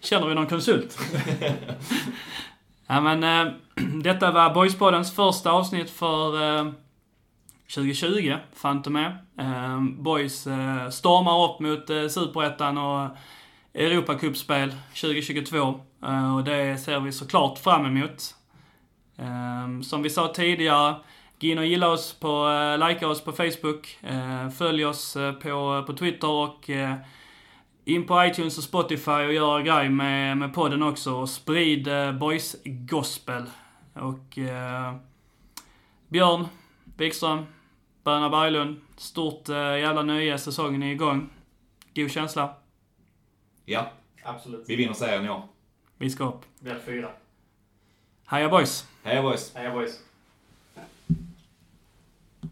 Känner 0.00 0.26
vi 0.26 0.34
någon 0.34 0.46
konsult? 0.46 0.98
ja, 2.86 3.00
men 3.00 3.22
äh, 3.22 3.52
detta 4.02 4.30
var 4.30 4.54
Boyspoddens 4.54 5.14
första 5.14 5.50
avsnitt 5.50 5.90
för 5.90 6.42
eh, 6.42 6.66
äh, 6.66 6.72
2020, 7.74 8.36
Phantom 8.62 8.92
med. 8.92 9.18
Ehm, 9.38 10.02
boys 10.02 10.46
äh, 10.46 10.90
stormar 10.90 11.44
upp 11.44 11.60
mot 11.60 11.90
äh, 11.90 12.08
Superettan 12.08 12.78
och 12.78 13.08
Europacupspel 13.74 14.74
2022. 14.94 15.80
Äh, 16.02 16.36
och 16.36 16.44
det 16.44 16.78
ser 16.78 17.00
vi 17.00 17.12
såklart 17.12 17.58
fram 17.58 17.86
emot. 17.86 18.34
Ehm, 19.18 19.82
som 19.82 20.02
vi 20.02 20.10
sa 20.10 20.28
tidigare, 20.28 20.94
gå 21.40 21.46
in 21.46 21.58
och 21.58 21.66
gilla 21.66 21.88
oss 21.88 22.12
på, 22.12 22.48
äh, 22.48 22.88
likea 22.88 23.08
oss 23.08 23.24
på 23.24 23.32
Facebook, 23.32 23.98
följ 24.58 24.84
oss 24.84 25.16
på, 25.42 25.84
på 25.86 25.92
Twitter 25.92 26.28
och 26.28 26.70
in 27.84 28.06
på 28.06 28.24
iTunes 28.24 28.58
och 28.58 28.64
Spotify 28.64 29.10
och 29.10 29.32
gör 29.32 29.60
grej 29.60 29.88
med, 29.88 30.38
med 30.38 30.54
podden 30.54 30.82
också 30.82 31.14
och 31.14 31.28
sprid 31.28 31.88
uh, 31.88 32.12
Boys 32.12 32.56
Gospel. 32.64 33.42
Och 33.94 34.38
uh, 34.38 34.96
Björn 36.08 36.46
Wikström, 36.96 37.46
Böna 38.04 38.30
Berglund, 38.30 38.80
stort 38.96 39.48
uh, 39.48 39.56
jävla 39.56 40.02
nöje, 40.02 40.38
säsongen 40.38 40.82
är 40.82 40.92
igång. 40.92 41.30
God 41.94 42.10
känsla. 42.10 42.54
Ja, 43.64 43.90
Absolut. 44.22 44.64
vi 44.68 44.76
vinner 44.76 44.92
serien 44.92 45.24
ja. 45.24 45.48
Vi 45.98 46.10
ska 46.10 46.28
upp. 46.28 46.44
Vi 46.60 46.70
hade 46.70 46.82
fyra. 46.82 47.10
Heja 48.26 48.48
boys! 48.48 48.88
Hej 49.02 49.22
boys! 49.22 49.54
Heja 49.54 49.72
boys. 49.72 50.00